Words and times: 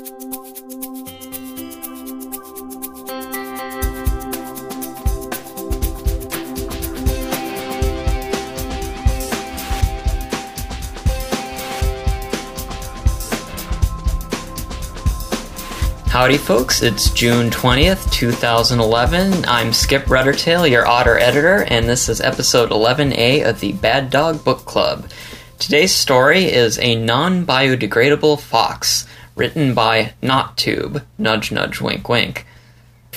Howdy, 0.00 0.08
folks. 16.38 16.80
It's 16.80 17.10
June 17.10 17.50
20th, 17.50 18.10
2011. 18.10 19.44
I'm 19.44 19.74
Skip 19.74 20.04
Ruddertail, 20.04 20.70
your 20.70 20.86
otter 20.86 21.18
editor, 21.18 21.64
and 21.68 21.86
this 21.86 22.08
is 22.08 22.22
episode 22.22 22.70
11A 22.70 23.46
of 23.46 23.60
the 23.60 23.72
Bad 23.72 24.08
Dog 24.08 24.42
Book 24.44 24.64
Club. 24.64 25.10
Today's 25.58 25.94
story 25.94 26.46
is 26.46 26.78
A 26.78 26.94
Non 26.94 27.44
Biodegradable 27.44 28.40
Fox, 28.40 29.06
written 29.40 29.74
by 29.74 30.12
NotTube, 30.22 31.02
nudge 31.18 31.50
nudge 31.50 31.80
wink 31.80 32.08
wink 32.08 32.46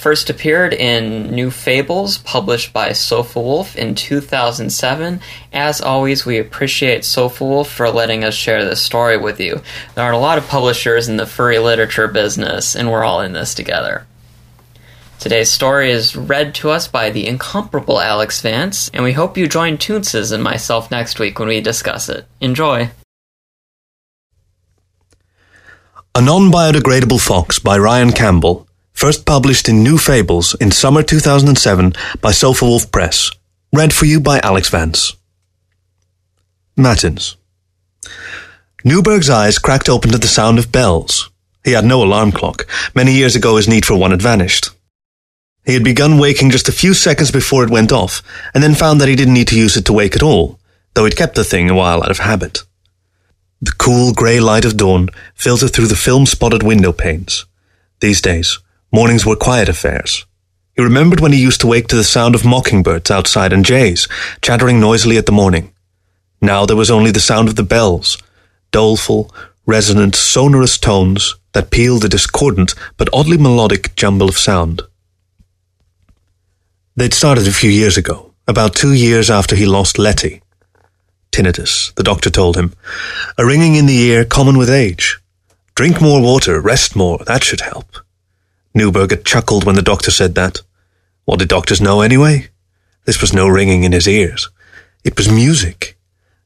first 0.04 0.30
appeared 0.30 0.74
in 0.74 1.32
New 1.32 1.50
Fables, 1.50 2.18
published 2.18 2.74
by 2.74 2.90
Sofawolf 2.90 3.78
in 3.78 3.96
2007. 3.96 5.22
As 5.54 5.80
always, 5.80 6.26
we 6.26 6.40
appreciate 6.40 7.04
Sofawolf 7.04 7.68
for 7.68 7.90
letting 7.90 8.26
us 8.26 8.34
share 8.34 8.66
this 8.66 8.82
story 8.82 9.16
with 9.16 9.40
you. 9.40 9.62
There 9.96 10.04
aren't 10.04 10.18
a 10.18 10.20
lot 10.20 10.38
of 10.38 10.48
publishers 10.50 11.08
in 11.08 11.16
the 11.16 11.26
furry 11.26 11.58
literature 11.58 12.10
business, 12.10 12.76
and 12.76 12.92
we're 12.92 13.06
all 13.06 13.22
in 13.22 13.32
this 13.32 13.56
together. 13.56 14.06
Today's 15.20 15.50
story 15.50 15.90
is 15.90 16.18
read 16.18 16.54
to 16.56 16.70
us 16.70 16.90
by 16.90 17.10
the 17.10 17.26
incomparable 17.26 18.02
Alex 18.02 18.42
Vance, 18.42 18.92
and 18.94 19.06
we 19.06 19.14
hope 19.14 19.38
you 19.38 19.48
join 19.48 19.78
Toonces 19.78 20.34
and 20.34 20.44
myself 20.44 20.92
next 20.92 21.18
week 21.18 21.40
when 21.40 21.48
we 21.48 21.62
discuss 21.62 22.10
it. 22.10 22.26
Enjoy! 22.42 22.90
A 26.16 26.22
Non 26.22 26.52
Biodegradable 26.52 27.20
Fox 27.20 27.58
by 27.58 27.76
Ryan 27.76 28.12
Campbell 28.12 28.68
First 28.94 29.26
published 29.26 29.68
in 29.68 29.82
New 29.82 29.98
Fables 29.98 30.54
in 30.62 30.70
summer 30.70 31.02
2007 31.02 31.94
by 32.22 32.30
Sofawolf 32.30 32.92
Press. 32.92 33.32
Read 33.74 33.92
for 33.92 34.06
you 34.06 34.20
by 34.20 34.40
Alex 34.42 34.70
Vance. 34.70 35.16
Matins. 36.78 37.36
Newberg's 38.84 39.28
eyes 39.28 39.58
cracked 39.58 39.90
open 39.90 40.12
to 40.12 40.20
the 40.20 40.28
sound 40.28 40.60
of 40.60 40.72
bells. 40.72 41.32
He 41.66 41.72
had 41.72 41.84
no 41.84 42.04
alarm 42.04 42.32
clock. 42.32 42.68
Many 42.94 43.14
years 43.14 43.36
ago 43.36 43.58
his 43.58 43.68
need 43.68 43.84
for 43.84 43.96
one 43.96 44.12
had 44.12 44.22
vanished. 44.22 44.70
He 45.66 45.74
had 45.74 45.84
begun 45.84 46.20
waking 46.20 46.52
just 46.52 46.70
a 46.70 46.74
few 46.74 46.94
seconds 46.94 47.32
before 47.32 47.64
it 47.64 47.72
went 47.72 47.92
off, 47.92 48.22
and 48.54 48.62
then 48.64 48.76
found 48.76 49.02
that 49.02 49.10
he 49.10 49.16
didn't 49.16 49.34
need 49.34 49.48
to 49.48 49.60
use 49.60 49.76
it 49.78 49.86
to 49.86 49.94
wake 49.94 50.16
at 50.16 50.22
all, 50.22 50.60
though 50.94 51.06
he'd 51.06 51.18
kept 51.18 51.34
the 51.34 51.44
thing 51.44 51.72
a 51.72 51.76
while 51.76 52.04
out 52.04 52.12
of 52.12 52.20
habit. 52.20 52.60
The 53.64 53.72
cool 53.78 54.12
grey 54.12 54.42
light 54.42 54.66
of 54.66 54.76
dawn 54.76 55.08
filtered 55.36 55.72
through 55.72 55.88
the 55.88 55.96
film-spotted 55.96 56.64
window 56.64 56.92
panes. 56.92 57.46
These 58.02 58.22
days, 58.22 58.60
Mornings 58.96 59.26
were 59.26 59.36
quiet 59.36 59.70
affairs. 59.70 60.24
He 60.76 60.84
remembered 60.84 61.20
when 61.20 61.32
he 61.32 61.42
used 61.42 61.62
to 61.62 61.68
wake 61.68 61.88
to 61.88 61.96
the 61.96 62.04
sound 62.04 62.36
of 62.36 62.46
mockingbirds 62.46 63.10
outside 63.10 63.52
and 63.52 63.66
jays 63.66 64.08
chattering 64.40 64.80
noisily 64.80 65.18
at 65.18 65.26
the 65.26 65.32
morning. 65.32 65.74
Now 66.40 66.68
there 66.68 66.76
was 66.76 66.92
only 66.92 67.10
the 67.10 67.20
sound 67.20 67.48
of 67.48 67.56
the 67.56 67.64
bells, 67.64 68.20
doleful, 68.70 69.34
resonant, 69.66 70.16
sonorous 70.16 70.78
tones 70.78 71.36
that 71.54 71.72
pealed 71.72 72.06
a 72.06 72.08
discordant 72.08 72.76
but 72.98 73.10
oddly 73.12 73.38
melodic 73.38 73.96
jumble 73.96 74.30
of 74.30 74.38
sound. 74.38 74.84
They'd 76.96 77.16
started 77.16 77.48
a 77.48 77.52
few 77.52 77.72
years 77.72 77.98
ago, 77.98 78.36
about 78.48 78.76
two 78.76 78.94
years 78.94 79.32
after 79.32 79.56
he 79.56 79.66
lost 79.66 79.98
Letty. 79.98 80.43
Tinnitus, 81.34 81.94
the 81.96 82.04
doctor 82.04 82.30
told 82.30 82.56
him. 82.56 82.74
A 83.38 83.46
ringing 83.46 83.76
in 83.76 83.88
the 83.88 83.98
ear 83.98 84.24
common 84.24 84.58
with 84.58 84.70
age. 84.70 85.20
Drink 85.74 86.00
more 86.00 86.22
water, 86.22 86.62
rest 86.62 86.96
more, 86.96 87.18
that 87.26 87.44
should 87.44 87.62
help. 87.62 87.98
Newberg 88.76 89.10
had 89.10 89.26
chuckled 89.26 89.66
when 89.66 89.76
the 89.76 89.82
doctor 89.82 90.12
said 90.12 90.36
that. 90.36 90.62
What 91.26 91.40
did 91.40 91.50
doctors 91.50 91.82
know 91.82 92.02
anyway? 92.02 92.50
This 93.06 93.20
was 93.20 93.34
no 93.34 93.48
ringing 93.48 93.84
in 93.84 93.92
his 93.92 94.08
ears. 94.08 94.50
It 95.04 95.18
was 95.18 95.28
music. 95.28 95.98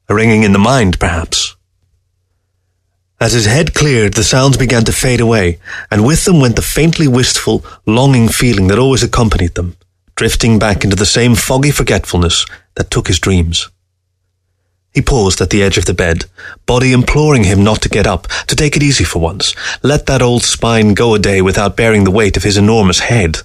A 0.08 0.14
ringing 0.14 0.42
in 0.42 0.52
the 0.52 0.58
mind, 0.58 0.98
perhaps. 0.98 1.54
As 3.20 3.34
his 3.34 3.46
head 3.46 3.74
cleared, 3.74 4.14
the 4.14 4.24
sounds 4.24 4.56
began 4.56 4.84
to 4.84 4.92
fade 4.92 5.20
away, 5.20 5.58
and 5.90 6.06
with 6.06 6.24
them 6.24 6.40
went 6.40 6.56
the 6.56 6.62
faintly 6.62 7.08
wistful, 7.08 7.62
longing 7.84 8.28
feeling 8.28 8.68
that 8.68 8.78
always 8.78 9.02
accompanied 9.02 9.54
them, 9.54 9.76
drifting 10.14 10.58
back 10.58 10.82
into 10.82 10.96
the 10.96 11.04
same 11.04 11.34
foggy 11.34 11.72
forgetfulness 11.72 12.46
that 12.76 12.90
took 12.90 13.08
his 13.08 13.18
dreams. 13.18 13.68
He 14.98 15.02
paused 15.02 15.40
at 15.40 15.50
the 15.50 15.62
edge 15.62 15.78
of 15.78 15.84
the 15.84 15.94
bed, 15.94 16.24
body 16.66 16.92
imploring 16.92 17.44
him 17.44 17.62
not 17.62 17.80
to 17.82 17.88
get 17.88 18.04
up, 18.04 18.26
to 18.48 18.56
take 18.56 18.74
it 18.74 18.82
easy 18.82 19.04
for 19.04 19.20
once. 19.20 19.54
Let 19.80 20.06
that 20.06 20.22
old 20.22 20.42
spine 20.42 20.92
go 20.92 21.14
a 21.14 21.20
day 21.20 21.40
without 21.40 21.76
bearing 21.76 22.02
the 22.02 22.10
weight 22.10 22.36
of 22.36 22.42
his 22.42 22.56
enormous 22.56 22.98
head. 22.98 23.38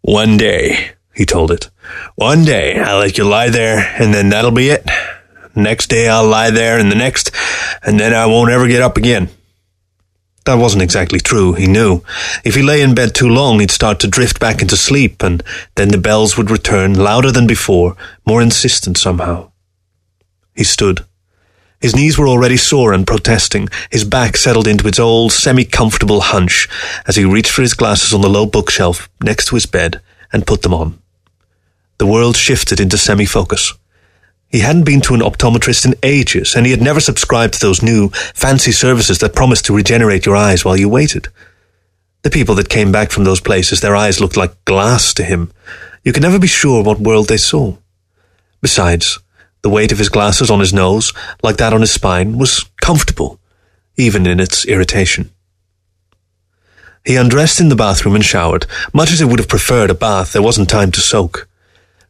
One 0.00 0.38
day, 0.38 0.92
he 1.14 1.26
told 1.26 1.50
it. 1.50 1.68
One 2.14 2.46
day 2.46 2.80
I'll 2.80 3.00
let 3.00 3.18
you 3.18 3.24
lie 3.24 3.50
there, 3.50 3.80
and 4.00 4.14
then 4.14 4.30
that'll 4.30 4.50
be 4.50 4.70
it. 4.70 4.88
Next 5.54 5.90
day 5.90 6.08
I'll 6.08 6.26
lie 6.26 6.48
there, 6.48 6.78
and 6.78 6.90
the 6.90 6.96
next, 6.96 7.32
and 7.82 8.00
then 8.00 8.14
I 8.14 8.24
won't 8.24 8.50
ever 8.50 8.66
get 8.66 8.80
up 8.80 8.96
again. 8.96 9.28
That 10.46 10.54
wasn't 10.54 10.84
exactly 10.84 11.20
true, 11.20 11.52
he 11.52 11.66
knew. 11.66 12.00
If 12.46 12.54
he 12.54 12.62
lay 12.62 12.80
in 12.80 12.94
bed 12.94 13.14
too 13.14 13.28
long, 13.28 13.60
he'd 13.60 13.70
start 13.70 14.00
to 14.00 14.08
drift 14.08 14.40
back 14.40 14.62
into 14.62 14.78
sleep, 14.78 15.22
and 15.22 15.42
then 15.74 15.88
the 15.88 15.98
bells 15.98 16.38
would 16.38 16.50
return, 16.50 16.94
louder 16.94 17.30
than 17.30 17.46
before, 17.46 17.94
more 18.24 18.40
insistent 18.40 18.96
somehow. 18.96 19.50
He 20.54 20.64
stood. 20.64 21.04
His 21.80 21.94
knees 21.94 22.16
were 22.16 22.28
already 22.28 22.56
sore 22.56 22.92
and 22.92 23.06
protesting. 23.06 23.68
His 23.90 24.04
back 24.04 24.36
settled 24.36 24.66
into 24.66 24.88
its 24.88 24.98
old, 24.98 25.32
semi-comfortable 25.32 26.20
hunch 26.20 26.68
as 27.06 27.16
he 27.16 27.24
reached 27.24 27.50
for 27.50 27.62
his 27.62 27.74
glasses 27.74 28.14
on 28.14 28.22
the 28.22 28.28
low 28.28 28.46
bookshelf 28.46 29.08
next 29.22 29.46
to 29.46 29.56
his 29.56 29.66
bed 29.66 30.00
and 30.32 30.46
put 30.46 30.62
them 30.62 30.72
on. 30.72 30.98
The 31.98 32.06
world 32.06 32.36
shifted 32.36 32.80
into 32.80 32.96
semi-focus. 32.96 33.74
He 34.48 34.60
hadn't 34.60 34.84
been 34.84 35.00
to 35.02 35.14
an 35.14 35.20
optometrist 35.20 35.84
in 35.84 35.94
ages, 36.02 36.54
and 36.54 36.64
he 36.64 36.72
had 36.72 36.80
never 36.80 37.00
subscribed 37.00 37.54
to 37.54 37.60
those 37.60 37.82
new, 37.82 38.08
fancy 38.34 38.72
services 38.72 39.18
that 39.18 39.34
promised 39.34 39.64
to 39.66 39.74
regenerate 39.74 40.26
your 40.26 40.36
eyes 40.36 40.64
while 40.64 40.76
you 40.76 40.88
waited. 40.88 41.28
The 42.22 42.30
people 42.30 42.54
that 42.54 42.68
came 42.68 42.92
back 42.92 43.10
from 43.10 43.24
those 43.24 43.40
places, 43.40 43.80
their 43.80 43.96
eyes 43.96 44.20
looked 44.20 44.36
like 44.36 44.64
glass 44.64 45.12
to 45.14 45.24
him. 45.24 45.52
You 46.02 46.12
could 46.12 46.22
never 46.22 46.38
be 46.38 46.46
sure 46.46 46.82
what 46.82 47.00
world 47.00 47.28
they 47.28 47.36
saw. 47.36 47.76
Besides, 48.62 49.18
the 49.64 49.70
weight 49.70 49.92
of 49.92 49.98
his 49.98 50.10
glasses 50.10 50.50
on 50.50 50.60
his 50.60 50.74
nose, 50.74 51.14
like 51.42 51.56
that 51.56 51.72
on 51.72 51.80
his 51.80 51.90
spine, 51.90 52.36
was 52.36 52.64
comfortable, 52.82 53.40
even 53.96 54.26
in 54.26 54.38
its 54.38 54.66
irritation. 54.66 55.30
He 57.02 57.16
undressed 57.16 57.60
in 57.60 57.70
the 57.70 57.74
bathroom 57.74 58.14
and 58.14 58.22
showered. 58.22 58.66
Much 58.92 59.10
as 59.10 59.20
he 59.20 59.24
would 59.24 59.38
have 59.38 59.48
preferred 59.48 59.88
a 59.88 59.94
bath, 59.94 60.34
there 60.34 60.42
wasn't 60.42 60.68
time 60.68 60.92
to 60.92 61.00
soak. 61.00 61.48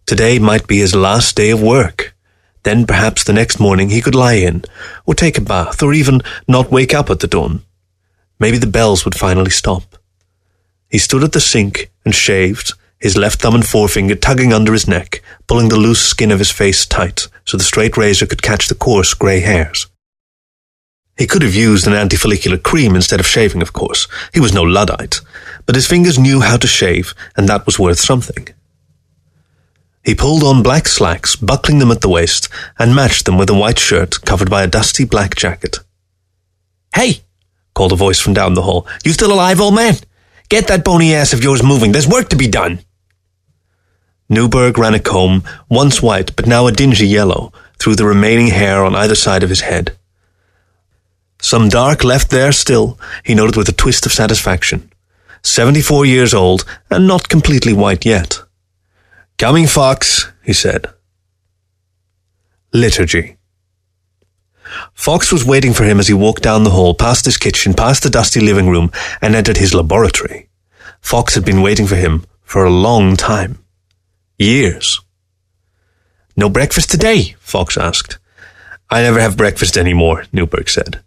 Today 0.05 0.41
might 0.41 0.67
be 0.67 0.79
his 0.79 0.97
last 0.97 1.37
day 1.37 1.51
of 1.51 1.63
work. 1.63 2.17
Then 2.65 2.87
perhaps 2.87 3.23
the 3.23 3.33
next 3.33 3.61
morning 3.61 3.91
he 3.91 4.03
could 4.03 4.17
lie 4.17 4.35
in, 4.35 4.65
or 5.07 5.15
take 5.15 5.39
a 5.39 5.41
bath, 5.41 5.81
or 5.81 5.95
even 5.95 6.23
not 6.49 6.73
wake 6.73 6.93
up 6.93 7.09
at 7.09 7.21
the 7.21 7.29
dawn. 7.29 7.63
Maybe 8.41 8.59
the 8.59 8.67
bells 8.67 9.05
would 9.05 9.15
finally 9.15 9.53
stop. 9.53 9.97
He 10.91 10.99
stood 10.99 11.23
at 11.23 11.31
the 11.31 11.41
sink 11.41 11.93
and 12.05 12.13
shaved, 12.13 12.73
his 13.05 13.19
left 13.19 13.43
thumb 13.43 13.55
and 13.55 13.67
forefinger 13.67 14.15
tugging 14.15 14.51
under 14.51 14.73
his 14.73 14.89
neck, 14.89 15.23
pulling 15.47 15.69
the 15.69 15.77
loose 15.77 16.01
skin 16.01 16.31
of 16.31 16.39
his 16.39 16.51
face 16.51 16.87
tight 16.87 17.29
so 17.45 17.59
the 17.59 17.63
straight 17.63 17.99
razor 17.99 18.25
could 18.25 18.41
catch 18.41 18.67
the 18.67 18.75
coarse 18.75 19.13
grey 19.13 19.41
hairs. 19.41 19.89
He 21.19 21.27
could 21.27 21.43
have 21.43 21.55
used 21.55 21.87
an 21.87 21.93
antifollicular 21.93 22.63
cream 22.63 22.97
instead 22.97 23.21
of 23.21 23.27
shaving, 23.27 23.61
of 23.61 23.75
course. 23.75 24.09
He 24.33 24.41
was 24.41 24.55
no 24.55 24.63
Luddite. 24.63 25.21
But 25.67 25.75
his 25.75 25.87
fingers 25.87 26.19
knew 26.19 26.41
how 26.41 26.57
to 26.57 26.67
shave, 26.67 27.13
and 27.37 27.47
that 27.47 27.67
was 27.67 27.79
worth 27.79 28.01
something. 28.01 28.49
He 30.03 30.15
pulled 30.15 30.43
on 30.43 30.63
black 30.63 30.89
slacks, 30.89 31.37
buckling 31.37 31.81
them 31.81 31.91
at 31.91 32.01
the 32.01 32.09
waist, 32.09 32.49
and 32.79 32.95
matched 32.95 33.27
them 33.27 33.37
with 33.37 33.51
a 33.51 33.55
white 33.55 33.79
shirt 33.79 34.23
covered 34.23 34.49
by 34.49 34.63
a 34.63 34.67
dusty 34.67 35.05
black 35.05 35.35
jacket. 35.35 35.81
Hey! 36.95 37.21
called 37.75 37.93
a 37.93 37.97
voice 37.97 38.19
from 38.19 38.33
down 38.33 38.55
the 38.55 38.63
hall. 38.63 38.87
You 39.05 39.13
still 39.13 39.33
alive, 39.33 39.61
old 39.61 39.75
man? 39.75 39.97
Get 40.49 40.69
that 40.69 40.85
bony 40.85 41.13
ass 41.15 41.35
of 41.35 41.45
yours 41.45 41.63
moving. 41.63 41.93
There's 41.93 42.09
work 42.09 42.31
to 42.31 42.37
be 42.37 42.49
done. 42.49 42.79
Newberg 44.35 44.77
ran 44.77 44.95
a 44.95 45.01
comb, 45.01 45.45
once 45.69 46.03
white 46.03 46.35
but 46.37 46.47
now 46.47 46.67
a 46.67 46.73
dingy 46.73 47.07
yellow, 47.07 47.53
through 47.79 47.95
the 47.97 48.05
remaining 48.05 48.49
hair 48.49 48.85
on 48.85 48.95
either 48.95 49.15
side 49.15 49.43
of 49.43 49.49
his 49.49 49.63
head. 49.63 49.97
Some 51.41 51.69
dark 51.69 52.05
left 52.05 52.31
there 52.31 52.53
still, 52.53 52.99
he 53.23 53.35
noted 53.35 53.57
with 53.57 53.69
a 53.69 53.73
twist 53.73 54.07
of 54.07 54.13
satisfaction. 54.13 54.91
Seventy-four 55.43 56.07
years 56.07 56.33
old, 56.33 56.65
and 56.91 57.07
not 57.07 57.29
completely 57.29 57.73
white 57.73 58.05
yet. 58.05 58.41
Coming, 59.37 59.67
Fox, 59.67 60.33
he 60.43 60.53
said. 60.53 60.87
Liturgy. 62.73 63.37
Fox 64.95 65.31
was 65.31 65.45
waiting 65.45 65.75
for 65.75 65.85
him 65.85 66.01
as 66.01 66.09
he 66.09 66.15
walked 66.15 66.43
down 66.43 66.65
the 66.65 66.71
hall, 66.71 66.95
past 66.95 67.25
his 67.25 67.37
kitchen, 67.37 67.75
past 67.75 68.03
the 68.03 68.11
dusty 68.11 68.41
living 68.41 68.69
room, 68.69 68.91
and 69.21 69.35
entered 69.35 69.59
his 69.59 69.75
laboratory. 69.75 70.49
Fox 71.01 71.35
had 71.35 71.45
been 71.45 71.63
waiting 71.63 71.87
for 71.87 71.97
him 71.97 72.25
for 72.43 72.65
a 72.65 72.71
long 72.71 73.17
time. 73.17 73.59
Years. 74.39 75.01
No 76.37 76.49
breakfast 76.49 76.91
today? 76.91 77.37
Fox 77.39 77.77
asked. 77.77 78.19
I 78.91 79.03
never 79.03 79.21
have 79.21 79.37
breakfast 79.37 79.79
any 79.79 79.95
more, 79.95 80.25
Newberg 80.33 80.69
said. 80.69 81.05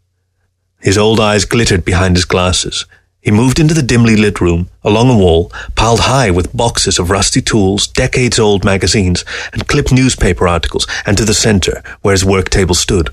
His 0.80 0.98
old 0.98 1.20
eyes 1.20 1.44
glittered 1.44 1.84
behind 1.84 2.16
his 2.16 2.24
glasses. 2.24 2.86
He 3.20 3.30
moved 3.32 3.60
into 3.60 3.74
the 3.74 3.84
dimly 3.84 4.16
lit 4.16 4.40
room, 4.40 4.70
along 4.82 5.10
a 5.10 5.18
wall, 5.18 5.52
piled 5.76 6.00
high 6.02 6.32
with 6.32 6.56
boxes 6.56 7.00
of 7.00 7.10
rusty 7.10 7.42
tools, 7.42 7.86
decades 7.86 8.40
old 8.40 8.64
magazines, 8.64 9.26
and 9.52 9.68
clipped 9.68 9.92
newspaper 9.92 10.48
articles, 10.48 10.88
and 11.06 11.18
to 11.18 11.26
the 11.26 11.34
center, 11.34 11.84
where 12.02 12.14
his 12.14 12.24
work 12.24 12.50
table 12.50 12.76
stood. 12.76 13.10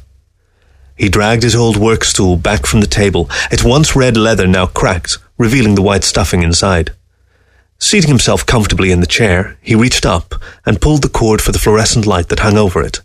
He 0.96 1.08
dragged 1.08 1.42
his 1.42 1.56
old 1.56 1.76
work 1.76 2.04
stool 2.04 2.36
back 2.36 2.66
from 2.66 2.80
the 2.80 2.86
table, 2.86 3.28
its 3.50 3.64
once 3.64 3.96
red 3.96 4.16
leather 4.16 4.46
now 4.46 4.66
cracked, 4.66 5.18
revealing 5.38 5.74
the 5.74 5.82
white 5.82 6.04
stuffing 6.04 6.44
inside. 6.44 6.92
Seating 7.84 8.08
himself 8.08 8.46
comfortably 8.46 8.90
in 8.92 9.00
the 9.00 9.06
chair, 9.06 9.58
he 9.60 9.74
reached 9.74 10.06
up 10.06 10.36
and 10.64 10.80
pulled 10.80 11.02
the 11.02 11.08
cord 11.10 11.42
for 11.42 11.52
the 11.52 11.58
fluorescent 11.58 12.06
light 12.06 12.30
that 12.30 12.38
hung 12.38 12.56
over 12.56 12.80
it, 12.80 13.02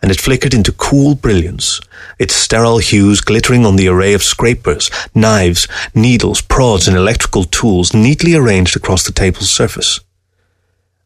and 0.00 0.10
it 0.10 0.22
flickered 0.22 0.54
into 0.54 0.72
cool 0.72 1.14
brilliance, 1.14 1.82
its 2.18 2.34
sterile 2.34 2.78
hues 2.78 3.20
glittering 3.20 3.66
on 3.66 3.76
the 3.76 3.88
array 3.88 4.14
of 4.14 4.22
scrapers, 4.22 4.90
knives, 5.14 5.68
needles, 5.94 6.40
prods, 6.40 6.88
and 6.88 6.96
electrical 6.96 7.44
tools 7.44 7.92
neatly 7.92 8.34
arranged 8.34 8.74
across 8.74 9.04
the 9.04 9.12
table's 9.12 9.50
surface. 9.50 10.00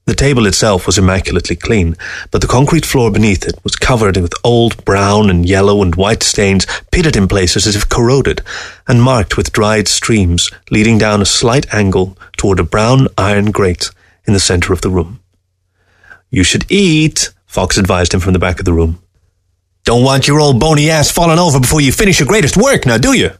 The 0.06 0.14
table 0.14 0.46
itself 0.46 0.86
was 0.86 0.98
immaculately 0.98 1.56
clean, 1.56 1.96
but 2.30 2.40
the 2.40 2.46
concrete 2.46 2.86
floor 2.86 3.10
beneath 3.10 3.44
it 3.44 3.58
was 3.64 3.74
covered 3.74 4.16
with 4.16 4.32
old 4.44 4.84
brown 4.84 5.28
and 5.28 5.44
yellow 5.44 5.82
and 5.82 5.96
white 5.96 6.22
stains, 6.22 6.64
pitted 6.92 7.16
in 7.16 7.26
places 7.26 7.66
as 7.66 7.74
if 7.74 7.88
corroded, 7.88 8.40
and 8.86 9.02
marked 9.02 9.36
with 9.36 9.52
dried 9.52 9.88
streams 9.88 10.48
leading 10.70 10.96
down 10.96 11.20
a 11.20 11.26
slight 11.26 11.66
angle 11.74 12.16
toward 12.36 12.60
a 12.60 12.64
brown 12.64 13.08
iron 13.18 13.50
grate 13.50 13.90
in 14.28 14.32
the 14.32 14.38
center 14.38 14.72
of 14.72 14.80
the 14.80 14.90
room. 14.90 15.18
You 16.30 16.44
should 16.44 16.70
eat, 16.70 17.32
Fox 17.46 17.76
advised 17.76 18.14
him 18.14 18.20
from 18.20 18.32
the 18.32 18.38
back 18.38 18.60
of 18.60 18.64
the 18.64 18.72
room. 18.72 19.02
Don't 19.84 20.04
want 20.04 20.28
your 20.28 20.40
old 20.40 20.60
bony 20.60 20.88
ass 20.88 21.10
falling 21.10 21.40
over 21.40 21.58
before 21.58 21.80
you 21.80 21.90
finish 21.90 22.20
your 22.20 22.28
greatest 22.28 22.56
work, 22.56 22.86
now 22.86 22.98
do 22.98 23.12
you? 23.12 23.30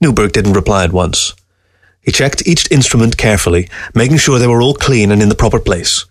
Newberg 0.00 0.32
didn't 0.32 0.54
reply 0.54 0.84
at 0.84 0.92
once. 0.92 1.34
He 2.08 2.12
checked 2.12 2.46
each 2.46 2.72
instrument 2.72 3.18
carefully, 3.18 3.68
making 3.94 4.16
sure 4.16 4.38
they 4.38 4.46
were 4.46 4.62
all 4.62 4.72
clean 4.72 5.12
and 5.12 5.20
in 5.20 5.28
the 5.28 5.34
proper 5.34 5.60
place. 5.60 6.06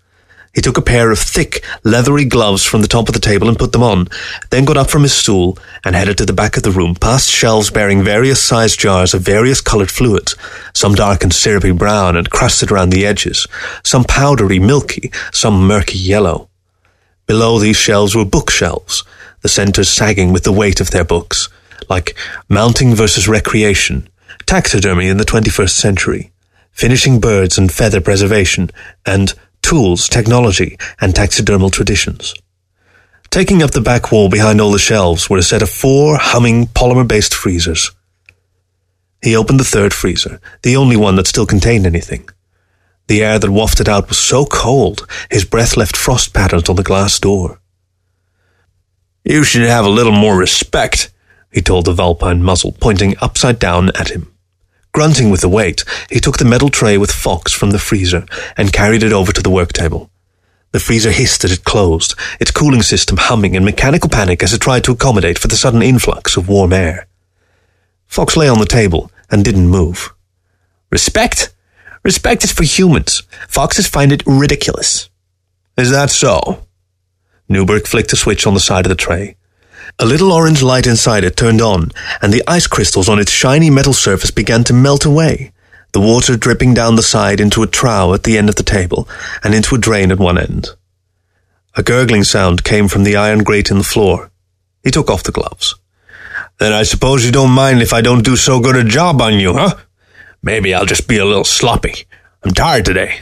He 0.54 0.60
took 0.60 0.78
a 0.78 0.80
pair 0.80 1.10
of 1.10 1.18
thick, 1.18 1.64
leathery 1.82 2.24
gloves 2.24 2.64
from 2.64 2.82
the 2.82 2.86
top 2.86 3.08
of 3.08 3.14
the 3.14 3.20
table 3.20 3.48
and 3.48 3.58
put 3.58 3.72
them 3.72 3.82
on, 3.82 4.06
then 4.50 4.64
got 4.64 4.76
up 4.76 4.90
from 4.90 5.02
his 5.02 5.12
stool 5.12 5.58
and 5.84 5.96
headed 5.96 6.16
to 6.18 6.24
the 6.24 6.32
back 6.32 6.56
of 6.56 6.62
the 6.62 6.70
room, 6.70 6.94
past 6.94 7.28
shelves 7.28 7.70
bearing 7.70 8.04
various 8.04 8.40
sized 8.40 8.78
jars 8.78 9.12
of 9.12 9.22
various 9.22 9.60
coloured 9.60 9.90
fluids, 9.90 10.36
some 10.72 10.94
dark 10.94 11.24
and 11.24 11.34
syrupy 11.34 11.72
brown 11.72 12.14
and 12.14 12.30
crusted 12.30 12.70
around 12.70 12.90
the 12.90 13.04
edges, 13.04 13.48
some 13.82 14.04
powdery 14.04 14.60
milky, 14.60 15.10
some 15.32 15.66
murky 15.66 15.98
yellow. 15.98 16.48
Below 17.26 17.58
these 17.58 17.76
shelves 17.76 18.14
were 18.14 18.24
bookshelves, 18.24 19.02
the 19.40 19.48
centres 19.48 19.88
sagging 19.88 20.32
with 20.32 20.44
the 20.44 20.52
weight 20.52 20.80
of 20.80 20.92
their 20.92 21.04
books, 21.04 21.48
like 21.88 22.16
Mounting 22.48 22.94
versus 22.94 23.26
Recreation, 23.26 24.08
Taxidermy 24.48 25.08
in 25.08 25.18
the 25.18 25.26
21st 25.26 25.72
Century, 25.72 26.32
Finishing 26.70 27.20
Birds 27.20 27.58
and 27.58 27.70
Feather 27.70 28.00
Preservation, 28.00 28.70
and 29.04 29.34
Tools, 29.60 30.08
Technology, 30.08 30.78
and 31.02 31.12
Taxidermal 31.12 31.70
Traditions. 31.70 32.32
Taking 33.28 33.62
up 33.62 33.72
the 33.72 33.82
back 33.82 34.10
wall 34.10 34.30
behind 34.30 34.58
all 34.58 34.72
the 34.72 34.78
shelves 34.78 35.28
were 35.28 35.36
a 35.36 35.42
set 35.42 35.60
of 35.60 35.68
four 35.68 36.16
humming 36.16 36.66
polymer-based 36.68 37.34
freezers. 37.34 37.90
He 39.20 39.36
opened 39.36 39.60
the 39.60 39.64
third 39.64 39.92
freezer, 39.92 40.40
the 40.62 40.76
only 40.76 40.96
one 40.96 41.16
that 41.16 41.26
still 41.26 41.44
contained 41.44 41.84
anything. 41.84 42.26
The 43.08 43.22
air 43.22 43.38
that 43.38 43.50
wafted 43.50 43.86
out 43.86 44.08
was 44.08 44.18
so 44.18 44.46
cold, 44.46 45.06
his 45.30 45.44
breath 45.44 45.76
left 45.76 45.94
frost 45.94 46.32
patterns 46.32 46.70
on 46.70 46.76
the 46.76 46.82
glass 46.82 47.20
door. 47.20 47.60
You 49.24 49.44
should 49.44 49.68
have 49.68 49.84
a 49.84 49.90
little 49.90 50.10
more 50.10 50.38
respect, 50.38 51.12
he 51.52 51.60
told 51.60 51.84
the 51.84 51.92
vulpine 51.92 52.42
muzzle, 52.42 52.72
pointing 52.72 53.14
upside 53.20 53.58
down 53.58 53.90
at 53.94 54.08
him. 54.08 54.32
Grunting 54.98 55.30
with 55.30 55.42
the 55.42 55.48
weight, 55.48 55.84
he 56.10 56.18
took 56.18 56.38
the 56.38 56.44
metal 56.44 56.70
tray 56.70 56.98
with 56.98 57.12
Fox 57.12 57.52
from 57.52 57.70
the 57.70 57.78
freezer 57.78 58.26
and 58.56 58.72
carried 58.72 59.04
it 59.04 59.12
over 59.12 59.30
to 59.30 59.40
the 59.40 59.48
work 59.48 59.72
table. 59.72 60.10
The 60.72 60.80
freezer 60.80 61.12
hissed 61.12 61.44
as 61.44 61.52
it 61.52 61.62
closed, 61.62 62.16
its 62.40 62.50
cooling 62.50 62.82
system 62.82 63.16
humming 63.16 63.54
in 63.54 63.64
mechanical 63.64 64.10
panic 64.10 64.42
as 64.42 64.52
it 64.52 64.60
tried 64.60 64.82
to 64.82 64.90
accommodate 64.90 65.38
for 65.38 65.46
the 65.46 65.54
sudden 65.54 65.82
influx 65.82 66.36
of 66.36 66.48
warm 66.48 66.72
air. 66.72 67.06
Fox 68.08 68.36
lay 68.36 68.48
on 68.48 68.58
the 68.58 68.66
table 68.66 69.12
and 69.30 69.44
didn't 69.44 69.68
move. 69.68 70.12
Respect? 70.90 71.54
Respect 72.02 72.42
is 72.42 72.50
for 72.50 72.64
humans. 72.64 73.22
Foxes 73.46 73.86
find 73.86 74.10
it 74.10 74.26
ridiculous. 74.26 75.10
Is 75.76 75.92
that 75.92 76.10
so? 76.10 76.66
Newberg 77.48 77.86
flicked 77.86 78.12
a 78.12 78.16
switch 78.16 78.48
on 78.48 78.54
the 78.54 78.58
side 78.58 78.84
of 78.84 78.90
the 78.90 78.96
tray. 78.96 79.36
A 79.98 80.06
little 80.06 80.32
orange 80.32 80.62
light 80.62 80.86
inside 80.86 81.24
it 81.24 81.36
turned 81.36 81.60
on, 81.60 81.90
and 82.20 82.32
the 82.32 82.42
ice 82.46 82.66
crystals 82.66 83.08
on 83.08 83.18
its 83.18 83.32
shiny 83.32 83.70
metal 83.70 83.92
surface 83.92 84.30
began 84.30 84.64
to 84.64 84.72
melt 84.72 85.04
away, 85.04 85.52
the 85.92 86.00
water 86.00 86.36
dripping 86.36 86.74
down 86.74 86.96
the 86.96 87.02
side 87.02 87.40
into 87.40 87.62
a 87.62 87.66
trough 87.66 88.14
at 88.14 88.22
the 88.24 88.36
end 88.38 88.48
of 88.48 88.56
the 88.56 88.62
table, 88.62 89.08
and 89.42 89.54
into 89.54 89.74
a 89.74 89.78
drain 89.78 90.10
at 90.10 90.18
one 90.18 90.38
end. 90.38 90.68
A 91.76 91.82
gurgling 91.82 92.24
sound 92.24 92.64
came 92.64 92.88
from 92.88 93.04
the 93.04 93.16
iron 93.16 93.42
grate 93.42 93.70
in 93.70 93.78
the 93.78 93.84
floor. 93.84 94.30
He 94.82 94.90
took 94.90 95.10
off 95.10 95.22
the 95.22 95.32
gloves. 95.32 95.74
Then 96.58 96.72
I 96.72 96.82
suppose 96.82 97.24
you 97.24 97.32
don't 97.32 97.50
mind 97.50 97.82
if 97.82 97.92
I 97.92 98.00
don't 98.00 98.24
do 98.24 98.36
so 98.36 98.60
good 98.60 98.76
a 98.76 98.84
job 98.84 99.20
on 99.20 99.34
you, 99.34 99.54
huh? 99.54 99.76
Maybe 100.42 100.74
I'll 100.74 100.86
just 100.86 101.08
be 101.08 101.18
a 101.18 101.24
little 101.24 101.44
sloppy. 101.44 102.06
I'm 102.42 102.52
tired 102.52 102.84
today. 102.84 103.20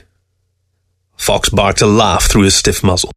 Fox 1.17 1.49
barked 1.49 1.83
a 1.83 1.87
laugh 1.87 2.31
through 2.31 2.43
his 2.43 2.55
stiff 2.55 2.83
muzzle. 2.83 3.13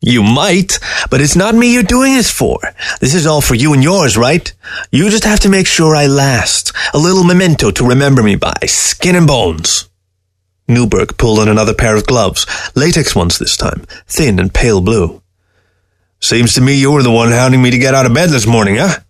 You 0.00 0.22
might, 0.22 0.78
but 1.10 1.20
it's 1.20 1.34
not 1.34 1.56
me 1.56 1.72
you're 1.74 1.82
doing 1.82 2.14
this 2.14 2.30
for. 2.30 2.58
This 3.00 3.14
is 3.14 3.26
all 3.26 3.40
for 3.40 3.56
you 3.56 3.72
and 3.72 3.82
yours, 3.82 4.16
right? 4.16 4.52
You 4.92 5.10
just 5.10 5.24
have 5.24 5.40
to 5.40 5.48
make 5.48 5.66
sure 5.66 5.96
I 5.96 6.06
last. 6.06 6.72
A 6.94 6.98
little 6.98 7.24
memento 7.24 7.72
to 7.72 7.88
remember 7.88 8.22
me 8.22 8.36
by, 8.36 8.54
skin 8.66 9.16
and 9.16 9.26
bones. 9.26 9.88
Newberg 10.68 11.16
pulled 11.18 11.40
on 11.40 11.48
another 11.48 11.74
pair 11.74 11.96
of 11.96 12.06
gloves, 12.06 12.46
latex 12.76 13.16
ones 13.16 13.38
this 13.38 13.56
time, 13.56 13.86
thin 14.06 14.38
and 14.38 14.54
pale 14.54 14.80
blue. 14.80 15.20
Seems 16.20 16.54
to 16.54 16.60
me 16.60 16.78
you 16.78 16.92
were 16.92 17.02
the 17.02 17.10
one 17.10 17.30
hounding 17.30 17.62
me 17.62 17.70
to 17.70 17.78
get 17.78 17.94
out 17.94 18.06
of 18.06 18.14
bed 18.14 18.30
this 18.30 18.46
morning, 18.46 18.76
huh? 18.76 19.00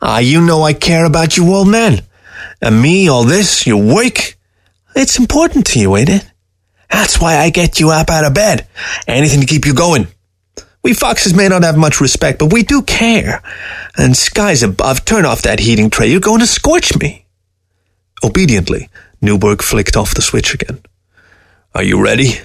Ah, 0.00 0.18
you 0.18 0.40
know 0.40 0.62
I 0.62 0.72
care 0.72 1.04
about 1.04 1.36
you 1.36 1.52
old 1.52 1.68
man. 1.68 2.00
And 2.62 2.80
me, 2.80 3.08
all 3.08 3.24
this, 3.24 3.66
your 3.66 3.82
work. 3.82 4.36
It's 4.94 5.18
important 5.18 5.66
to 5.68 5.80
you, 5.80 5.96
ain't 5.96 6.08
it? 6.08 6.30
That's 6.90 7.20
why 7.20 7.38
I 7.38 7.50
get 7.50 7.80
you 7.80 7.90
up 7.90 8.08
out 8.08 8.24
of 8.24 8.34
bed. 8.34 8.68
Anything 9.06 9.40
to 9.40 9.46
keep 9.46 9.66
you 9.66 9.74
going. 9.74 10.06
We 10.84 10.92
foxes 10.92 11.34
may 11.34 11.48
not 11.48 11.64
have 11.64 11.78
much 11.78 12.00
respect, 12.00 12.38
but 12.38 12.52
we 12.52 12.62
do 12.62 12.82
care. 12.82 13.42
And 13.96 14.14
skies 14.14 14.62
above, 14.62 15.06
turn 15.06 15.24
off 15.24 15.42
that 15.42 15.60
heating 15.60 15.88
tray. 15.88 16.08
You're 16.08 16.20
going 16.20 16.40
to 16.40 16.46
scorch 16.46 16.96
me. 16.98 17.24
Obediently, 18.22 18.90
Newberg 19.22 19.62
flicked 19.62 19.96
off 19.96 20.14
the 20.14 20.20
switch 20.20 20.52
again. 20.52 20.82
Are 21.74 21.82
you 21.82 22.02
ready? 22.04 22.38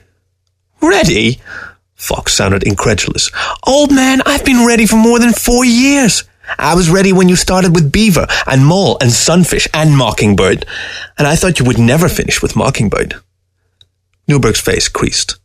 Ready? 0.82 1.42
Fox 1.96 2.34
sounded 2.34 2.64
incredulous. 2.64 3.30
Old 3.68 3.94
man, 3.94 4.22
I've 4.26 4.46
been 4.46 4.66
ready 4.66 4.86
for 4.86 4.96
more 4.96 5.20
than 5.20 5.34
four 5.34 5.66
years. 5.66 6.24
I 6.58 6.76
was 6.76 6.90
ready 6.90 7.12
when 7.12 7.28
you 7.28 7.36
started 7.36 7.76
with 7.76 7.92
beaver 7.92 8.26
and 8.48 8.66
mole 8.66 8.98
and 9.02 9.12
sunfish 9.12 9.68
and 9.74 9.96
mockingbird. 9.96 10.66
And 11.18 11.28
I 11.28 11.36
thought 11.36 11.60
you 11.60 11.66
would 11.66 11.78
never 11.78 12.08
finish 12.08 12.42
with 12.42 12.56
mockingbird. 12.56 13.16
Newberg's 14.30 14.62
face 14.62 14.88
creased. 14.88 15.38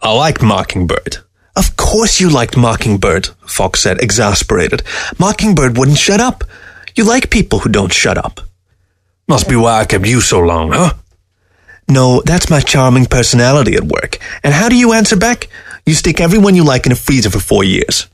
I 0.00 0.12
liked 0.12 0.42
Mockingbird. 0.42 1.18
Of 1.54 1.76
course 1.76 2.20
you 2.20 2.30
liked 2.30 2.56
Mockingbird, 2.56 3.28
Fox 3.46 3.80
said, 3.80 4.00
exasperated. 4.00 4.82
Mockingbird 5.18 5.76
wouldn't 5.76 5.98
shut 5.98 6.20
up. 6.20 6.44
You 6.94 7.04
like 7.04 7.30
people 7.30 7.60
who 7.60 7.68
don't 7.68 7.92
shut 7.92 8.16
up. 8.16 8.40
Must 9.28 9.48
be 9.48 9.56
why 9.56 9.80
I 9.80 9.84
kept 9.84 10.06
you 10.06 10.20
so 10.20 10.40
long, 10.40 10.72
huh? 10.72 10.94
No, 11.88 12.22
that's 12.24 12.50
my 12.50 12.60
charming 12.60 13.06
personality 13.06 13.74
at 13.74 13.84
work. 13.84 14.18
And 14.42 14.54
how 14.54 14.68
do 14.68 14.76
you 14.76 14.92
answer 14.92 15.16
back? 15.16 15.48
You 15.84 15.94
stick 15.94 16.20
everyone 16.20 16.54
you 16.54 16.64
like 16.64 16.86
in 16.86 16.92
a 16.92 16.96
freezer 16.96 17.30
for 17.30 17.40
four 17.40 17.64
years. 17.64 18.08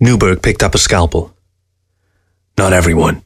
Newberg 0.00 0.42
picked 0.42 0.62
up 0.62 0.74
a 0.74 0.78
scalpel. 0.78 1.34
Not 2.56 2.72
everyone. 2.72 3.22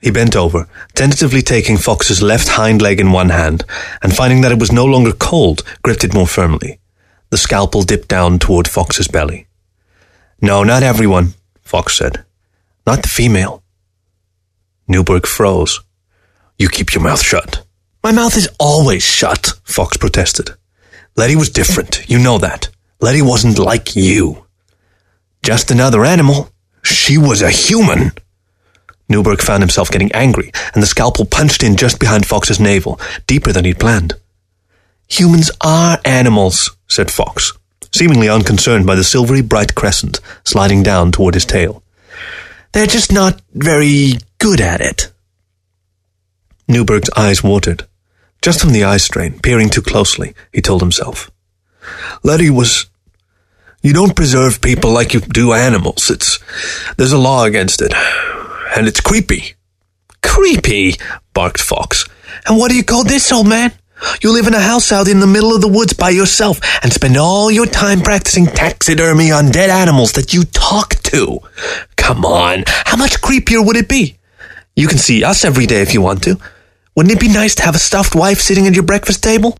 He 0.00 0.10
bent 0.10 0.36
over, 0.36 0.68
tentatively 0.94 1.42
taking 1.42 1.76
Fox's 1.76 2.22
left 2.22 2.48
hind 2.48 2.82
leg 2.82 3.00
in 3.00 3.12
one 3.12 3.30
hand, 3.30 3.64
and 4.02 4.14
finding 4.14 4.40
that 4.42 4.52
it 4.52 4.58
was 4.58 4.72
no 4.72 4.84
longer 4.84 5.12
cold, 5.12 5.62
gripped 5.82 6.04
it 6.04 6.14
more 6.14 6.26
firmly. 6.26 6.78
The 7.32 7.38
scalpel 7.38 7.80
dipped 7.80 8.08
down 8.08 8.38
toward 8.38 8.68
Fox's 8.68 9.08
belly. 9.08 9.46
No, 10.42 10.64
not 10.64 10.82
everyone, 10.82 11.32
Fox 11.62 11.96
said. 11.96 12.26
Not 12.86 13.00
the 13.00 13.08
female. 13.08 13.62
Newberg 14.86 15.26
froze. 15.26 15.80
You 16.58 16.68
keep 16.68 16.92
your 16.92 17.02
mouth 17.02 17.22
shut. 17.22 17.64
My 18.04 18.12
mouth 18.12 18.36
is 18.36 18.50
always 18.60 19.02
shut, 19.02 19.54
Fox 19.64 19.96
protested. 19.96 20.50
Letty 21.16 21.34
was 21.34 21.48
different. 21.48 22.06
You 22.06 22.18
know 22.18 22.36
that. 22.36 22.68
Letty 23.00 23.22
wasn't 23.22 23.58
like 23.58 23.96
you. 23.96 24.44
Just 25.42 25.70
another 25.70 26.04
animal. 26.04 26.50
She 26.82 27.16
was 27.16 27.40
a 27.40 27.48
human. 27.48 28.12
Newberg 29.08 29.40
found 29.40 29.62
himself 29.62 29.90
getting 29.90 30.12
angry, 30.12 30.52
and 30.74 30.82
the 30.82 30.86
scalpel 30.86 31.24
punched 31.24 31.62
in 31.62 31.78
just 31.78 31.98
behind 31.98 32.26
Fox's 32.26 32.60
navel, 32.60 33.00
deeper 33.26 33.52
than 33.52 33.64
he'd 33.64 33.80
planned. 33.80 34.16
Humans 35.12 35.50
are 35.60 35.98
animals, 36.06 36.74
said 36.88 37.10
Fox, 37.10 37.52
seemingly 37.92 38.30
unconcerned 38.30 38.86
by 38.86 38.94
the 38.94 39.04
silvery 39.04 39.42
bright 39.42 39.74
crescent 39.74 40.20
sliding 40.42 40.82
down 40.82 41.12
toward 41.12 41.34
his 41.34 41.44
tail. 41.44 41.82
They're 42.72 42.86
just 42.86 43.12
not 43.12 43.42
very 43.52 44.14
good 44.38 44.62
at 44.62 44.80
it. 44.80 45.12
Newberg's 46.66 47.10
eyes 47.14 47.44
watered. 47.44 47.86
Just 48.40 48.62
from 48.62 48.72
the 48.72 48.84
eye 48.84 48.96
strain, 48.96 49.38
peering 49.38 49.68
too 49.68 49.82
closely, 49.82 50.34
he 50.50 50.62
told 50.62 50.80
himself. 50.80 51.30
Letty 52.22 52.48
was. 52.48 52.86
You 53.82 53.92
don't 53.92 54.16
preserve 54.16 54.62
people 54.62 54.92
like 54.92 55.12
you 55.12 55.20
do 55.20 55.52
animals. 55.52 56.08
It's. 56.08 56.38
There's 56.96 57.12
a 57.12 57.18
law 57.18 57.44
against 57.44 57.82
it. 57.82 57.92
And 58.74 58.88
it's 58.88 59.02
creepy. 59.02 59.56
Creepy, 60.22 60.94
barked 61.34 61.60
Fox. 61.60 62.06
And 62.46 62.56
what 62.56 62.70
do 62.70 62.76
you 62.78 62.84
call 62.84 63.04
this, 63.04 63.30
old 63.30 63.46
man? 63.46 63.72
You 64.22 64.32
live 64.32 64.46
in 64.46 64.54
a 64.54 64.60
house 64.60 64.92
out 64.92 65.08
in 65.08 65.20
the 65.20 65.26
middle 65.26 65.54
of 65.54 65.60
the 65.60 65.68
woods 65.68 65.92
by 65.92 66.10
yourself 66.10 66.60
and 66.82 66.92
spend 66.92 67.16
all 67.16 67.50
your 67.50 67.66
time 67.66 68.00
practicing 68.00 68.46
taxidermy 68.46 69.30
on 69.30 69.50
dead 69.50 69.70
animals 69.70 70.12
that 70.12 70.32
you 70.34 70.44
talk 70.44 70.94
to. 71.04 71.38
Come 71.96 72.24
on, 72.24 72.64
how 72.66 72.96
much 72.96 73.20
creepier 73.20 73.64
would 73.64 73.76
it 73.76 73.88
be? 73.88 74.16
You 74.74 74.88
can 74.88 74.98
see 74.98 75.22
us 75.22 75.44
every 75.44 75.66
day 75.66 75.82
if 75.82 75.92
you 75.94 76.00
want 76.00 76.22
to. 76.24 76.38
Wouldn't 76.94 77.14
it 77.14 77.20
be 77.20 77.28
nice 77.28 77.54
to 77.56 77.62
have 77.62 77.74
a 77.74 77.78
stuffed 77.78 78.14
wife 78.14 78.40
sitting 78.40 78.66
at 78.66 78.74
your 78.74 78.84
breakfast 78.84 79.22
table? 79.22 79.56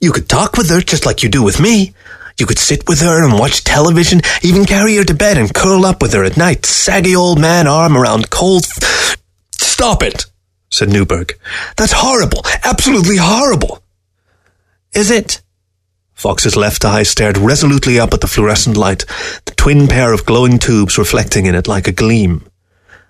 You 0.00 0.12
could 0.12 0.28
talk 0.28 0.56
with 0.56 0.70
her 0.70 0.80
just 0.80 1.06
like 1.06 1.22
you 1.22 1.28
do 1.28 1.42
with 1.42 1.58
me. 1.60 1.94
You 2.38 2.46
could 2.46 2.58
sit 2.58 2.88
with 2.88 3.00
her 3.00 3.24
and 3.24 3.36
watch 3.38 3.64
television, 3.64 4.20
even 4.42 4.64
carry 4.64 4.94
her 4.96 5.04
to 5.04 5.14
bed 5.14 5.38
and 5.38 5.52
curl 5.52 5.84
up 5.84 6.00
with 6.00 6.12
her 6.12 6.22
at 6.22 6.36
night, 6.36 6.66
saggy 6.66 7.16
old 7.16 7.40
man 7.40 7.66
arm 7.66 7.96
around 7.96 8.30
cold. 8.30 8.64
F- 8.64 9.16
Stop 9.52 10.02
it, 10.04 10.26
said 10.70 10.88
Newberg. 10.88 11.38
That's 11.76 11.92
horrible, 11.92 12.42
absolutely 12.64 13.16
horrible. 13.18 13.82
Is 14.92 15.10
it? 15.10 15.42
Fox's 16.14 16.56
left 16.56 16.84
eye 16.84 17.04
stared 17.04 17.38
resolutely 17.38 17.98
up 18.00 18.12
at 18.12 18.20
the 18.20 18.26
fluorescent 18.26 18.76
light, 18.76 19.04
the 19.44 19.54
twin 19.54 19.86
pair 19.86 20.12
of 20.12 20.26
glowing 20.26 20.58
tubes 20.58 20.98
reflecting 20.98 21.46
in 21.46 21.54
it 21.54 21.68
like 21.68 21.86
a 21.86 21.92
gleam. 21.92 22.44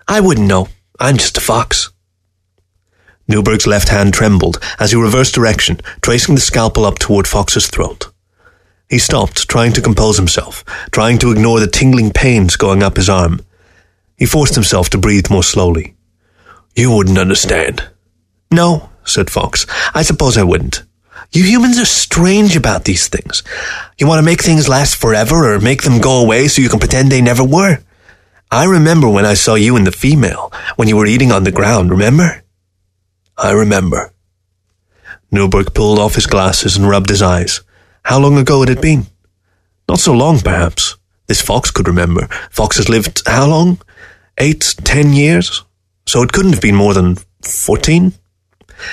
I 0.07 0.19
wouldn't 0.19 0.47
know. 0.47 0.67
I'm 0.99 1.17
just 1.17 1.37
a 1.37 1.41
fox. 1.41 1.91
Newberg's 3.27 3.67
left 3.67 3.89
hand 3.89 4.13
trembled 4.13 4.59
as 4.79 4.91
he 4.91 4.97
reversed 4.97 5.35
direction, 5.35 5.81
tracing 6.01 6.35
the 6.35 6.41
scalpel 6.41 6.85
up 6.85 6.99
toward 6.99 7.27
Fox's 7.27 7.67
throat. 7.67 8.11
He 8.89 8.97
stopped, 8.97 9.47
trying 9.47 9.73
to 9.73 9.81
compose 9.81 10.17
himself, 10.17 10.63
trying 10.91 11.19
to 11.19 11.31
ignore 11.31 11.59
the 11.59 11.67
tingling 11.67 12.11
pains 12.11 12.55
going 12.55 12.81
up 12.81 12.97
his 12.97 13.09
arm. 13.09 13.41
He 14.17 14.25
forced 14.25 14.55
himself 14.55 14.89
to 14.89 14.97
breathe 14.97 15.29
more 15.29 15.43
slowly. 15.43 15.95
You 16.79 16.91
wouldn't 16.91 17.17
understand. 17.17 17.89
No, 18.49 18.89
said 19.03 19.29
Fox. 19.29 19.65
I 19.93 20.01
suppose 20.01 20.37
I 20.37 20.43
wouldn't. 20.43 20.83
You 21.33 21.43
humans 21.43 21.77
are 21.77 21.83
strange 21.83 22.55
about 22.55 22.85
these 22.85 23.09
things. 23.09 23.43
You 23.97 24.07
want 24.07 24.19
to 24.19 24.25
make 24.25 24.41
things 24.41 24.69
last 24.69 24.95
forever 24.95 25.53
or 25.53 25.59
make 25.59 25.83
them 25.83 25.99
go 25.99 26.23
away 26.23 26.47
so 26.47 26.61
you 26.61 26.69
can 26.69 26.79
pretend 26.79 27.11
they 27.11 27.21
never 27.21 27.43
were. 27.43 27.79
I 28.49 28.63
remember 28.63 29.09
when 29.09 29.25
I 29.25 29.33
saw 29.33 29.55
you 29.55 29.75
and 29.75 29.85
the 29.85 29.91
female, 29.91 30.53
when 30.77 30.87
you 30.87 30.95
were 30.95 31.05
eating 31.05 31.33
on 31.33 31.43
the 31.43 31.51
ground, 31.51 31.91
remember? 31.91 32.45
I 33.37 33.51
remember. 33.51 34.13
Newberg 35.31 35.73
pulled 35.73 35.99
off 35.99 36.15
his 36.15 36.27
glasses 36.27 36.77
and 36.77 36.87
rubbed 36.87 37.09
his 37.09 37.21
eyes. 37.21 37.59
How 38.03 38.19
long 38.19 38.37
ago 38.37 38.61
had 38.61 38.69
it 38.69 38.81
been? 38.81 39.07
Not 39.89 39.99
so 39.99 40.13
long, 40.13 40.39
perhaps. 40.39 40.95
This 41.27 41.41
fox 41.41 41.71
could 41.71 41.89
remember. 41.89 42.27
Fox 42.49 42.77
has 42.77 42.87
lived 42.87 43.27
how 43.27 43.47
long? 43.47 43.81
Eight, 44.37 44.75
ten 44.85 45.11
years? 45.11 45.65
So 46.09 46.23
it 46.23 46.31
couldn't 46.31 46.53
have 46.53 46.61
been 46.61 46.75
more 46.75 46.95
than 46.95 47.17
fourteen? 47.43 48.13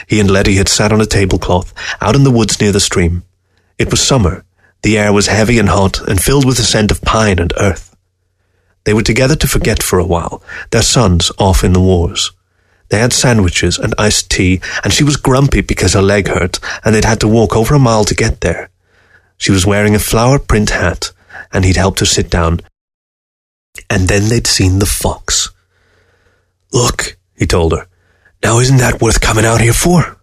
He 0.07 0.21
and 0.21 0.31
Letty 0.31 0.57
had 0.57 0.69
sat 0.69 0.93
on 0.93 1.01
a 1.01 1.07
tablecloth 1.07 1.73
out 2.03 2.15
in 2.15 2.25
the 2.25 2.31
woods 2.31 2.61
near 2.61 2.73
the 2.73 2.79
stream. 2.79 3.23
It 3.79 3.91
was 3.91 4.03
summer. 4.03 4.45
The 4.83 4.99
air 4.99 5.15
was 5.15 5.29
heavy 5.29 5.59
and 5.59 5.71
hot 5.71 5.99
and 6.07 6.23
filled 6.23 6.45
with 6.45 6.59
the 6.59 6.63
scent 6.63 6.91
of 6.91 7.01
pine 7.01 7.39
and 7.39 7.55
earth. 7.59 7.97
They 8.85 8.93
were 8.93 9.03
together 9.03 9.35
to 9.35 9.49
forget 9.49 9.83
for 9.83 9.99
a 9.99 10.05
while, 10.05 10.43
their 10.73 10.83
sons 10.83 11.33
off 11.39 11.65
in 11.65 11.73
the 11.73 11.81
wars. 11.81 12.33
They 12.91 12.99
had 12.99 13.15
sandwiches 13.15 13.79
and 13.79 13.95
iced 13.97 14.31
tea, 14.31 14.61
and 14.85 14.93
she 14.93 15.03
was 15.03 15.17
grumpy 15.17 15.63
because 15.63 15.95
her 15.95 16.03
leg 16.03 16.29
hurt, 16.29 16.61
and 16.85 16.95
they'd 16.95 17.07
had 17.07 17.21
to 17.21 17.29
walk 17.29 17.57
over 17.57 17.75
a 17.75 17.79
mile 17.79 18.05
to 18.05 18.15
get 18.15 18.43
there. 18.43 18.69
She 19.39 19.53
was 19.53 19.65
wearing 19.65 19.95
a 19.95 20.09
flower 20.11 20.39
print 20.39 20.69
hat, 20.69 21.13
and 21.51 21.65
he'd 21.65 21.77
helped 21.77 22.01
her 22.01 22.07
sit 22.07 22.29
down. 22.29 22.61
And 23.89 24.07
then 24.07 24.29
they'd 24.29 24.47
seen 24.47 24.81
the 24.81 24.93
fox. 25.03 25.56
Look, 26.73 27.17
he 27.35 27.47
told 27.47 27.73
her. 27.73 27.87
Now 28.43 28.59
isn't 28.59 28.79
that 28.79 29.01
worth 29.01 29.21
coming 29.21 29.45
out 29.45 29.61
here 29.61 29.73
for? 29.73 30.19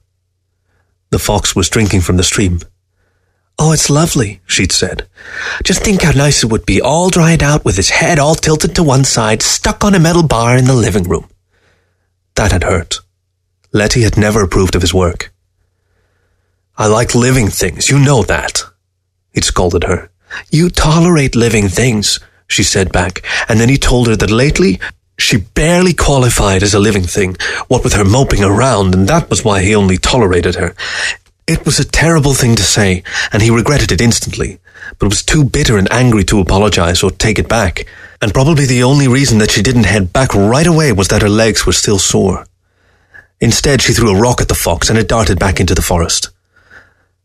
The 1.10 1.20
fox 1.20 1.56
was 1.56 1.70
drinking 1.70 2.02
from 2.02 2.18
the 2.18 2.24
stream. 2.24 2.60
Oh, 3.60 3.72
it's 3.72 3.90
lovely, 3.90 4.42
she'd 4.48 4.72
said. 4.72 5.08
Just 5.64 5.84
think 5.84 6.02
how 6.02 6.12
nice 6.12 6.44
it 6.44 6.52
would 6.52 6.66
be, 6.66 6.82
all 6.82 7.10
dried 7.10 7.44
out 7.44 7.64
with 7.64 7.76
his 7.76 7.92
head 7.92 8.18
all 8.18 8.36
tilted 8.36 8.76
to 8.76 8.84
one 8.84 9.04
side, 9.04 9.42
stuck 9.42 9.84
on 9.84 9.94
a 9.94 10.00
metal 10.00 10.24
bar 10.24 10.58
in 10.58 10.66
the 10.66 10.74
living 10.74 11.04
room. 11.04 11.30
That 12.36 12.52
had 12.52 12.64
hurt. 12.64 13.00
Letty 13.72 14.02
had 14.02 14.18
never 14.18 14.42
approved 14.42 14.76
of 14.76 14.82
his 14.82 14.94
work. 14.94 15.32
I 16.78 16.88
like 16.88 17.14
living 17.14 17.50
things, 17.50 17.90
you 17.90 18.00
know 18.00 18.24
that. 18.24 18.64
He'd 19.34 19.44
scolded 19.44 19.84
her. 19.84 20.10
You 20.50 20.70
tolerate 20.70 21.36
living 21.36 21.70
things, 21.70 22.20
she 22.48 22.64
said 22.64 22.92
back, 22.92 23.24
and 23.48 23.60
then 23.60 23.70
he 23.70 23.78
told 23.78 24.08
her 24.08 24.16
that 24.16 24.32
lately 24.32 24.80
she 25.18 25.38
barely 25.38 25.94
qualified 25.94 26.64
as 26.64 26.74
a 26.74 26.80
living 26.80 27.04
thing, 27.04 27.36
what 27.68 27.84
with 27.84 27.94
her 27.94 28.06
moping 28.06 28.44
around, 28.44 28.96
and 28.96 29.08
that 29.08 29.30
was 29.30 29.44
why 29.44 29.62
he 29.62 29.76
only 29.76 29.98
tolerated 29.98 30.56
her. 30.56 30.76
It 31.46 31.66
was 31.66 31.80
a 31.80 31.86
terrible 31.86 32.34
thing 32.34 32.56
to 32.56 32.64
say, 32.64 33.04
and 33.32 33.42
he 33.42 33.50
regretted 33.50 33.92
it 33.92 34.02
instantly, 34.02 34.60
but 34.98 35.10
was 35.10 35.24
too 35.24 35.44
bitter 35.44 35.78
and 35.78 35.92
angry 35.92 36.24
to 36.26 36.40
apologize 36.40 37.04
or 37.04 37.12
take 37.12 37.38
it 37.38 37.48
back. 37.50 37.86
And 38.22 38.34
probably 38.34 38.66
the 38.66 38.84
only 38.84 39.08
reason 39.08 39.40
that 39.40 39.52
she 39.52 39.62
didn't 39.62 39.86
head 39.86 40.14
back 40.14 40.34
right 40.34 40.66
away 40.66 40.94
was 40.94 41.10
that 41.10 41.22
her 41.22 41.30
legs 41.30 41.66
were 41.66 41.74
still 41.74 42.00
sore. 42.00 42.46
Instead, 43.42 43.82
she 43.82 43.94
threw 43.94 44.16
a 44.16 44.20
rock 44.20 44.40
at 44.40 44.48
the 44.48 44.56
fox 44.56 44.90
and 44.90 44.98
it 44.98 45.10
darted 45.10 45.38
back 45.38 45.60
into 45.60 45.76
the 45.76 45.82
forest. 45.82 46.30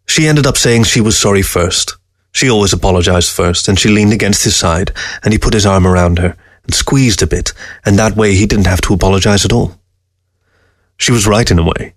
She 0.07 0.27
ended 0.27 0.47
up 0.47 0.57
saying 0.57 0.85
she 0.85 1.01
was 1.01 1.17
sorry 1.17 1.43
first. 1.43 1.97
She 2.33 2.51
always 2.51 2.73
apologized 2.73 3.31
first, 3.31 3.69
and 3.69 3.79
she 3.79 3.89
leaned 3.89 4.13
against 4.13 4.45
his 4.45 4.57
side, 4.57 4.93
and 5.23 5.33
he 5.33 5.39
put 5.39 5.55
his 5.55 5.67
arm 5.67 5.87
around 5.87 6.19
her 6.19 6.37
and 6.69 6.75
squeezed 6.75 7.23
a 7.23 7.27
bit, 7.27 7.53
and 7.85 7.99
that 7.99 8.15
way 8.15 8.35
he 8.35 8.47
didn't 8.47 8.67
have 8.67 8.83
to 8.83 8.95
apologize 8.95 9.45
at 9.45 9.53
all. 9.53 9.81
She 10.99 11.13
was 11.13 11.27
right 11.27 11.51
in 11.51 11.59
a 11.59 11.65
way. 11.65 11.95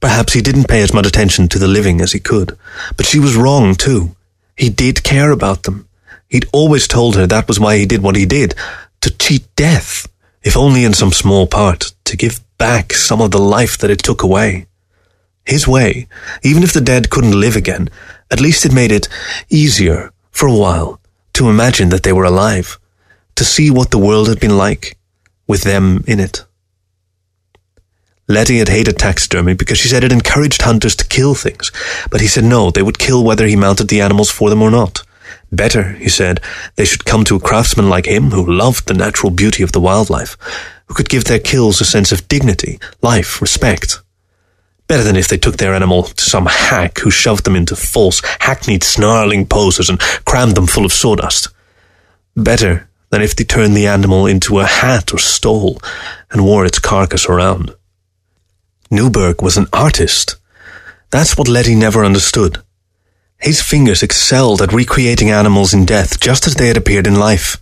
Perhaps 0.00 0.32
he 0.32 0.40
didn't 0.40 0.68
pay 0.68 0.82
as 0.82 0.94
much 0.94 1.06
attention 1.06 1.48
to 1.48 1.58
the 1.58 1.68
living 1.68 2.00
as 2.00 2.12
he 2.12 2.18
could, 2.18 2.56
but 2.96 3.06
she 3.06 3.18
was 3.18 3.36
wrong 3.36 3.74
too. 3.74 4.16
He 4.56 4.70
did 4.70 5.04
care 5.04 5.30
about 5.30 5.64
them. 5.64 5.86
He'd 6.28 6.48
always 6.52 6.88
told 6.88 7.14
her 7.16 7.26
that 7.26 7.46
was 7.46 7.60
why 7.60 7.76
he 7.76 7.84
did 7.84 8.02
what 8.02 8.16
he 8.16 8.24
did, 8.24 8.54
to 9.02 9.10
cheat 9.10 9.54
death, 9.54 10.08
if 10.42 10.56
only 10.56 10.82
in 10.82 10.94
some 10.94 11.12
small 11.12 11.46
part, 11.46 11.92
to 12.04 12.16
give 12.16 12.40
back 12.56 12.94
some 12.94 13.20
of 13.20 13.32
the 13.32 13.38
life 13.38 13.76
that 13.78 13.90
it 13.90 14.02
took 14.02 14.22
away. 14.22 14.66
His 15.44 15.68
way, 15.68 16.08
even 16.42 16.62
if 16.62 16.72
the 16.72 16.80
dead 16.80 17.10
couldn't 17.10 17.38
live 17.38 17.54
again, 17.54 17.90
at 18.30 18.40
least 18.40 18.64
it 18.64 18.72
made 18.72 18.90
it 18.90 19.08
easier, 19.50 20.10
for 20.30 20.48
a 20.48 20.54
while, 20.54 21.00
to 21.34 21.50
imagine 21.50 21.90
that 21.90 22.02
they 22.02 22.12
were 22.12 22.24
alive, 22.24 22.78
to 23.36 23.44
see 23.44 23.70
what 23.70 23.90
the 23.90 23.98
world 23.98 24.28
had 24.28 24.40
been 24.40 24.56
like, 24.56 24.98
with 25.46 25.62
them 25.62 26.02
in 26.06 26.20
it. 26.20 26.44
Letty 28.28 28.58
had 28.58 28.68
hated 28.68 28.98
taxidermy 28.98 29.54
because 29.54 29.78
she 29.78 29.88
said 29.88 30.02
it 30.02 30.10
encouraged 30.10 30.62
hunters 30.62 30.96
to 30.96 31.06
kill 31.06 31.34
things, 31.34 31.70
but 32.10 32.20
he 32.20 32.26
said 32.26 32.44
no, 32.44 32.70
they 32.70 32.82
would 32.82 32.98
kill 32.98 33.22
whether 33.22 33.46
he 33.46 33.54
mounted 33.54 33.88
the 33.88 34.00
animals 34.00 34.30
for 34.30 34.50
them 34.50 34.62
or 34.62 34.70
not. 34.70 35.02
Better, 35.52 35.92
he 35.92 36.08
said, 36.08 36.40
they 36.74 36.84
should 36.84 37.04
come 37.04 37.22
to 37.24 37.36
a 37.36 37.40
craftsman 37.40 37.88
like 37.88 38.06
him 38.06 38.30
who 38.30 38.44
loved 38.44 38.88
the 38.88 38.94
natural 38.94 39.30
beauty 39.30 39.62
of 39.62 39.70
the 39.70 39.80
wildlife, 39.80 40.36
who 40.86 40.94
could 40.94 41.08
give 41.08 41.24
their 41.24 41.38
kills 41.38 41.80
a 41.80 41.84
sense 41.84 42.10
of 42.10 42.26
dignity, 42.26 42.80
life, 43.00 43.40
respect. 43.40 44.00
Better 44.88 45.04
than 45.04 45.16
if 45.16 45.28
they 45.28 45.38
took 45.38 45.56
their 45.56 45.74
animal 45.74 46.04
to 46.04 46.24
some 46.24 46.46
hack 46.46 46.98
who 46.98 47.10
shoved 47.10 47.44
them 47.44 47.56
into 47.56 47.76
false, 47.76 48.22
hackneyed, 48.40 48.82
snarling 48.82 49.46
poses 49.46 49.88
and 49.88 50.00
crammed 50.24 50.56
them 50.56 50.66
full 50.66 50.84
of 50.84 50.92
sawdust. 50.92 51.48
Better 52.36 52.88
than 53.10 53.22
if 53.22 53.36
they 53.36 53.44
turned 53.44 53.76
the 53.76 53.86
animal 53.86 54.26
into 54.26 54.58
a 54.58 54.64
hat 54.64 55.12
or 55.12 55.18
stole 55.18 55.80
and 56.30 56.44
wore 56.44 56.64
its 56.66 56.78
carcass 56.78 57.26
around. 57.26 57.74
Newberg 58.90 59.42
was 59.42 59.56
an 59.56 59.66
artist. 59.72 60.36
That's 61.10 61.36
what 61.36 61.48
Letty 61.48 61.74
never 61.74 62.04
understood. 62.04 62.62
His 63.38 63.62
fingers 63.62 64.02
excelled 64.02 64.62
at 64.62 64.72
recreating 64.72 65.30
animals 65.30 65.74
in 65.74 65.84
death 65.84 66.20
just 66.20 66.46
as 66.46 66.54
they 66.54 66.68
had 66.68 66.76
appeared 66.76 67.06
in 67.06 67.16
life. 67.16 67.58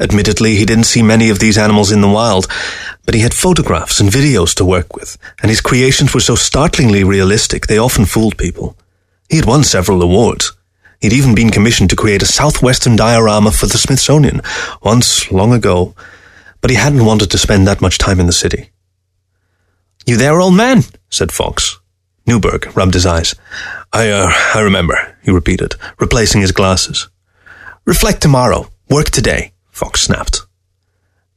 Admittedly, 0.00 0.54
he 0.54 0.64
didn't 0.64 0.84
see 0.84 1.02
many 1.02 1.28
of 1.28 1.40
these 1.40 1.58
animals 1.58 1.90
in 1.90 2.00
the 2.02 2.08
wild, 2.08 2.46
but 3.04 3.14
he 3.14 3.22
had 3.22 3.34
photographs 3.34 3.98
and 3.98 4.10
videos 4.10 4.54
to 4.54 4.64
work 4.64 4.94
with, 4.94 5.18
and 5.42 5.50
his 5.50 5.60
creations 5.60 6.14
were 6.14 6.20
so 6.20 6.36
startlingly 6.36 7.02
realistic 7.02 7.66
they 7.66 7.78
often 7.78 8.04
fooled 8.04 8.38
people. 8.38 8.76
He 9.28 9.36
had 9.36 9.46
won 9.46 9.64
several 9.64 10.00
awards. 10.02 10.52
He'd 11.00 11.12
even 11.12 11.34
been 11.34 11.50
commissioned 11.50 11.90
to 11.90 11.96
create 11.96 12.22
a 12.22 12.26
southwestern 12.26 12.96
diorama 12.96 13.52
for 13.52 13.66
the 13.66 13.78
Smithsonian, 13.78 14.40
once 14.82 15.30
long 15.30 15.52
ago, 15.52 15.94
but 16.60 16.70
he 16.70 16.76
hadn't 16.76 17.04
wanted 17.04 17.30
to 17.30 17.38
spend 17.38 17.66
that 17.66 17.80
much 17.80 17.98
time 17.98 18.18
in 18.18 18.26
the 18.26 18.32
city. 18.32 18.70
You 20.06 20.16
there, 20.16 20.40
old 20.40 20.54
man? 20.54 20.82
said 21.10 21.30
Fox. 21.30 21.78
Newberg 22.26 22.76
rubbed 22.76 22.94
his 22.94 23.06
eyes. 23.06 23.34
I, 23.92 24.10
uh, 24.10 24.30
I 24.54 24.60
remember, 24.60 25.16
he 25.22 25.30
repeated, 25.30 25.74
replacing 25.98 26.40
his 26.40 26.52
glasses. 26.52 27.08
Reflect 27.84 28.20
tomorrow. 28.20 28.68
Work 28.90 29.10
today, 29.10 29.52
Fox 29.70 30.02
snapped. 30.02 30.42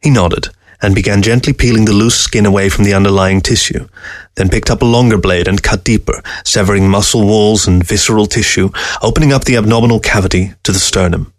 He 0.02 0.10
nodded, 0.10 0.50
and 0.82 0.96
began 0.96 1.22
gently 1.22 1.54
peeling 1.54 1.86
the 1.86 1.94
loose 1.94 2.20
skin 2.20 2.46
away 2.46 2.70
from 2.70 2.84
the 2.84 2.94
underlying 2.94 3.42
tissue, 3.42 3.88
then 4.36 4.50
picked 4.50 4.70
up 4.70 4.82
a 4.82 4.86
longer 4.86 5.18
blade 5.18 5.48
and 5.48 5.62
cut 5.62 5.84
deeper, 5.84 6.22
severing 6.44 6.90
muscle 6.90 7.26
walls 7.26 7.68
and 7.68 7.86
visceral 7.86 8.26
tissue, 8.26 8.70
opening 9.02 9.32
up 9.32 9.44
the 9.44 9.56
abdominal 9.56 10.00
cavity 10.00 10.54
to 10.64 10.72
the 10.72 10.80
sternum. 10.80 11.34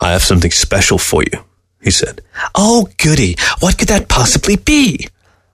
I 0.00 0.12
have 0.12 0.22
something 0.22 0.50
special 0.50 0.98
for 0.98 1.22
you, 1.22 1.44
he 1.80 1.90
said. 1.90 2.20
Oh, 2.54 2.88
goody. 2.98 3.36
What 3.60 3.78
could 3.78 3.88
that 3.88 4.08
possibly 4.08 4.56
be? 4.56 5.08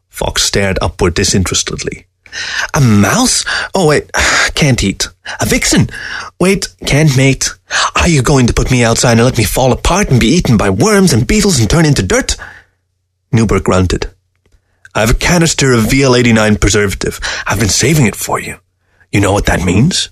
Fox 0.08 0.42
stared 0.42 0.78
upward 0.82 1.14
disinterestedly. 1.14 2.06
A 2.74 2.80
mouse? 2.80 3.44
Oh, 3.74 3.88
wait, 3.88 4.10
can't 4.54 4.82
eat. 4.82 5.08
A 5.40 5.46
vixen? 5.46 5.88
Wait, 6.40 6.68
can't 6.84 7.16
mate. 7.16 7.48
Are 7.96 8.08
you 8.08 8.22
going 8.22 8.46
to 8.46 8.52
put 8.52 8.70
me 8.70 8.84
outside 8.84 9.12
and 9.12 9.24
let 9.24 9.38
me 9.38 9.44
fall 9.44 9.72
apart 9.72 10.10
and 10.10 10.20
be 10.20 10.26
eaten 10.26 10.56
by 10.56 10.70
worms 10.70 11.12
and 11.12 11.26
beetles 11.26 11.60
and 11.60 11.70
turn 11.70 11.86
into 11.86 12.02
dirt? 12.02 12.36
Newberg 13.34 13.64
grunted. 13.64 14.10
I 14.94 15.00
have 15.00 15.10
a 15.10 15.14
canister 15.14 15.72
of 15.72 15.84
VL89 15.84 16.60
preservative. 16.60 17.18
I've 17.46 17.58
been 17.58 17.68
saving 17.68 18.06
it 18.06 18.14
for 18.14 18.38
you. 18.38 18.58
You 19.10 19.20
know 19.20 19.32
what 19.32 19.46
that 19.46 19.64
means? 19.64 20.10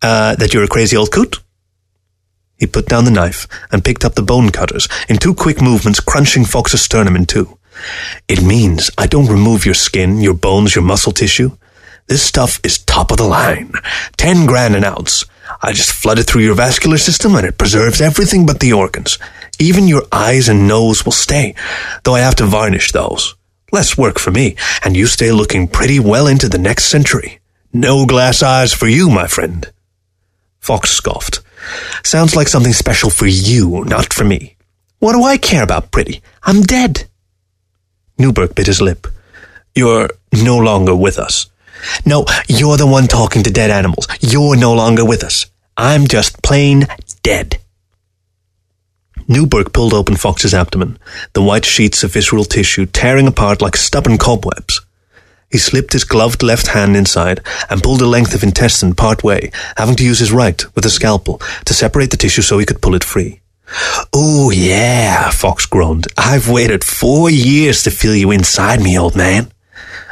Uh, 0.00 0.34
that 0.36 0.54
you're 0.54 0.64
a 0.64 0.68
crazy 0.68 0.96
old 0.96 1.12
coot? 1.12 1.36
He 2.56 2.66
put 2.66 2.86
down 2.86 3.04
the 3.04 3.10
knife 3.10 3.46
and 3.70 3.84
picked 3.84 4.04
up 4.04 4.14
the 4.14 4.22
bone 4.22 4.50
cutters 4.50 4.88
in 5.08 5.18
two 5.18 5.34
quick 5.34 5.60
movements, 5.60 6.00
crunching 6.00 6.44
Fox's 6.44 6.82
sternum 6.82 7.16
in 7.16 7.26
two. 7.26 7.58
It 8.26 8.42
means 8.42 8.90
I 8.98 9.06
don't 9.06 9.30
remove 9.30 9.64
your 9.64 9.74
skin, 9.74 10.20
your 10.20 10.34
bones, 10.34 10.74
your 10.74 10.84
muscle 10.84 11.12
tissue. 11.12 11.56
This 12.06 12.22
stuff 12.22 12.58
is 12.64 12.78
top 12.78 13.10
of 13.10 13.18
the 13.18 13.24
line. 13.24 13.72
Ten 14.16 14.46
grand 14.46 14.74
an 14.74 14.84
ounce. 14.84 15.24
I 15.62 15.72
just 15.72 15.92
flood 15.92 16.18
it 16.18 16.24
through 16.24 16.42
your 16.42 16.54
vascular 16.54 16.98
system 16.98 17.34
and 17.34 17.46
it 17.46 17.58
preserves 17.58 18.00
everything 18.00 18.46
but 18.46 18.60
the 18.60 18.72
organs. 18.72 19.18
Even 19.58 19.88
your 19.88 20.02
eyes 20.12 20.48
and 20.48 20.68
nose 20.68 21.04
will 21.04 21.12
stay, 21.12 21.54
though 22.04 22.14
I 22.14 22.20
have 22.20 22.36
to 22.36 22.46
varnish 22.46 22.92
those. 22.92 23.34
Less 23.72 23.98
work 23.98 24.18
for 24.18 24.30
me, 24.30 24.56
and 24.82 24.96
you 24.96 25.06
stay 25.06 25.30
looking 25.32 25.68
pretty 25.68 26.00
well 26.00 26.26
into 26.26 26.48
the 26.48 26.58
next 26.58 26.84
century. 26.84 27.40
No 27.72 28.06
glass 28.06 28.42
eyes 28.42 28.72
for 28.72 28.88
you, 28.88 29.10
my 29.10 29.26
friend. 29.26 29.70
Fox 30.58 30.90
scoffed. 30.90 31.40
Sounds 32.02 32.34
like 32.34 32.48
something 32.48 32.72
special 32.72 33.10
for 33.10 33.26
you, 33.26 33.84
not 33.84 34.12
for 34.12 34.24
me. 34.24 34.56
What 35.00 35.12
do 35.12 35.22
I 35.22 35.36
care 35.36 35.62
about 35.62 35.90
pretty? 35.90 36.22
I'm 36.42 36.62
dead. 36.62 37.08
Newberg 38.16 38.54
bit 38.54 38.66
his 38.66 38.80
lip. 38.80 39.06
You're 39.74 40.10
no 40.32 40.56
longer 40.56 40.94
with 40.94 41.18
us. 41.18 41.46
No, 42.04 42.24
you're 42.48 42.76
the 42.76 42.86
one 42.86 43.06
talking 43.06 43.42
to 43.42 43.50
dead 43.50 43.70
animals. 43.70 44.08
You're 44.20 44.56
no 44.56 44.74
longer 44.74 45.04
with 45.04 45.22
us. 45.22 45.46
I'm 45.76 46.06
just 46.06 46.42
plain 46.42 46.86
dead. 47.22 47.58
Newberg 49.28 49.72
pulled 49.72 49.92
open 49.92 50.16
Fox's 50.16 50.54
abdomen, 50.54 50.98
the 51.34 51.42
white 51.42 51.66
sheets 51.66 52.02
of 52.02 52.12
visceral 52.12 52.44
tissue 52.44 52.86
tearing 52.86 53.26
apart 53.26 53.60
like 53.60 53.76
stubborn 53.76 54.16
cobwebs. 54.16 54.80
He 55.50 55.58
slipped 55.58 55.92
his 55.92 56.04
gloved 56.04 56.42
left 56.42 56.68
hand 56.68 56.96
inside 56.96 57.40
and 57.70 57.82
pulled 57.82 58.02
a 58.02 58.06
length 58.06 58.34
of 58.34 58.42
intestine 58.42 58.94
part 58.94 59.22
way, 59.22 59.50
having 59.76 59.96
to 59.96 60.04
use 60.04 60.18
his 60.18 60.32
right, 60.32 60.62
with 60.74 60.84
a 60.84 60.90
scalpel, 60.90 61.40
to 61.64 61.74
separate 61.74 62.10
the 62.10 62.16
tissue 62.16 62.42
so 62.42 62.58
he 62.58 62.66
could 62.66 62.82
pull 62.82 62.94
it 62.94 63.04
free. 63.04 63.40
Oh, 64.12 64.50
yeah, 64.50 65.30
Fox 65.30 65.66
groaned. 65.66 66.06
I've 66.16 66.48
waited 66.48 66.84
four 66.84 67.30
years 67.30 67.82
to 67.82 67.90
feel 67.90 68.14
you 68.14 68.30
inside 68.30 68.80
me, 68.80 68.98
old 68.98 69.16
man. 69.16 69.52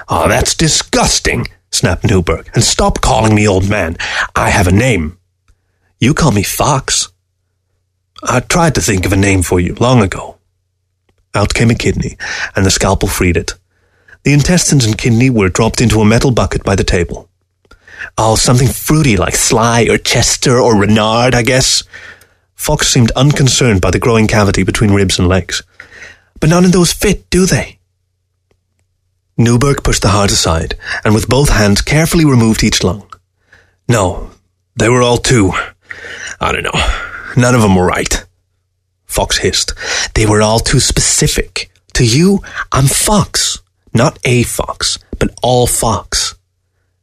Oh, 0.09 0.29
that's 0.29 0.55
disgusting, 0.55 1.49
snapped 1.77 2.05
Newberg. 2.05 2.51
And 2.55 2.65
stop 2.65 3.01
calling 3.01 3.35
me 3.35 3.47
old 3.47 3.69
man. 3.69 3.97
I 4.35 4.51
have 4.51 4.67
a 4.67 4.73
name. 4.73 5.19
You 6.01 6.15
call 6.15 6.33
me 6.33 6.43
Fox. 6.43 7.09
I 8.23 8.41
tried 8.41 8.75
to 8.75 8.81
think 8.81 9.07
of 9.07 9.13
a 9.13 9.17
name 9.17 9.43
for 9.43 9.61
you 9.61 9.75
long 9.75 10.03
ago. 10.03 10.39
Out 11.35 11.55
came 11.55 11.71
a 11.71 11.75
kidney, 11.75 12.17
and 12.55 12.65
the 12.65 12.71
scalpel 12.71 13.09
freed 13.09 13.37
it. 13.37 13.55
The 14.25 14.33
intestines 14.33 14.87
and 14.87 14.99
kidney 14.99 15.31
were 15.31 15.51
dropped 15.51 15.81
into 15.81 16.01
a 16.01 16.05
metal 16.05 16.31
bucket 16.31 16.65
by 16.65 16.75
the 16.75 16.85
table. 16.85 17.29
Oh, 18.19 18.37
something 18.37 18.69
fruity 18.69 19.17
like 19.17 19.37
Sly 19.37 19.87
or 19.89 19.99
Chester 19.99 20.59
or 20.59 20.77
Renard, 20.77 21.35
I 21.35 21.43
guess. 21.43 21.83
Fox 22.55 22.89
seemed 22.89 23.11
unconcerned 23.13 23.81
by 23.81 23.91
the 23.91 23.99
growing 23.99 24.27
cavity 24.27 24.63
between 24.63 24.93
ribs 24.93 25.19
and 25.19 25.29
legs. 25.29 25.63
But 26.41 26.51
none 26.51 26.65
of 26.65 26.73
those 26.73 26.93
fit, 26.93 27.29
do 27.31 27.47
they? 27.47 27.76
Newberg 29.37 29.83
pushed 29.85 30.03
the 30.03 30.09
heart 30.09 30.31
aside, 30.33 30.77
and 31.05 31.15
with 31.15 31.29
both 31.29 31.51
hands 31.51 31.83
carefully 31.83 32.25
removed 32.25 32.65
each 32.65 32.83
lung. 32.83 33.11
No, 33.89 34.31
they 34.77 34.89
were 34.89 35.03
all 35.03 35.19
too. 35.19 35.53
I 36.41 36.53
don't 36.53 36.65
know. 36.65 36.87
None 37.37 37.55
of 37.55 37.63
them 37.63 37.77
were 37.77 37.87
right. 37.87 38.25
Fox 39.05 39.39
hissed. 39.39 39.75
They 40.15 40.27
were 40.27 40.43
all 40.43 40.59
too 40.59 40.81
specific. 40.81 41.71
To 41.95 42.05
you, 42.05 42.41
I'm 42.73 42.87
Fox. 42.87 43.59
Not 43.95 44.19
a 44.25 44.43
fox, 44.43 44.99
but 45.19 45.31
all 45.43 45.67
fox. 45.67 46.35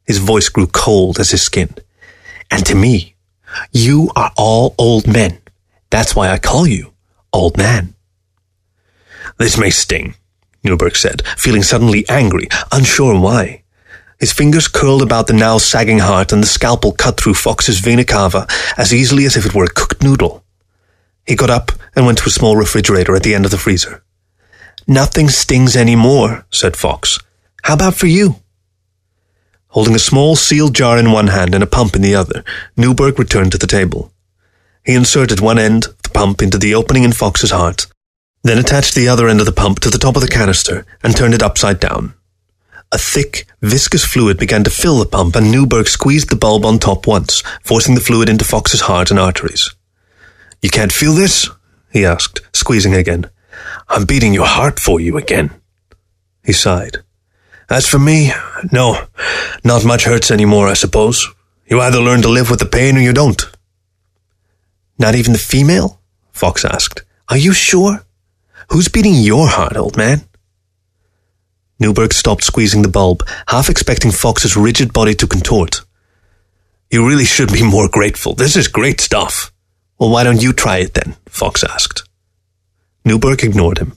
His 0.05 0.19
voice 0.19 0.49
grew 0.49 0.67
cold 0.67 1.19
as 1.19 1.31
his 1.31 1.41
skin. 1.41 1.73
And 2.51 2.63
to 2.67 2.75
me, 2.75 3.15
you 3.71 4.11
are 4.15 4.31
all 4.37 4.75
old 4.77 5.07
men. 5.07 5.39
That's 5.89 6.15
why 6.15 6.29
I 6.29 6.37
call 6.37 6.67
you 6.67 6.93
old 7.31 7.57
man. 7.57 7.95
This 9.39 9.57
may 9.57 9.71
sting, 9.71 10.13
Newberg 10.63 10.95
said, 10.95 11.25
feeling 11.37 11.63
suddenly 11.63 12.05
angry, 12.09 12.47
unsure 12.71 13.19
why. 13.19 13.63
His 14.19 14.31
fingers 14.31 14.67
curled 14.67 15.01
about 15.01 15.27
the 15.27 15.33
now 15.33 15.57
sagging 15.57 15.99
heart 15.99 16.31
and 16.31 16.41
the 16.41 16.47
scalpel 16.47 16.93
cut 16.93 17.19
through 17.19 17.33
Fox's 17.33 17.79
vena 17.79 18.05
cava 18.05 18.47
as 18.77 18.93
easily 18.93 19.25
as 19.25 19.35
if 19.35 19.45
it 19.45 19.53
were 19.53 19.65
a 19.65 19.69
cooked 19.69 20.01
noodle. 20.01 20.43
He 21.25 21.35
got 21.35 21.49
up 21.49 21.71
and 21.95 22.05
went 22.05 22.19
to 22.19 22.27
a 22.27 22.31
small 22.31 22.55
refrigerator 22.55 23.15
at 23.15 23.23
the 23.23 23.35
end 23.35 23.45
of 23.45 23.51
the 23.51 23.57
freezer. 23.57 24.03
Nothing 24.87 25.29
stings 25.29 25.75
any 25.75 25.95
more, 25.95 26.45
said 26.51 26.75
Fox. 26.75 27.19
How 27.63 27.73
about 27.73 27.95
for 27.95 28.07
you? 28.07 28.37
Holding 29.69 29.95
a 29.95 29.99
small 29.99 30.35
sealed 30.35 30.75
jar 30.75 30.97
in 30.97 31.11
one 31.11 31.27
hand 31.27 31.55
and 31.55 31.63
a 31.63 31.67
pump 31.67 31.95
in 31.95 32.01
the 32.01 32.15
other, 32.15 32.43
Newberg 32.77 33.17
returned 33.17 33.51
to 33.53 33.57
the 33.57 33.67
table. 33.67 34.13
He 34.85 34.93
inserted 34.93 35.39
one 35.39 35.57
end 35.57 35.85
of 35.85 36.01
the 36.01 36.09
pump 36.09 36.41
into 36.41 36.57
the 36.57 36.75
opening 36.75 37.03
in 37.03 37.11
Fox's 37.11 37.51
heart, 37.51 37.87
then 38.43 38.57
attached 38.57 38.93
the 38.93 39.07
other 39.07 39.27
end 39.27 39.39
of 39.39 39.45
the 39.45 39.51
pump 39.51 39.79
to 39.79 39.89
the 39.89 39.97
top 39.97 40.15
of 40.15 40.21
the 40.21 40.27
canister 40.27 40.85
and 41.01 41.15
turned 41.15 41.33
it 41.33 41.41
upside 41.41 41.79
down. 41.79 42.13
A 42.91 42.97
thick, 42.97 43.47
viscous 43.61 44.05
fluid 44.05 44.37
began 44.37 44.63
to 44.65 44.69
fill 44.69 44.99
the 44.99 45.05
pump, 45.05 45.35
and 45.35 45.51
Newberg 45.51 45.87
squeezed 45.87 46.29
the 46.29 46.35
bulb 46.35 46.63
on 46.63 46.77
top 46.77 47.07
once, 47.07 47.41
forcing 47.63 47.95
the 47.95 48.01
fluid 48.01 48.29
into 48.29 48.45
Fox's 48.45 48.81
heart 48.81 49.09
and 49.09 49.19
arteries. 49.19 49.73
You 50.61 50.69
can't 50.69 50.91
feel 50.91 51.13
this? 51.13 51.49
he 51.91 52.05
asked, 52.05 52.41
squeezing 52.53 52.93
again. 52.93 53.29
I'm 53.89 54.05
beating 54.05 54.33
your 54.33 54.45
heart 54.45 54.79
for 54.79 54.99
you 54.99 55.17
again. 55.17 55.51
He 56.43 56.53
sighed. 56.53 56.97
As 57.69 57.87
for 57.87 57.97
me, 57.97 58.31
no, 58.71 59.07
not 59.63 59.85
much 59.85 60.03
hurts 60.03 60.29
anymore, 60.29 60.67
I 60.67 60.73
suppose. 60.73 61.27
You 61.65 61.79
either 61.79 61.99
learn 61.99 62.21
to 62.21 62.29
live 62.29 62.49
with 62.49 62.59
the 62.59 62.65
pain 62.65 62.97
or 62.97 63.01
you 63.01 63.13
don't. 63.13 63.43
Not 64.99 65.15
even 65.15 65.33
the 65.33 65.39
female? 65.39 65.99
Fox 66.31 66.63
asked. 66.65 67.03
Are 67.29 67.37
you 67.37 67.53
sure? 67.53 68.05
Who's 68.73 68.87
beating 68.87 69.13
your 69.13 69.47
heart, 69.49 69.77
old 69.77 69.97
man? 69.97 70.23
Newberg 71.77 72.11
stopped 72.11 72.43
squeezing 72.43 72.81
the 72.81 72.87
bulb, 72.87 73.21
half 73.47 73.69
expecting 73.69 74.09
Fox's 74.09 74.57
rigid 74.57 74.91
body 74.91 75.13
to 75.13 75.27
contort. 75.27 75.81
You 76.89 77.07
really 77.07 77.23
should 77.23 77.53
be 77.53 77.61
more 77.61 77.87
grateful. 77.87 78.33
This 78.33 78.55
is 78.55 78.67
great 78.67 78.99
stuff. 78.99 79.53
Well, 79.99 80.09
why 80.09 80.23
don't 80.23 80.41
you 80.41 80.53
try 80.53 80.77
it 80.77 80.95
then? 80.95 81.15
Fox 81.27 81.63
asked. 81.63 82.09
Newberg 83.05 83.43
ignored 83.43 83.77
him. 83.77 83.95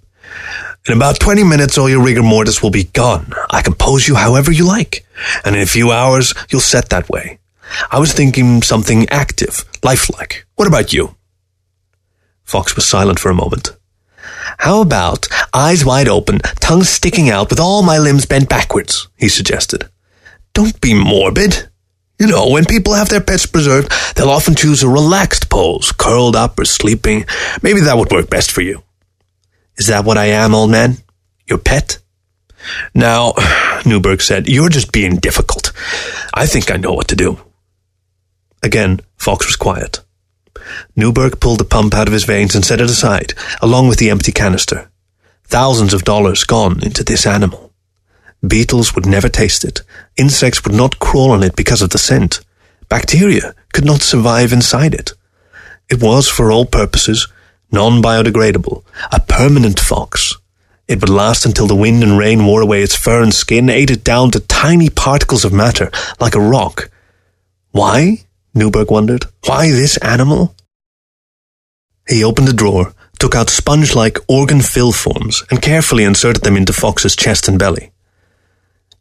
In 0.86 0.94
about 0.94 1.20
20 1.20 1.42
minutes, 1.42 1.78
all 1.78 1.88
your 1.88 2.02
rigor 2.04 2.22
mortis 2.22 2.62
will 2.62 2.68
be 2.68 2.84
gone. 2.84 3.32
I 3.48 3.62
can 3.62 3.72
pose 3.72 4.06
you 4.06 4.14
however 4.14 4.52
you 4.52 4.66
like. 4.66 5.06
And 5.46 5.56
in 5.56 5.62
a 5.62 5.66
few 5.66 5.90
hours, 5.90 6.34
you'll 6.50 6.60
set 6.60 6.90
that 6.90 7.08
way. 7.08 7.38
I 7.90 7.98
was 7.98 8.12
thinking 8.12 8.60
something 8.60 9.08
active, 9.08 9.64
lifelike. 9.82 10.46
What 10.56 10.68
about 10.68 10.92
you? 10.92 11.16
Fox 12.44 12.76
was 12.76 12.84
silent 12.84 13.18
for 13.18 13.30
a 13.30 13.34
moment. 13.34 13.70
How 14.58 14.80
about 14.80 15.28
eyes 15.52 15.84
wide 15.84 16.08
open, 16.08 16.38
tongue 16.60 16.84
sticking 16.84 17.30
out 17.30 17.50
with 17.50 17.60
all 17.60 17.82
my 17.82 17.98
limbs 17.98 18.26
bent 18.26 18.48
backwards, 18.48 19.08
he 19.16 19.28
suggested. 19.28 19.88
Don't 20.52 20.80
be 20.80 20.94
morbid. 20.94 21.68
You 22.18 22.26
know, 22.28 22.48
when 22.48 22.64
people 22.64 22.94
have 22.94 23.10
their 23.10 23.20
pets 23.20 23.44
preserved, 23.44 23.92
they'll 24.16 24.30
often 24.30 24.54
choose 24.54 24.82
a 24.82 24.88
relaxed 24.88 25.50
pose, 25.50 25.92
curled 25.92 26.34
up 26.34 26.58
or 26.58 26.64
sleeping. 26.64 27.26
Maybe 27.62 27.80
that 27.80 27.98
would 27.98 28.10
work 28.10 28.30
best 28.30 28.52
for 28.52 28.62
you. 28.62 28.82
Is 29.76 29.88
that 29.88 30.04
what 30.04 30.16
I 30.16 30.26
am, 30.26 30.54
old 30.54 30.70
man? 30.70 30.96
Your 31.46 31.58
pet? 31.58 31.98
Now, 32.94 33.34
Newberg 33.84 34.22
said, 34.22 34.48
you're 34.48 34.70
just 34.70 34.92
being 34.92 35.16
difficult. 35.16 35.72
I 36.32 36.46
think 36.46 36.70
I 36.70 36.76
know 36.76 36.92
what 36.92 37.08
to 37.08 37.16
do. 37.16 37.38
Again, 38.62 39.00
Fox 39.16 39.46
was 39.46 39.56
quiet. 39.56 40.00
Newberg 40.94 41.40
pulled 41.40 41.60
the 41.60 41.64
pump 41.64 41.94
out 41.94 42.08
of 42.08 42.12
his 42.12 42.24
veins 42.24 42.54
and 42.54 42.64
set 42.64 42.80
it 42.80 42.90
aside, 42.90 43.34
along 43.60 43.88
with 43.88 43.98
the 43.98 44.10
empty 44.10 44.32
canister. 44.32 44.90
Thousands 45.44 45.94
of 45.94 46.04
dollars 46.04 46.44
gone 46.44 46.82
into 46.82 47.04
this 47.04 47.26
animal. 47.26 47.72
Beetles 48.46 48.94
would 48.94 49.06
never 49.06 49.28
taste 49.28 49.64
it. 49.64 49.82
Insects 50.16 50.64
would 50.64 50.74
not 50.74 50.98
crawl 50.98 51.30
on 51.30 51.42
it 51.42 51.56
because 51.56 51.82
of 51.82 51.90
the 51.90 51.98
scent. 51.98 52.40
Bacteria 52.88 53.54
could 53.72 53.84
not 53.84 54.02
survive 54.02 54.52
inside 54.52 54.94
it. 54.94 55.12
It 55.88 56.02
was, 56.02 56.28
for 56.28 56.50
all 56.50 56.66
purposes, 56.66 57.28
non-biodegradable, 57.70 58.84
a 59.12 59.20
permanent 59.20 59.78
fox, 59.80 60.36
It 60.88 61.00
would 61.00 61.10
last 61.10 61.44
until 61.44 61.66
the 61.66 61.74
wind 61.74 62.04
and 62.04 62.16
rain 62.16 62.46
wore 62.46 62.62
away 62.62 62.82
its 62.82 62.94
fur 62.94 63.20
and 63.20 63.34
skin, 63.34 63.68
ate 63.68 63.90
it 63.90 64.04
down 64.04 64.30
to 64.30 64.40
tiny 64.40 64.88
particles 64.88 65.44
of 65.44 65.52
matter, 65.52 65.90
like 66.20 66.36
a 66.36 66.40
rock. 66.40 66.90
Why? 67.72 68.25
Newberg 68.56 68.90
wondered. 68.90 69.26
Why 69.44 69.70
this 69.70 69.98
animal? 69.98 70.56
He 72.08 72.24
opened 72.24 72.48
a 72.48 72.52
drawer, 72.52 72.94
took 73.18 73.34
out 73.34 73.50
sponge-like 73.50 74.18
organ 74.28 74.60
fill 74.62 74.92
forms, 74.92 75.44
and 75.50 75.60
carefully 75.60 76.04
inserted 76.04 76.42
them 76.42 76.56
into 76.56 76.72
Fox's 76.72 77.14
chest 77.14 77.48
and 77.48 77.58
belly. 77.58 77.92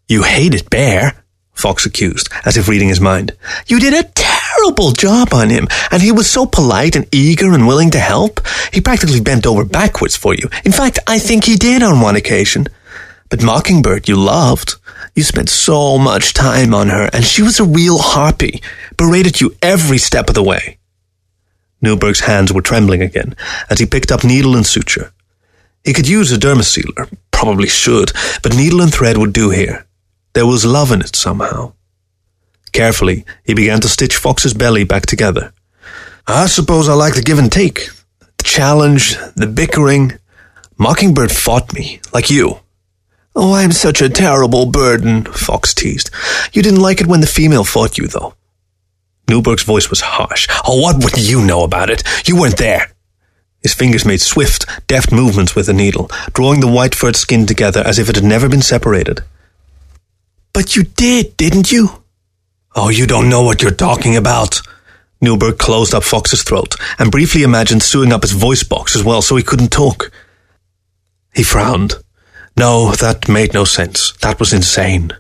You 0.08 0.24
hate 0.24 0.54
it, 0.54 0.70
Bear, 0.70 1.24
Fox 1.54 1.86
accused, 1.86 2.30
as 2.44 2.58
if 2.58 2.68
reading 2.68 2.90
his 2.90 3.00
mind. 3.00 3.32
You 3.66 3.80
did 3.80 3.94
a 3.94 4.10
terrible 4.14 4.92
job 4.92 5.34
on 5.34 5.50
him, 5.50 5.68
and 5.90 6.02
he 6.02 6.12
was 6.12 6.30
so 6.30 6.46
polite 6.46 6.96
and 6.96 7.08
eager 7.14 7.54
and 7.54 7.66
willing 7.66 7.92
to 7.92 8.00
help. 8.00 8.46
He 8.74 8.82
practically 8.82 9.22
bent 9.22 9.48
over 9.48 9.64
backwards 9.64 10.18
for 10.18 10.36
you. 10.36 10.50
In 10.66 10.72
fact, 10.74 11.00
I 11.08 11.18
think 11.18 11.46
he 11.46 11.56
did 11.56 11.82
on 11.82 12.02
one 12.02 12.16
occasion. 12.16 12.68
But 13.30 13.42
Mockingbird 13.42 14.08
you 14.08 14.18
loved. 14.18 14.76
You 15.16 15.24
spent 15.24 15.50
so 15.50 15.98
much 15.98 16.34
time 16.34 16.74
on 16.74 16.90
her, 16.90 17.10
and 17.14 17.24
she 17.24 17.42
was 17.42 17.60
a 17.60 17.64
real 17.64 17.98
harpy, 17.98 18.62
berated 18.98 19.40
you 19.40 19.56
every 19.62 19.98
step 19.98 20.28
of 20.28 20.36
the 20.36 20.44
way. 20.44 20.78
Newberg's 21.82 22.22
hands 22.22 22.52
were 22.52 22.62
trembling 22.62 23.02
again 23.02 23.36
as 23.70 23.80
he 23.80 23.86
picked 23.86 24.12
up 24.12 24.26
needle 24.26 24.56
and 24.56 24.66
suture. 24.66 25.14
He 25.86 25.94
could 25.94 26.08
use 26.08 26.32
a 26.32 26.38
dermasealer, 26.38 27.16
probably 27.32 27.68
should, 27.68 28.12
but 28.44 28.56
needle 28.56 28.82
and 28.82 28.94
thread 28.94 29.18
would 29.18 29.32
do 29.32 29.52
here. 29.52 29.86
There 30.34 30.46
was 30.46 30.66
love 30.66 30.92
in 30.92 31.02
it 31.02 31.16
somehow. 31.16 31.74
Carefully, 32.74 33.24
he 33.46 33.54
began 33.54 33.80
to 33.82 33.88
stitch 33.88 34.18
Fox's 34.18 34.54
belly 34.54 34.84
back 34.84 35.06
together. 35.06 35.54
I 36.28 36.48
suppose 36.48 36.90
I 36.90 36.94
like 36.94 37.16
the 37.16 37.22
give 37.22 37.40
and 37.40 37.52
take. 37.52 37.88
The 38.20 38.44
challenge, 38.44 39.16
the 39.36 39.48
bickering. 39.48 40.18
Mockingbird 40.78 41.32
fought 41.32 41.74
me, 41.74 42.02
like 42.14 42.30
you. 42.30 42.60
Oh, 43.36 43.54
I'm 43.54 43.72
such 43.72 44.02
a 44.02 44.10
terrible 44.10 44.66
burden, 44.66 45.26
Fox 45.26 45.74
teased. 45.74 46.10
You 46.54 46.62
didn't 46.62 46.80
like 46.80 47.02
it 47.02 47.08
when 47.08 47.20
the 47.20 47.28
female 47.28 47.66
fought 47.66 47.98
you, 47.98 48.08
though. 48.08 48.34
Newberg's 49.28 49.64
voice 49.64 49.90
was 49.90 50.02
harsh. 50.02 50.48
Oh, 50.66 50.80
what 50.82 51.04
would 51.04 51.18
you 51.18 51.44
know 51.44 51.64
about 51.64 51.90
it? 51.90 52.04
You 52.26 52.40
weren't 52.40 52.58
there. 52.58 52.92
His 53.62 53.74
fingers 53.74 54.06
made 54.06 54.22
swift, 54.22 54.66
deft 54.88 55.12
movements 55.12 55.56
with 55.56 55.66
the 55.66 55.74
needle, 55.74 56.10
drawing 56.34 56.60
the 56.62 56.72
white 56.72 56.96
furred 56.96 57.16
skin 57.16 57.46
together 57.46 57.82
as 57.86 57.98
if 58.00 58.10
it 58.10 58.16
had 58.16 58.24
never 58.24 58.48
been 58.48 58.62
separated. 58.62 59.22
But 60.54 60.76
you 60.76 60.84
did, 60.84 61.36
didn't 61.36 61.72
you? 61.72 62.04
Oh, 62.76 62.90
you 62.90 63.08
don't 63.08 63.30
know 63.30 63.42
what 63.42 63.62
you're 63.62 63.72
talking 63.72 64.16
about. 64.16 64.62
Newberg 65.20 65.58
closed 65.58 65.94
up 65.94 66.04
Fox's 66.04 66.44
throat 66.44 66.76
and 67.00 67.12
briefly 67.12 67.42
imagined 67.44 67.82
sewing 67.82 68.14
up 68.14 68.22
his 68.22 68.34
voice 68.34 68.64
box 68.64 68.96
as 68.96 69.04
well 69.04 69.22
so 69.22 69.36
he 69.36 69.44
couldn't 69.44 69.72
talk. 69.72 70.12
He 71.34 71.44
frowned. 71.44 71.96
No, 72.58 72.92
that 72.92 73.28
made 73.28 73.54
no 73.54 73.66
sense. 73.66 74.14
That 74.22 74.40
was 74.40 74.54
insane. 74.54 75.12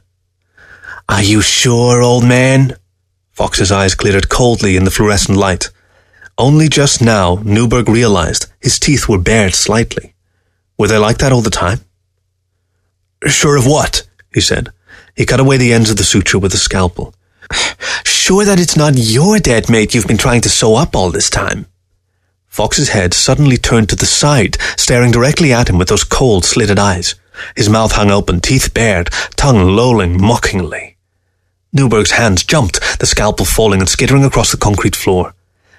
Are 1.09 1.23
you 1.23 1.41
sure, 1.41 2.01
old 2.01 2.23
man? 2.25 2.77
Fox's 3.31 3.71
eyes 3.71 3.93
glittered 3.93 4.29
coldly 4.29 4.77
in 4.77 4.85
the 4.85 4.91
fluorescent 4.91 5.37
light. 5.37 5.69
Only 6.37 6.69
just 6.69 7.01
now, 7.01 7.35
Newberg 7.43 7.89
realized 7.89 8.47
his 8.61 8.79
teeth 8.79 9.07
were 9.09 9.17
bared 9.17 9.53
slightly. 9.53 10.15
Were 10.77 10.87
they 10.87 10.97
like 10.97 11.17
that 11.19 11.31
all 11.31 11.41
the 11.41 11.49
time? 11.49 11.81
Sure 13.25 13.57
of 13.57 13.65
what? 13.65 14.07
he 14.33 14.41
said. 14.41 14.69
He 15.15 15.25
cut 15.25 15.39
away 15.39 15.57
the 15.57 15.73
ends 15.73 15.89
of 15.89 15.97
the 15.97 16.03
suture 16.03 16.39
with 16.39 16.53
a 16.53 16.57
scalpel. 16.57 17.13
Sure 18.05 18.43
that 18.45 18.59
it's 18.59 18.75
not 18.75 18.93
your 18.95 19.39
dead 19.39 19.69
mate 19.69 19.93
you've 19.93 20.07
been 20.07 20.17
trying 20.17 20.41
to 20.41 20.49
sew 20.49 20.75
up 20.75 20.95
all 20.95 21.11
this 21.11 21.29
time. 21.29 21.67
Fox's 22.47 22.89
head 22.89 23.13
suddenly 23.13 23.57
turned 23.57 23.89
to 23.89 23.95
the 23.95 24.05
side, 24.05 24.57
staring 24.77 25.11
directly 25.11 25.53
at 25.53 25.69
him 25.69 25.77
with 25.77 25.89
those 25.89 26.03
cold, 26.03 26.45
slitted 26.45 26.79
eyes. 26.79 27.15
His 27.55 27.69
mouth 27.69 27.93
hung 27.93 28.11
open, 28.11 28.41
teeth 28.41 28.73
bared, 28.73 29.09
tongue 29.35 29.75
lolling 29.75 30.21
mockingly. 30.21 30.97
Newberg's 31.73 32.11
hands 32.11 32.43
jumped, 32.43 32.79
the 32.99 33.05
scalpel 33.05 33.45
falling 33.45 33.81
and 33.81 33.89
skittering 33.89 34.23
across 34.23 34.51
the 34.51 34.57
concrete 34.57 34.95
floor. 34.95 35.33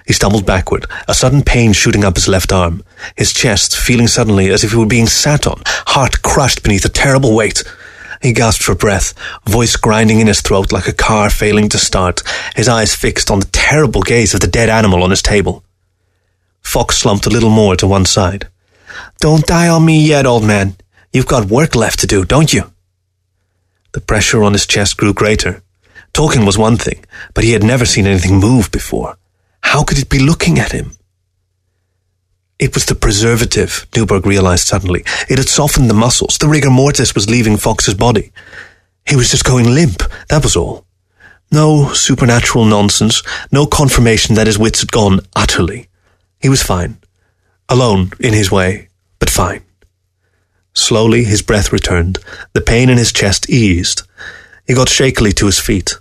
He 0.06 0.12
stumbled 0.12 0.46
backward, 0.46 0.86
a 1.08 1.14
sudden 1.14 1.42
pain 1.42 1.72
shooting 1.72 2.04
up 2.04 2.14
his 2.14 2.28
left 2.28 2.52
arm, 2.52 2.84
his 3.16 3.32
chest 3.32 3.76
feeling 3.76 4.06
suddenly 4.06 4.50
as 4.50 4.62
if 4.62 4.70
he 4.70 4.76
were 4.76 4.86
being 4.86 5.06
sat 5.06 5.46
on, 5.46 5.62
heart 5.66 6.22
crushed 6.22 6.62
beneath 6.62 6.84
a 6.84 6.90
terrible 6.90 7.34
weight. 7.34 7.64
He 8.22 8.32
gasped 8.32 8.62
for 8.62 8.74
breath, 8.74 9.14
voice 9.46 9.76
grinding 9.76 10.20
in 10.20 10.26
his 10.26 10.40
throat 10.40 10.70
like 10.70 10.86
a 10.86 10.92
car 10.92 11.28
failing 11.28 11.68
to 11.70 11.78
start, 11.78 12.22
his 12.54 12.68
eyes 12.68 12.94
fixed 12.94 13.30
on 13.30 13.40
the 13.40 13.48
terrible 13.52 14.02
gaze 14.02 14.32
of 14.32 14.40
the 14.40 14.46
dead 14.46 14.68
animal 14.68 15.02
on 15.02 15.10
his 15.10 15.22
table. 15.22 15.64
Fox 16.62 16.98
slumped 16.98 17.26
a 17.26 17.30
little 17.30 17.50
more 17.50 17.74
to 17.76 17.86
one 17.86 18.04
side. 18.04 18.48
Don't 19.20 19.46
die 19.46 19.68
on 19.68 19.84
me 19.84 20.06
yet, 20.06 20.26
old 20.26 20.44
man. 20.44 20.76
You've 21.16 21.24
got 21.24 21.46
work 21.46 21.74
left 21.74 22.00
to 22.00 22.06
do, 22.06 22.26
don't 22.26 22.52
you? 22.52 22.70
The 23.92 24.02
pressure 24.02 24.42
on 24.42 24.52
his 24.52 24.66
chest 24.66 24.98
grew 24.98 25.14
greater. 25.14 25.62
Talking 26.12 26.44
was 26.44 26.58
one 26.58 26.76
thing, 26.76 27.06
but 27.32 27.42
he 27.42 27.52
had 27.52 27.64
never 27.64 27.86
seen 27.86 28.06
anything 28.06 28.38
move 28.38 28.70
before. 28.70 29.16
How 29.62 29.82
could 29.82 29.96
it 29.96 30.10
be 30.10 30.18
looking 30.18 30.58
at 30.58 30.72
him? 30.72 30.90
It 32.58 32.74
was 32.74 32.84
the 32.84 32.94
preservative, 32.94 33.86
Newberg 33.96 34.26
realized 34.26 34.66
suddenly. 34.66 35.04
It 35.26 35.38
had 35.38 35.48
softened 35.48 35.88
the 35.88 35.94
muscles. 35.94 36.36
The 36.36 36.48
rigor 36.48 36.68
mortis 36.68 37.14
was 37.14 37.30
leaving 37.30 37.56
Fox's 37.56 37.94
body. 37.94 38.30
He 39.08 39.16
was 39.16 39.30
just 39.30 39.46
going 39.46 39.74
limp, 39.74 40.02
that 40.28 40.42
was 40.42 40.54
all. 40.54 40.84
No 41.50 41.94
supernatural 41.94 42.66
nonsense, 42.66 43.22
no 43.50 43.64
confirmation 43.64 44.34
that 44.34 44.48
his 44.48 44.58
wits 44.58 44.80
had 44.80 44.92
gone 44.92 45.20
utterly. 45.34 45.88
He 46.42 46.50
was 46.50 46.62
fine. 46.62 46.98
Alone, 47.70 48.12
in 48.20 48.34
his 48.34 48.50
way, 48.50 48.90
but 49.18 49.30
fine. 49.30 49.62
Slowly 50.76 51.24
his 51.24 51.40
breath 51.40 51.72
returned. 51.72 52.18
The 52.52 52.60
pain 52.60 52.90
in 52.90 52.98
his 52.98 53.10
chest 53.10 53.48
eased. 53.48 54.02
He 54.66 54.74
got 54.74 54.90
shakily 54.90 55.32
to 55.32 55.46
his 55.46 55.58
feet. 55.58 55.94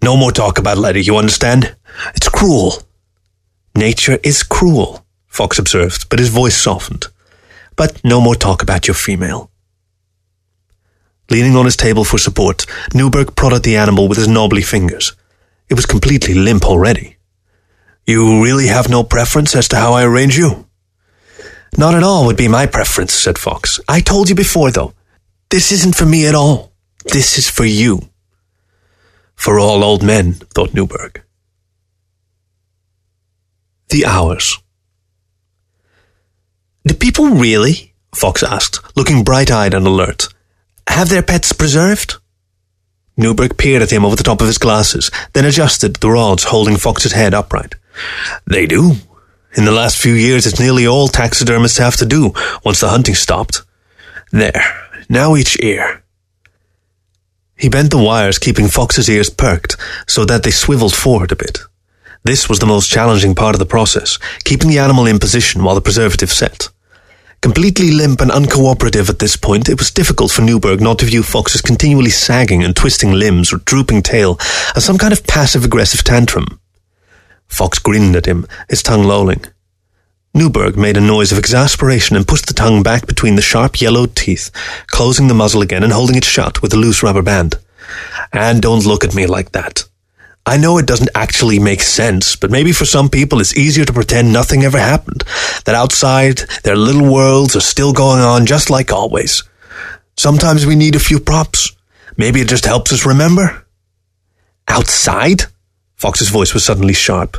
No 0.00 0.16
more 0.16 0.30
talk 0.30 0.58
about 0.58 0.78
Letty, 0.78 1.02
you 1.02 1.16
understand? 1.16 1.74
It's 2.14 2.28
cruel. 2.28 2.84
Nature 3.74 4.18
is 4.22 4.44
cruel. 4.44 5.04
Fox 5.26 5.58
observed, 5.58 6.08
but 6.08 6.20
his 6.20 6.28
voice 6.28 6.56
softened. 6.56 7.06
But 7.74 8.02
no 8.04 8.20
more 8.20 8.36
talk 8.36 8.62
about 8.62 8.86
your 8.86 8.94
female. 8.94 9.50
Leaning 11.28 11.56
on 11.56 11.64
his 11.64 11.76
table 11.76 12.04
for 12.04 12.16
support, 12.18 12.64
Newberg 12.94 13.34
prodded 13.34 13.64
the 13.64 13.76
animal 13.76 14.06
with 14.06 14.18
his 14.18 14.28
knobbly 14.28 14.62
fingers. 14.62 15.14
It 15.68 15.74
was 15.74 15.84
completely 15.84 16.34
limp 16.34 16.64
already. 16.64 17.16
You 18.06 18.44
really 18.44 18.68
have 18.68 18.88
no 18.88 19.02
preference 19.02 19.56
as 19.56 19.66
to 19.68 19.76
how 19.76 19.94
I 19.94 20.04
arrange 20.04 20.38
you? 20.38 20.65
Not 21.78 21.94
at 21.94 22.02
all 22.02 22.26
would 22.26 22.36
be 22.36 22.48
my 22.48 22.66
preference, 22.66 23.12
said 23.12 23.38
Fox. 23.38 23.78
I 23.88 24.00
told 24.00 24.28
you 24.28 24.34
before, 24.34 24.70
though. 24.70 24.94
This 25.50 25.70
isn't 25.72 25.94
for 25.94 26.06
me 26.06 26.26
at 26.26 26.34
all. 26.34 26.72
This 27.04 27.38
is 27.38 27.48
for 27.50 27.64
you. 27.64 28.08
For 29.34 29.58
all 29.58 29.84
old 29.84 30.02
men, 30.02 30.32
thought 30.34 30.74
Newberg. 30.74 31.22
The 33.90 34.06
hours. 34.06 34.58
Do 36.86 36.94
people 36.94 37.28
really, 37.28 37.94
Fox 38.14 38.42
asked, 38.42 38.80
looking 38.96 39.22
bright-eyed 39.22 39.74
and 39.74 39.86
alert, 39.86 40.28
have 40.88 41.08
their 41.08 41.22
pets 41.22 41.52
preserved? 41.52 42.16
Newberg 43.16 43.56
peered 43.58 43.82
at 43.82 43.92
him 43.92 44.04
over 44.04 44.16
the 44.16 44.22
top 44.22 44.40
of 44.40 44.46
his 44.46 44.58
glasses, 44.58 45.10
then 45.32 45.44
adjusted 45.44 45.96
the 45.96 46.10
rods 46.10 46.44
holding 46.44 46.76
Fox's 46.76 47.12
head 47.12 47.34
upright. 47.34 47.74
They 48.46 48.66
do. 48.66 48.96
In 49.56 49.64
the 49.64 49.72
last 49.72 49.96
few 49.96 50.12
years, 50.12 50.46
it's 50.46 50.60
nearly 50.60 50.86
all 50.86 51.08
taxidermists 51.08 51.78
have 51.78 51.96
to 51.96 52.04
do 52.04 52.34
once 52.62 52.80
the 52.80 52.88
hunting 52.88 53.14
stopped. 53.14 53.62
There, 54.30 54.62
now 55.08 55.34
each 55.34 55.56
ear. 55.62 56.04
He 57.56 57.70
bent 57.70 57.90
the 57.90 58.02
wires, 58.02 58.38
keeping 58.38 58.68
Fox's 58.68 59.08
ears 59.08 59.30
perked 59.30 59.76
so 60.06 60.26
that 60.26 60.42
they 60.42 60.50
swiveled 60.50 60.94
forward 60.94 61.32
a 61.32 61.36
bit. 61.36 61.60
This 62.22 62.50
was 62.50 62.58
the 62.58 62.66
most 62.66 62.90
challenging 62.90 63.34
part 63.34 63.54
of 63.54 63.58
the 63.58 63.64
process, 63.64 64.18
keeping 64.44 64.68
the 64.68 64.78
animal 64.78 65.06
in 65.06 65.18
position 65.18 65.64
while 65.64 65.74
the 65.74 65.80
preservative 65.80 66.30
set. 66.30 66.68
Completely 67.40 67.92
limp 67.92 68.20
and 68.20 68.30
uncooperative 68.30 69.08
at 69.08 69.20
this 69.20 69.36
point, 69.36 69.70
it 69.70 69.78
was 69.78 69.90
difficult 69.90 70.32
for 70.32 70.42
Newberg 70.42 70.82
not 70.82 70.98
to 70.98 71.06
view 71.06 71.22
Fox's 71.22 71.62
continually 71.62 72.10
sagging 72.10 72.62
and 72.62 72.76
twisting 72.76 73.12
limbs 73.12 73.54
or 73.54 73.58
drooping 73.58 74.02
tail 74.02 74.36
as 74.74 74.84
some 74.84 74.98
kind 74.98 75.14
of 75.14 75.26
passive-aggressive 75.26 76.04
tantrum. 76.04 76.60
Fox 77.48 77.78
grinned 77.78 78.16
at 78.16 78.26
him, 78.26 78.46
his 78.68 78.82
tongue 78.82 79.04
lolling. 79.04 79.44
Newberg 80.34 80.76
made 80.76 80.98
a 80.98 81.00
noise 81.00 81.32
of 81.32 81.38
exasperation 81.38 82.14
and 82.14 82.28
pushed 82.28 82.46
the 82.46 82.52
tongue 82.52 82.82
back 82.82 83.06
between 83.06 83.36
the 83.36 83.42
sharp 83.42 83.80
yellowed 83.80 84.14
teeth, 84.14 84.50
closing 84.88 85.28
the 85.28 85.34
muzzle 85.34 85.62
again 85.62 85.82
and 85.82 85.92
holding 85.92 86.16
it 86.16 86.24
shut 86.24 86.60
with 86.60 86.74
a 86.74 86.76
loose 86.76 87.02
rubber 87.02 87.22
band. 87.22 87.56
And 88.32 88.60
don't 88.60 88.84
look 88.84 89.02
at 89.02 89.14
me 89.14 89.26
like 89.26 89.52
that. 89.52 89.84
I 90.44 90.58
know 90.58 90.78
it 90.78 90.86
doesn't 90.86 91.10
actually 91.14 91.58
make 91.58 91.80
sense, 91.80 92.36
but 92.36 92.50
maybe 92.50 92.72
for 92.72 92.84
some 92.84 93.08
people 93.08 93.40
it's 93.40 93.56
easier 93.56 93.84
to 93.84 93.92
pretend 93.92 94.32
nothing 94.32 94.62
ever 94.62 94.78
happened, 94.78 95.24
that 95.64 95.74
outside 95.74 96.38
their 96.62 96.76
little 96.76 97.10
worlds 97.10 97.56
are 97.56 97.60
still 97.60 97.92
going 97.92 98.20
on 98.20 98.46
just 98.46 98.70
like 98.70 98.92
always. 98.92 99.42
Sometimes 100.16 100.64
we 100.64 100.76
need 100.76 100.94
a 100.94 101.00
few 101.00 101.18
props. 101.18 101.72
Maybe 102.16 102.40
it 102.40 102.48
just 102.48 102.64
helps 102.64 102.92
us 102.92 103.04
remember. 103.04 103.66
Outside? 104.68 105.42
Fox's 105.96 106.28
voice 106.28 106.54
was 106.54 106.64
suddenly 106.64 106.92
sharp. 106.92 107.36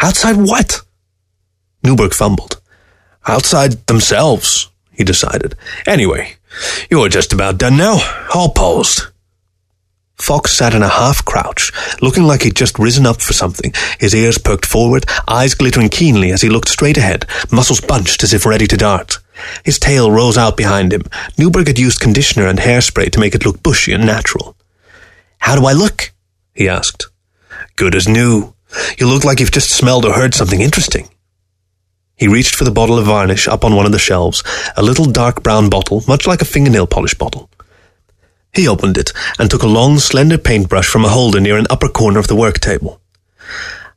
Outside 0.00 0.36
what? 0.36 0.82
Newberg 1.82 2.14
fumbled. 2.14 2.60
Outside 3.26 3.86
themselves. 3.86 4.68
he 4.92 5.04
decided. 5.04 5.54
Anyway, 5.86 6.36
you're 6.90 7.08
just 7.08 7.32
about 7.32 7.58
done 7.58 7.76
now. 7.76 7.98
All 8.34 8.50
posed. 8.50 9.02
Fox 10.16 10.52
sat 10.52 10.74
in 10.74 10.82
a 10.82 10.88
half 10.88 11.24
crouch, 11.24 11.72
looking 12.02 12.24
like 12.24 12.42
he'd 12.42 12.56
just 12.56 12.78
risen 12.78 13.06
up 13.06 13.22
for 13.22 13.32
something, 13.32 13.72
his 14.00 14.14
ears 14.14 14.36
perked 14.36 14.66
forward, 14.66 15.06
eyes 15.28 15.54
glittering 15.54 15.88
keenly 15.88 16.32
as 16.32 16.42
he 16.42 16.48
looked 16.48 16.68
straight 16.68 16.98
ahead, 16.98 17.24
muscles 17.52 17.80
bunched 17.80 18.24
as 18.24 18.34
if 18.34 18.44
ready 18.44 18.66
to 18.66 18.76
dart. 18.76 19.18
His 19.64 19.78
tail 19.78 20.10
rose 20.10 20.36
out 20.36 20.56
behind 20.56 20.92
him. 20.92 21.02
Newberg 21.38 21.68
had 21.68 21.78
used 21.78 22.00
conditioner 22.00 22.48
and 22.48 22.58
hairspray 22.58 23.12
to 23.12 23.20
make 23.20 23.36
it 23.36 23.46
look 23.46 23.62
bushy 23.62 23.92
and 23.92 24.04
natural. 24.04 24.56
How 25.38 25.54
do 25.54 25.64
I 25.64 25.72
look? 25.72 26.12
he 26.52 26.68
asked. 26.68 27.06
Good 27.76 27.94
as 27.94 28.08
new. 28.08 28.54
You 28.98 29.08
look 29.08 29.24
like 29.24 29.40
you've 29.40 29.50
just 29.50 29.70
smelled 29.70 30.04
or 30.04 30.12
heard 30.12 30.34
something 30.34 30.60
interesting. 30.60 31.08
He 32.16 32.26
reached 32.26 32.54
for 32.54 32.64
the 32.64 32.70
bottle 32.72 32.98
of 32.98 33.06
varnish 33.06 33.46
up 33.46 33.64
on 33.64 33.76
one 33.76 33.86
of 33.86 33.92
the 33.92 33.98
shelves, 33.98 34.42
a 34.76 34.82
little 34.82 35.06
dark 35.06 35.42
brown 35.42 35.70
bottle, 35.70 36.02
much 36.08 36.26
like 36.26 36.42
a 36.42 36.44
fingernail 36.44 36.88
polish 36.88 37.14
bottle. 37.14 37.48
He 38.52 38.66
opened 38.66 38.98
it 38.98 39.12
and 39.38 39.50
took 39.50 39.62
a 39.62 39.68
long, 39.68 39.98
slender 39.98 40.38
paintbrush 40.38 40.88
from 40.88 41.04
a 41.04 41.10
holder 41.10 41.40
near 41.40 41.56
an 41.56 41.68
upper 41.70 41.88
corner 41.88 42.18
of 42.18 42.26
the 42.26 42.34
work 42.34 42.58
table. 42.58 43.00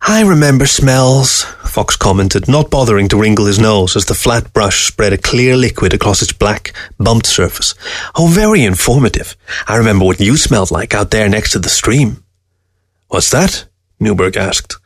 I 0.03 0.21
remember 0.21 0.65
smells, 0.65 1.43
Fox 1.65 1.95
commented, 1.95 2.47
not 2.47 2.71
bothering 2.71 3.07
to 3.09 3.17
wrinkle 3.17 3.45
his 3.45 3.59
nose 3.59 3.95
as 3.95 4.05
the 4.05 4.15
flat 4.15 4.51
brush 4.51 4.87
spread 4.87 5.13
a 5.13 5.17
clear 5.17 5.55
liquid 5.55 5.93
across 5.93 6.21
its 6.21 6.33
black, 6.33 6.73
bumped 6.97 7.27
surface. 7.27 7.75
Oh, 8.15 8.27
very 8.27 8.63
informative. 8.63 9.35
I 9.67 9.77
remember 9.77 10.05
what 10.05 10.19
you 10.19 10.37
smelled 10.37 10.71
like 10.71 10.93
out 10.93 11.11
there 11.11 11.29
next 11.29 11.51
to 11.51 11.59
the 11.59 11.69
stream. 11.69 12.23
What's 13.11 13.29
that? 13.31 13.65
Newberg 13.99 14.37
asked. 14.37 14.77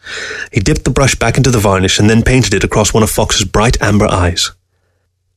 He 0.52 0.60
dipped 0.60 0.84
the 0.84 0.90
brush 0.90 1.14
back 1.14 1.38
into 1.38 1.52
the 1.52 1.60
varnish 1.60 2.00
and 2.00 2.10
then 2.10 2.24
painted 2.24 2.56
it 2.56 2.64
across 2.64 2.92
one 2.92 3.04
of 3.04 3.12
Fox's 3.12 3.46
bright 3.46 3.80
amber 3.82 4.08
eyes. 4.08 4.52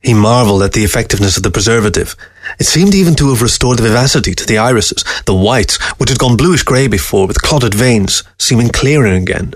He 0.01 0.14
marveled 0.14 0.62
at 0.62 0.72
the 0.72 0.85
effectiveness 0.85 1.37
of 1.37 1.42
the 1.42 1.51
preservative. 1.51 2.16
It 2.59 2.64
seemed 2.64 2.94
even 2.94 3.14
to 3.16 3.29
have 3.29 3.42
restored 3.42 3.79
the 3.79 3.83
vivacity 3.83 4.35
to 4.35 4.46
the 4.46 4.57
irises, 4.57 5.05
the 5.27 5.35
whites, 5.35 5.77
which 5.98 6.09
had 6.09 6.18
gone 6.18 6.38
bluish 6.38 6.62
grey 6.62 6.88
before, 6.88 7.27
with 7.27 7.42
clotted 7.42 7.74
veins, 7.74 8.22
seeming 8.38 8.70
clearer 8.70 9.12
again. 9.12 9.53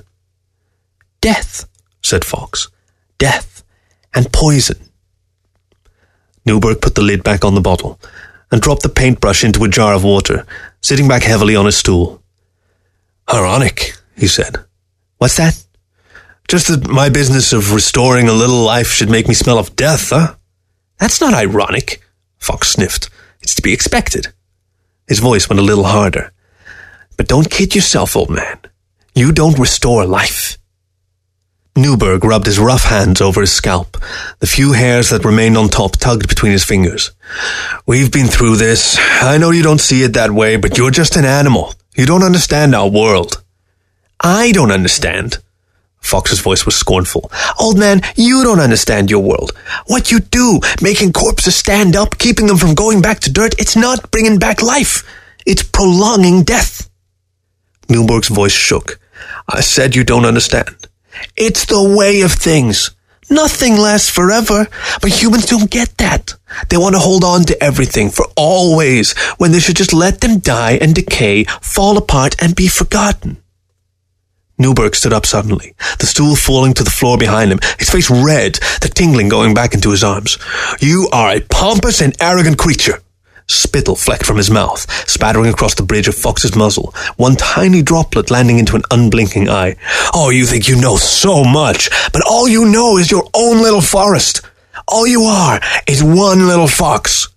Death, 1.22 1.66
said 2.02 2.24
Fox. 2.24 2.68
Death 3.16 3.64
and 4.12 4.30
poison. 4.30 4.90
Newberg 6.44 6.82
put 6.82 6.96
the 6.96 7.02
lid 7.02 7.24
back 7.24 7.46
on 7.46 7.54
the 7.54 7.60
bottle 7.62 7.98
and 8.50 8.60
dropped 8.60 8.82
the 8.82 8.90
paintbrush 8.90 9.42
into 9.42 9.64
a 9.64 9.68
jar 9.68 9.94
of 9.94 10.04
water, 10.04 10.44
sitting 10.82 11.08
back 11.08 11.22
heavily 11.22 11.56
on 11.56 11.64
his 11.64 11.78
stool. 11.78 12.21
Ironic, 13.28 13.94
he 14.16 14.26
said. 14.26 14.56
What's 15.18 15.37
that? 15.37 15.62
Just 16.48 16.68
that 16.68 16.88
my 16.88 17.08
business 17.08 17.52
of 17.52 17.72
restoring 17.72 18.28
a 18.28 18.32
little 18.32 18.62
life 18.62 18.90
should 18.90 19.11
make 19.11 19.28
me 19.28 19.35
smell 19.35 19.58
of 19.58 19.76
death, 19.76 20.11
huh? 20.11 20.35
That's 20.98 21.20
not 21.20 21.35
ironic, 21.35 22.02
Fox 22.38 22.68
sniffed. 22.68 23.08
It's 23.40 23.54
to 23.54 23.62
be 23.62 23.72
expected. 23.72 24.28
His 25.08 25.18
voice 25.18 25.48
went 25.48 25.61
a 25.61 25.64
little 25.64 25.85
harder. 25.85 26.32
But 27.16 27.28
don't 27.28 27.50
kid 27.50 27.74
yourself, 27.74 28.16
old 28.16 28.30
man. 28.30 28.58
You 29.14 29.32
don't 29.32 29.58
restore 29.58 30.06
life. 30.06 30.58
Newberg 31.74 32.24
rubbed 32.24 32.46
his 32.46 32.58
rough 32.58 32.85
hands 32.85 33.20
over 33.20 33.40
his 33.40 33.52
scalp. 33.52 33.96
The 34.40 34.46
few 34.46 34.72
hairs 34.72 35.11
that 35.11 35.24
remained 35.24 35.56
on 35.56 35.68
top 35.68 35.96
tugged 35.96 36.28
between 36.28 36.52
his 36.52 36.64
fingers. 36.64 37.12
We've 37.87 38.12
been 38.12 38.26
through 38.26 38.56
this. 38.56 38.98
I 39.00 39.38
know 39.38 39.50
you 39.50 39.62
don't 39.62 39.80
see 39.80 40.02
it 40.02 40.12
that 40.12 40.32
way, 40.32 40.56
but 40.56 40.76
you're 40.76 40.90
just 40.90 41.16
an 41.16 41.24
animal. 41.24 41.74
You 41.94 42.07
don't 42.07 42.22
understand 42.22 42.74
our 42.74 42.88
world. 42.88 43.42
I 44.20 44.52
don't 44.52 44.70
understand. 44.70 45.38
Fox's 46.00 46.40
voice 46.40 46.64
was 46.64 46.74
scornful. 46.74 47.31
Old 47.61 47.78
man, 47.78 48.00
you 48.16 48.42
don't 48.42 48.61
understand 48.61 49.11
your 49.11 49.22
world. 49.22 49.52
What 49.87 50.11
you 50.11 50.20
do, 50.20 50.61
making 50.81 51.12
corpses 51.12 51.55
stand 51.55 51.94
up, 51.94 52.18
keeping 52.18 52.46
them 52.46 52.57
from 52.57 52.74
going 52.74 53.02
back 53.02 53.20
to 53.20 53.33
dirt, 53.33 53.55
it's 53.59 53.76
not 53.76 54.11
bringing 54.11 54.38
back 54.38 54.62
life. 54.62 55.05
It's 55.46 55.62
prolonging 55.62 56.44
death. 56.44 56.88
Newberg's 57.88 58.28
voice 58.28 58.52
shook. 58.52 58.98
I 59.48 59.61
said 59.61 59.94
you 59.94 60.05
don't 60.05 60.24
understand. 60.24 60.74
It's 61.37 61.66
the 61.66 61.83
way 61.96 62.22
of 62.22 62.33
things. 62.33 62.90
Nothing 63.31 63.76
lasts 63.76 64.11
forever, 64.11 64.66
but 65.00 65.22
humans 65.22 65.46
don't 65.46 65.70
get 65.70 65.96
that. 65.98 66.35
They 66.68 66.76
want 66.76 66.94
to 66.94 67.00
hold 67.00 67.24
on 67.24 67.44
to 67.44 67.62
everything 67.62 68.10
for 68.10 68.26
always 68.36 69.12
when 69.38 69.52
they 69.52 69.60
should 69.60 69.76
just 69.76 69.92
let 69.92 70.20
them 70.20 70.38
die 70.38 70.78
and 70.80 70.94
decay, 70.94 71.44
fall 71.44 71.96
apart, 71.96 72.34
and 72.40 72.54
be 72.54 72.68
forgotten. 72.68 73.38
Newberg 74.58 74.94
stood 74.94 75.12
up 75.12 75.26
suddenly, 75.26 75.74
the 75.98 76.06
stool 76.06 76.36
falling 76.36 76.74
to 76.74 76.84
the 76.84 76.90
floor 76.90 77.18
behind 77.18 77.50
him, 77.50 77.58
his 77.78 77.90
face 77.90 78.10
red, 78.10 78.54
the 78.80 78.92
tingling 78.94 79.28
going 79.28 79.54
back 79.54 79.74
into 79.74 79.90
his 79.90 80.04
arms. 80.04 80.38
You 80.80 81.08
are 81.12 81.32
a 81.32 81.40
pompous 81.40 82.00
and 82.00 82.14
arrogant 82.20 82.58
creature. 82.58 83.00
Spittle 83.48 83.96
flecked 83.96 84.24
from 84.24 84.36
his 84.36 84.50
mouth, 84.50 84.88
spattering 85.08 85.50
across 85.50 85.74
the 85.74 85.82
bridge 85.82 86.06
of 86.06 86.14
Fox's 86.14 86.54
muzzle, 86.54 86.94
one 87.16 87.34
tiny 87.34 87.82
droplet 87.82 88.30
landing 88.30 88.58
into 88.58 88.76
an 88.76 88.82
unblinking 88.90 89.48
eye. 89.48 89.76
Oh, 90.14 90.30
you 90.30 90.46
think 90.46 90.68
you 90.68 90.80
know 90.80 90.96
so 90.96 91.42
much, 91.42 91.90
but 92.12 92.22
all 92.28 92.48
you 92.48 92.64
know 92.64 92.98
is 92.98 93.10
your 93.10 93.28
own 93.34 93.60
little 93.60 93.80
forest. 93.80 94.42
All 94.88 95.06
you 95.06 95.22
are 95.22 95.60
is 95.86 96.02
one 96.02 96.46
little 96.46 96.68
fox. 96.68 97.28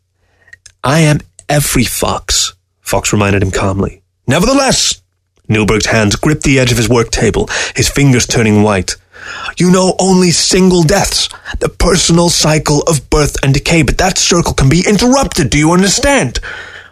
I 0.83 1.01
am 1.01 1.19
every 1.49 1.83
fox, 1.83 2.55
Fox 2.85 3.11
reminded 3.11 3.41
him 3.41 3.49
calmly. 3.49 4.03
Nevertheless, 4.27 5.01
Newberg's 5.49 5.87
hands 5.87 6.15
gripped 6.15 6.43
the 6.43 6.59
edge 6.59 6.71
of 6.71 6.77
his 6.77 6.87
work 6.87 7.09
table, 7.09 7.49
his 7.75 7.89
fingers 7.89 8.27
turning 8.27 8.61
white. 8.61 8.95
You 9.57 9.71
know 9.71 9.95
only 9.97 10.29
single 10.29 10.83
deaths, 10.83 11.29
the 11.59 11.69
personal 11.69 12.29
cycle 12.29 12.81
of 12.83 13.09
birth 13.09 13.37
and 13.43 13.55
decay, 13.55 13.81
but 13.81 13.97
that 13.97 14.19
circle 14.19 14.53
can 14.53 14.69
be 14.69 14.83
interrupted, 14.87 15.49
do 15.49 15.57
you 15.57 15.71
understand? 15.71 16.37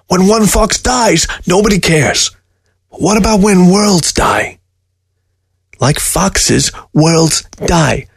When 0.08 0.28
one 0.28 0.48
fox 0.48 0.82
dies, 0.82 1.28
nobody 1.46 1.80
cares. 1.80 2.32
What 2.90 3.18
about 3.18 3.42
when 3.42 3.70
worlds 3.70 4.14
die? 4.14 4.58
Like 5.80 6.00
foxes, 6.00 6.72
worlds 6.92 7.44
die. 7.66 8.08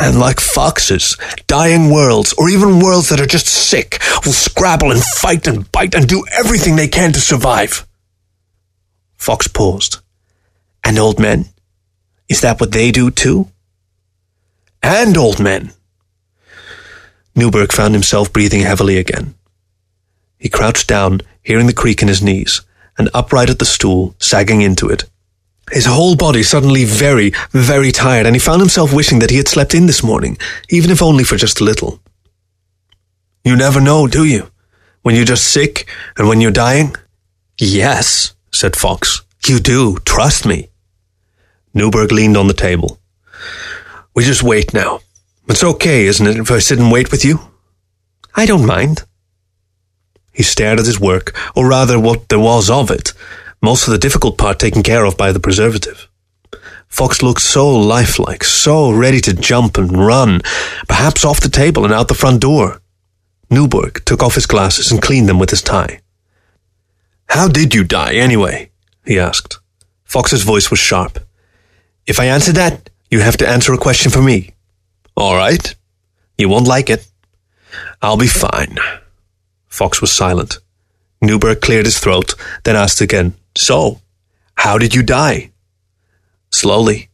And 0.00 0.18
like 0.18 0.40
foxes, 0.40 1.18
dying 1.46 1.90
worlds, 1.90 2.32
or 2.38 2.48
even 2.48 2.80
worlds 2.80 3.10
that 3.10 3.20
are 3.20 3.26
just 3.26 3.46
sick, 3.46 4.00
will 4.24 4.32
scrabble 4.32 4.92
and 4.92 5.02
fight 5.04 5.46
and 5.46 5.70
bite 5.70 5.94
and 5.94 6.08
do 6.08 6.24
everything 6.32 6.76
they 6.76 6.88
can 6.88 7.12
to 7.12 7.20
survive. 7.20 7.86
Fox 9.16 9.46
paused. 9.46 9.98
And 10.82 10.98
old 10.98 11.20
men? 11.20 11.50
Is 12.30 12.40
that 12.40 12.60
what 12.60 12.72
they 12.72 12.90
do 12.90 13.10
too? 13.10 13.48
And 14.82 15.18
old 15.18 15.38
men. 15.38 15.72
Newberg 17.34 17.70
found 17.70 17.92
himself 17.92 18.32
breathing 18.32 18.62
heavily 18.62 18.96
again. 18.96 19.34
He 20.38 20.48
crouched 20.48 20.88
down, 20.88 21.20
hearing 21.42 21.66
the 21.66 21.74
creak 21.74 22.00
in 22.00 22.08
his 22.08 22.22
knees, 22.22 22.62
and 22.96 23.10
upright 23.12 23.50
at 23.50 23.58
the 23.58 23.66
stool, 23.66 24.14
sagging 24.18 24.62
into 24.62 24.88
it. 24.88 25.09
His 25.70 25.86
whole 25.86 26.16
body 26.16 26.42
suddenly 26.42 26.84
very, 26.84 27.32
very 27.50 27.92
tired, 27.92 28.26
and 28.26 28.34
he 28.34 28.40
found 28.40 28.60
himself 28.60 28.92
wishing 28.92 29.20
that 29.20 29.30
he 29.30 29.36
had 29.36 29.48
slept 29.48 29.74
in 29.74 29.86
this 29.86 30.02
morning, 30.02 30.36
even 30.68 30.90
if 30.90 31.02
only 31.02 31.24
for 31.24 31.36
just 31.36 31.60
a 31.60 31.64
little. 31.64 32.00
You 33.44 33.56
never 33.56 33.80
know, 33.80 34.06
do 34.06 34.24
you? 34.24 34.50
When 35.02 35.14
you're 35.14 35.24
just 35.24 35.52
sick 35.52 35.88
and 36.16 36.28
when 36.28 36.40
you're 36.40 36.50
dying? 36.50 36.94
Yes, 37.58 38.34
said 38.52 38.76
Fox. 38.76 39.22
You 39.46 39.60
do, 39.60 39.98
trust 40.04 40.44
me. 40.44 40.68
Newberg 41.72 42.12
leaned 42.12 42.36
on 42.36 42.48
the 42.48 42.54
table. 42.54 42.98
We 44.14 44.24
just 44.24 44.42
wait 44.42 44.74
now. 44.74 45.00
It's 45.48 45.64
okay, 45.64 46.06
isn't 46.06 46.26
it, 46.26 46.36
if 46.36 46.50
I 46.50 46.58
sit 46.58 46.78
and 46.78 46.92
wait 46.92 47.10
with 47.10 47.24
you? 47.24 47.38
I 48.34 48.44
don't 48.44 48.66
mind. 48.66 49.04
He 50.32 50.42
stared 50.42 50.78
at 50.78 50.86
his 50.86 51.00
work, 51.00 51.36
or 51.56 51.68
rather 51.68 51.98
what 51.98 52.28
there 52.28 52.38
was 52.38 52.70
of 52.70 52.90
it, 52.90 53.12
most 53.62 53.86
of 53.86 53.92
the 53.92 53.98
difficult 53.98 54.38
part 54.38 54.58
taken 54.58 54.82
care 54.82 55.04
of 55.04 55.16
by 55.16 55.32
the 55.32 55.40
preservative. 55.40 56.08
Fox 56.88 57.22
looked 57.22 57.42
so 57.42 57.68
lifelike, 57.68 58.42
so 58.42 58.90
ready 58.90 59.20
to 59.20 59.32
jump 59.32 59.78
and 59.78 59.92
run, 59.92 60.40
perhaps 60.88 61.24
off 61.24 61.40
the 61.40 61.48
table 61.48 61.84
and 61.84 61.94
out 61.94 62.08
the 62.08 62.14
front 62.14 62.40
door. 62.40 62.80
Newberg 63.48 64.04
took 64.04 64.22
off 64.22 64.34
his 64.34 64.46
glasses 64.46 64.90
and 64.90 65.02
cleaned 65.02 65.28
them 65.28 65.38
with 65.38 65.50
his 65.50 65.62
tie. 65.62 66.00
How 67.28 67.48
did 67.48 67.74
you 67.74 67.84
die, 67.84 68.14
anyway? 68.14 68.70
he 69.04 69.18
asked. 69.18 69.58
Fox's 70.04 70.42
voice 70.42 70.70
was 70.70 70.80
sharp. 70.80 71.18
If 72.06 72.18
I 72.18 72.24
answer 72.24 72.52
that, 72.52 72.90
you 73.10 73.20
have 73.20 73.36
to 73.38 73.48
answer 73.48 73.72
a 73.72 73.78
question 73.78 74.10
for 74.10 74.22
me. 74.22 74.54
All 75.16 75.36
right. 75.36 75.74
You 76.38 76.48
won't 76.48 76.66
like 76.66 76.90
it. 76.90 77.06
I'll 78.02 78.16
be 78.16 78.26
fine. 78.26 78.78
Fox 79.68 80.00
was 80.00 80.10
silent. 80.10 80.58
Newberg 81.22 81.60
cleared 81.60 81.86
his 81.86 81.98
throat, 81.98 82.34
then 82.64 82.76
asked 82.76 83.00
again, 83.00 83.34
So, 83.60 84.00
how 84.54 84.78
did 84.78 84.94
you 84.94 85.02
die? 85.02 85.50
Slowly. 86.50 87.10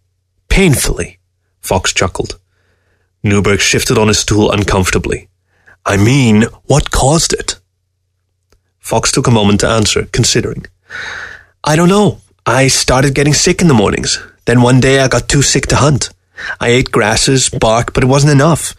Painfully. 0.48 1.18
Fox 1.61 1.92
chuckled. 1.92 2.38
Newberg 3.24 3.61
shifted 3.61 3.98
on 3.98 4.06
his 4.06 4.20
stool 4.20 4.52
uncomfortably. 4.52 5.28
I 5.85 5.96
mean, 5.96 6.44
what 6.66 6.92
caused 6.92 7.32
it? 7.32 7.59
Fox 8.78 9.11
took 9.11 9.26
a 9.26 9.32
moment 9.32 9.59
to 9.61 9.68
answer, 9.68 10.06
considering. 10.12 10.66
I 11.64 11.74
don't 11.74 11.88
know. 11.88 12.20
I 12.46 12.68
started 12.68 13.16
getting 13.16 13.35
sick 13.35 13.61
in 13.61 13.66
the 13.66 13.74
mornings. 13.82 14.20
Then 14.44 14.62
one 14.62 14.78
day 14.78 15.00
I 15.00 15.09
got 15.09 15.28
too 15.28 15.42
sick 15.42 15.66
to 15.66 15.76
hunt. 15.76 16.11
I 16.61 16.68
ate 16.68 16.92
grasses, 16.92 17.50
bark, 17.50 17.92
but 17.92 18.04
it 18.04 18.12
wasn't 18.14 18.32
enough. 18.32 18.72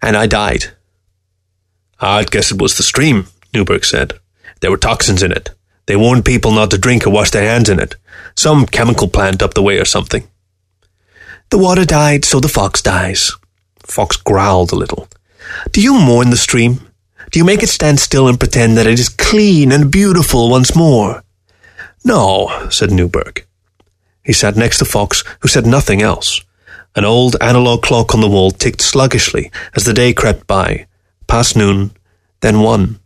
And 0.00 0.16
I 0.16 0.26
died. 0.26 0.72
Ah, 2.00 2.16
I'd 2.16 2.30
guess 2.30 2.50
it 2.50 2.62
was 2.62 2.78
the 2.78 2.82
stream, 2.82 3.26
Newberg 3.52 3.84
said. 3.84 4.18
There 4.60 4.70
were 4.70 4.78
toxins 4.78 5.22
in 5.22 5.30
it. 5.30 5.50
They 5.86 5.96
warned 5.96 6.24
people 6.24 6.52
not 6.52 6.70
to 6.70 6.78
drink 6.78 7.06
or 7.06 7.10
wash 7.10 7.30
their 7.30 7.48
hands 7.48 7.68
in 7.68 7.80
it. 7.80 7.96
Some 8.36 8.66
chemical 8.66 9.08
plant 9.08 9.42
up 9.42 9.54
the 9.54 9.62
way 9.62 9.78
or 9.78 9.84
something. 9.84 10.28
The 11.50 11.58
water 11.58 11.84
died, 11.84 12.24
so 12.24 12.40
the 12.40 12.48
fox 12.48 12.80
dies. 12.80 13.32
Fox 13.80 14.16
growled 14.16 14.72
a 14.72 14.76
little. 14.76 15.08
Do 15.72 15.82
you 15.82 15.94
mourn 15.94 16.30
the 16.30 16.36
stream? 16.36 16.80
Do 17.30 17.38
you 17.38 17.44
make 17.44 17.62
it 17.62 17.68
stand 17.68 18.00
still 18.00 18.28
and 18.28 18.38
pretend 18.38 18.76
that 18.76 18.86
it 18.86 18.98
is 18.98 19.08
clean 19.08 19.72
and 19.72 19.90
beautiful 19.90 20.50
once 20.50 20.74
more? 20.76 21.22
No, 22.04 22.68
said 22.70 22.90
Newberg. 22.90 23.44
He 24.24 24.32
sat 24.32 24.56
next 24.56 24.78
to 24.78 24.84
Fox, 24.84 25.24
who 25.40 25.48
said 25.48 25.66
nothing 25.66 26.00
else. 26.00 26.42
An 26.94 27.04
old 27.04 27.36
analog 27.40 27.82
clock 27.82 28.14
on 28.14 28.20
the 28.20 28.28
wall 28.28 28.50
ticked 28.50 28.82
sluggishly 28.82 29.50
as 29.74 29.84
the 29.84 29.94
day 29.94 30.12
crept 30.12 30.46
by, 30.46 30.86
past 31.26 31.56
noon, 31.56 31.92
then 32.40 32.60
one. 32.60 33.00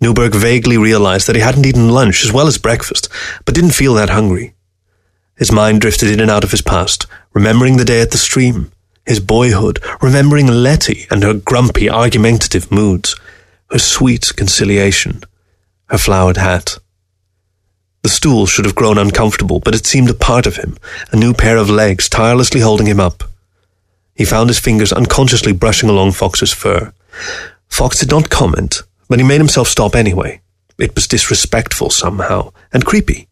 Newberg 0.00 0.34
vaguely 0.34 0.78
realized 0.78 1.26
that 1.26 1.36
he 1.36 1.42
hadn't 1.42 1.66
eaten 1.66 1.90
lunch 1.90 2.24
as 2.24 2.32
well 2.32 2.46
as 2.46 2.58
breakfast, 2.58 3.08
but 3.44 3.54
didn't 3.54 3.72
feel 3.72 3.94
that 3.94 4.10
hungry. 4.10 4.54
His 5.36 5.52
mind 5.52 5.80
drifted 5.80 6.10
in 6.10 6.20
and 6.20 6.30
out 6.30 6.44
of 6.44 6.50
his 6.50 6.62
past, 6.62 7.06
remembering 7.32 7.76
the 7.76 7.84
day 7.84 8.00
at 8.00 8.10
the 8.10 8.18
stream, 8.18 8.70
his 9.06 9.20
boyhood, 9.20 9.80
remembering 10.02 10.46
Letty 10.46 11.06
and 11.10 11.22
her 11.22 11.34
grumpy, 11.34 11.88
argumentative 11.88 12.70
moods, 12.70 13.16
her 13.70 13.78
sweet 13.78 14.32
conciliation, 14.36 15.22
her 15.86 15.98
flowered 15.98 16.36
hat. 16.36 16.78
The 18.02 18.08
stool 18.08 18.46
should 18.46 18.64
have 18.64 18.74
grown 18.74 18.98
uncomfortable, 18.98 19.60
but 19.60 19.74
it 19.74 19.86
seemed 19.86 20.10
a 20.10 20.14
part 20.14 20.46
of 20.46 20.56
him, 20.56 20.76
a 21.10 21.16
new 21.16 21.34
pair 21.34 21.56
of 21.56 21.70
legs 21.70 22.08
tirelessly 22.08 22.60
holding 22.60 22.86
him 22.86 23.00
up. 23.00 23.24
He 24.14 24.24
found 24.24 24.50
his 24.50 24.58
fingers 24.58 24.92
unconsciously 24.92 25.52
brushing 25.52 25.88
along 25.88 26.12
Fox's 26.12 26.52
fur. 26.52 26.92
Fox 27.68 27.98
did 27.98 28.10
not 28.10 28.30
comment, 28.30 28.82
but 29.08 29.18
he 29.18 29.26
made 29.26 29.40
himself 29.40 29.68
stop 29.68 29.94
anyway. 29.94 30.40
It 30.78 30.94
was 30.94 31.08
disrespectful 31.08 31.90
somehow, 31.90 32.52
and 32.72 32.84
creepy. 32.84 33.28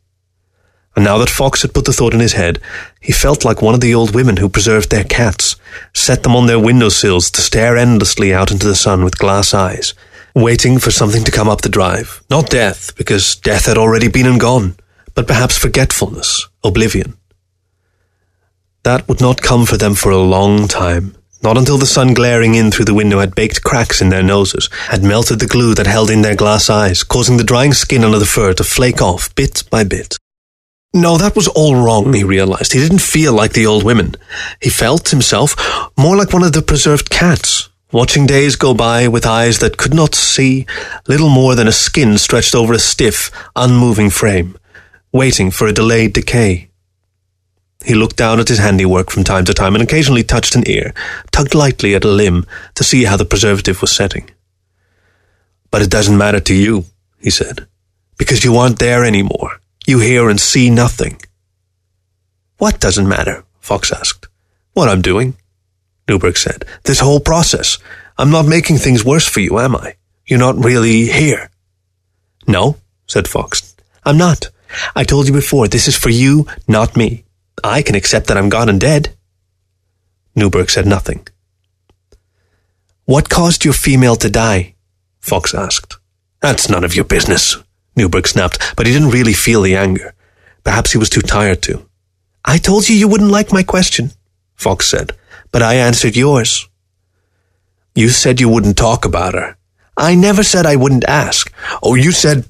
And 0.97 1.05
now 1.05 1.19
that 1.19 1.29
Fox 1.29 1.61
had 1.61 1.75
put 1.75 1.85
the 1.85 1.93
thought 1.93 2.15
in 2.15 2.21
his 2.21 2.33
head, 2.33 2.59
he 3.01 3.13
felt 3.13 3.45
like 3.45 3.61
one 3.61 3.75
of 3.75 3.83
the 3.83 3.95
old 3.95 4.15
women 4.15 4.39
who 4.39 4.49
preserved 4.49 4.91
their 4.91 5.05
cats, 5.05 5.57
set 5.95 6.23
them 6.23 6.35
on 6.35 6.47
their 6.47 6.59
window 6.59 6.89
sills 6.89 7.31
to 7.33 7.43
stare 7.43 7.77
endlessly 7.77 8.33
out 8.33 8.51
into 8.51 8.67
the 8.67 8.75
sun 8.75 9.05
with 9.05 9.19
glass 9.19 9.53
eyes, 9.53 9.93
waiting 10.35 10.79
for 10.79 10.91
something 10.91 11.23
to 11.23 11.31
come 11.31 11.49
up 11.49 11.61
the 11.61 11.69
drive. 11.69 12.23
Not 12.31 12.49
death, 12.49 12.97
because 12.97 13.37
death 13.37 13.67
had 13.67 13.77
already 13.77 14.09
been 14.09 14.27
and 14.27 14.41
gone, 14.41 14.77
but 15.15 15.27
perhaps 15.27 15.59
forgetfulness, 15.59 16.49
oblivion. 16.65 17.17
That 18.83 19.07
would 19.07 19.21
not 19.21 19.43
come 19.43 19.67
for 19.67 19.77
them 19.77 19.95
for 19.95 20.11
a 20.11 20.17
long 20.17 20.67
time, 20.67 21.15
not 21.47 21.57
until 21.57 21.79
the 21.79 21.87
sun 21.87 22.13
glaring 22.13 22.57
in 22.57 22.73
through 22.73 22.85
the 22.85 22.93
window 22.93 23.21
had 23.21 23.37
baked 23.37 23.63
cracks 23.63 24.03
in 24.03 24.09
their 24.09 24.23
noses, 24.25 24.69
had 24.89 25.05
melted 25.05 25.39
the 25.39 25.47
glue 25.47 25.77
that 25.77 25.87
held 25.87 26.11
in 26.11 26.23
their 26.23 26.35
glass 26.35 26.69
eyes, 26.69 27.05
causing 27.05 27.37
the 27.37 27.45
drying 27.45 27.73
skin 27.73 28.03
under 28.03 28.19
the 28.19 28.27
fur 28.27 28.53
to 28.53 28.65
flake 28.65 29.01
off 29.01 29.33
bit 29.37 29.63
by 29.71 29.85
bit. 29.85 30.19
No, 30.93 31.17
that 31.17 31.37
was 31.37 31.47
all 31.47 31.77
wrong, 31.77 32.13
he 32.13 32.25
realized. 32.25 32.73
He 32.73 32.81
didn't 32.81 32.99
feel 32.99 33.33
like 33.33 33.53
the 33.53 33.65
old 33.65 33.85
women. 33.85 34.17
He 34.61 34.71
felt 34.71 35.11
himself 35.11 35.55
more 35.97 36.17
like 36.17 36.33
one 36.33 36.43
of 36.43 36.53
the 36.53 36.63
preserved 36.63 37.11
cats, 37.11 37.69
watching 37.93 38.27
days 38.27 38.57
go 38.57 38.75
by 38.75 39.07
with 39.07 39.25
eyes 39.25 39.61
that 39.61 39.77
could 39.77 39.95
not 39.95 40.17
see 40.17 40.67
little 41.07 41.29
more 41.29 41.55
than 41.55 41.69
a 41.69 41.73
skin 41.87 42.19
stretched 42.19 42.57
over 42.57 42.73
a 42.73 42.81
stiff, 42.81 43.31
unmoving 43.55 44.11
frame, 44.11 44.59
waiting 45.13 45.53
for 45.53 45.69
a 45.69 45.73
delayed 45.73 46.13
decay. 46.13 46.71
He 47.85 47.95
looked 47.95 48.17
down 48.17 48.41
at 48.41 48.49
his 48.49 48.59
handiwork 48.59 49.11
from 49.11 49.25
time 49.25 49.45
to 49.45 49.55
time 49.55 49.75
and 49.75 49.83
occasionally 49.83 50.25
touched 50.25 50.57
an 50.57 50.69
ear, 50.69 50.93
tugged 51.31 51.55
lightly 51.55 51.95
at 51.95 52.05
a 52.05 52.09
limb 52.09 52.47
to 52.75 52.85
see 52.85 53.05
how 53.05 53.17
the 53.17 53.25
preservative 53.25 53.81
was 53.81 53.93
setting. 53.93 54.31
But 55.71 55.83
it 55.83 55.91
doesn't 55.91 56.19
matter 56.19 56.41
to 56.41 56.55
you, 56.55 56.87
he 57.19 57.31
said, 57.31 57.67
because 58.19 58.45
you 58.45 58.57
aren't 58.57 58.79
there 58.79 59.05
anymore. 59.05 59.61
You 59.87 60.01
hear 60.01 60.29
and 60.29 60.41
see 60.41 60.71
nothing. 60.71 61.21
What 62.59 62.81
doesn't 62.81 63.09
matter? 63.09 63.45
Fox 63.61 63.93
asked. 63.93 64.29
What 64.73 64.89
I'm 64.89 65.03
doing, 65.03 65.37
Newberg 66.09 66.37
said. 66.37 66.65
This 66.85 67.01
whole 67.01 67.21
process. 67.21 67.79
I'm 68.19 68.31
not 68.31 68.47
making 68.47 68.79
things 68.79 69.05
worse 69.05 69.29
for 69.29 69.41
you, 69.41 69.59
am 69.59 69.77
I? 69.77 69.97
You're 70.27 70.39
not 70.39 70.65
really 70.65 71.07
here. 71.07 71.51
No, 72.47 72.77
said 73.07 73.29
Fox. 73.29 73.77
I'm 74.05 74.17
not. 74.17 74.49
I 74.95 75.05
told 75.05 75.27
you 75.29 75.33
before, 75.33 75.69
this 75.69 75.89
is 75.89 75.97
for 75.97 76.11
you, 76.11 76.47
not 76.67 76.97
me. 76.97 77.26
I 77.65 77.83
can 77.83 77.95
accept 77.95 78.27
that 78.27 78.37
I'm 78.37 78.49
gone 78.49 78.69
and 78.69 78.81
dead. 78.81 79.17
Newberg 80.35 80.71
said 80.71 80.87
nothing. 80.87 81.27
What 83.05 83.29
caused 83.31 83.65
your 83.65 83.75
female 83.75 84.17
to 84.17 84.29
die? 84.29 84.75
Fox 85.21 85.55
asked. 85.55 85.97
That's 86.41 86.69
none 86.69 86.85
of 86.85 86.95
your 86.95 87.05
business, 87.05 87.57
Newberg 87.97 88.27
snapped, 88.27 88.75
but 88.77 88.87
he 88.87 88.93
didn't 88.93 89.11
really 89.11 89.33
feel 89.33 89.63
the 89.63 89.77
anger. 89.77 90.15
Perhaps 90.65 90.93
he 90.93 90.99
was 90.99 91.09
too 91.09 91.23
tired 91.23 91.63
to. 91.63 91.89
I 92.45 92.59
told 92.59 92.89
you 92.89 92.97
you 92.97 93.09
wouldn't 93.09 93.31
like 93.31 93.53
my 93.53 93.63
question, 93.63 94.11
Fox 94.55 94.87
said, 94.87 95.13
but 95.51 95.63
I 95.63 95.75
answered 95.75 96.17
yours. 96.17 96.69
You 97.95 98.11
said 98.11 98.41
you 98.41 98.49
wouldn't 98.49 98.77
talk 98.77 99.05
about 99.05 99.35
her. 99.35 99.57
I 99.97 100.15
never 100.15 100.43
said 100.43 100.67
I 100.67 100.77
wouldn't 100.77 101.05
ask. 101.05 101.53
Oh, 101.83 101.95
you 101.95 102.13
said. 102.13 102.45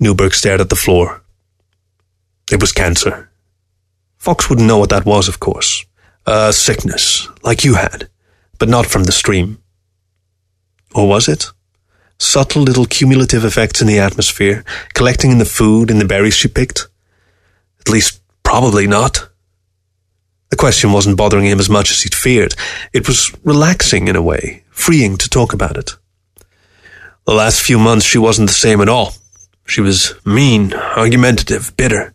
Newberg 0.00 0.34
stared 0.34 0.60
at 0.60 0.68
the 0.68 0.76
floor. 0.76 1.22
It 2.50 2.60
was 2.60 2.72
cancer. 2.72 3.30
Fox 4.22 4.48
wouldn't 4.48 4.68
know 4.68 4.78
what 4.78 4.90
that 4.90 5.04
was, 5.04 5.26
of 5.28 5.40
course. 5.40 5.84
A 6.26 6.52
sickness, 6.52 7.28
like 7.42 7.64
you 7.64 7.74
had, 7.74 8.08
but 8.58 8.68
not 8.68 8.86
from 8.86 9.04
the 9.04 9.12
stream. 9.12 9.58
Or 10.94 11.08
was 11.08 11.28
it? 11.28 11.50
subtle 12.22 12.62
little 12.62 12.86
cumulative 12.86 13.44
effects 13.44 13.80
in 13.80 13.88
the 13.88 13.98
atmosphere, 13.98 14.64
collecting 14.94 15.32
in 15.32 15.38
the 15.38 15.44
food, 15.44 15.90
in 15.90 15.98
the 15.98 16.04
berries 16.04 16.34
she 16.34 16.48
picked? 16.48 16.86
At 17.80 17.88
least, 17.88 18.22
probably 18.44 18.86
not. 18.86 19.28
The 20.50 20.56
question 20.56 20.92
wasn't 20.92 21.16
bothering 21.16 21.46
him 21.46 21.58
as 21.58 21.68
much 21.68 21.90
as 21.90 22.02
he'd 22.02 22.14
feared. 22.14 22.54
It 22.92 23.08
was 23.08 23.34
relaxing 23.42 24.06
in 24.06 24.16
a 24.16 24.22
way, 24.22 24.62
freeing 24.70 25.16
to 25.16 25.28
talk 25.28 25.52
about 25.52 25.76
it. 25.76 25.96
The 27.26 27.34
last 27.34 27.60
few 27.60 27.78
months 27.78 28.06
she 28.06 28.18
wasn't 28.18 28.48
the 28.48 28.54
same 28.54 28.80
at 28.80 28.88
all. 28.88 29.14
She 29.66 29.80
was 29.80 30.14
mean, 30.24 30.74
argumentative, 30.74 31.76
bitter. 31.76 32.14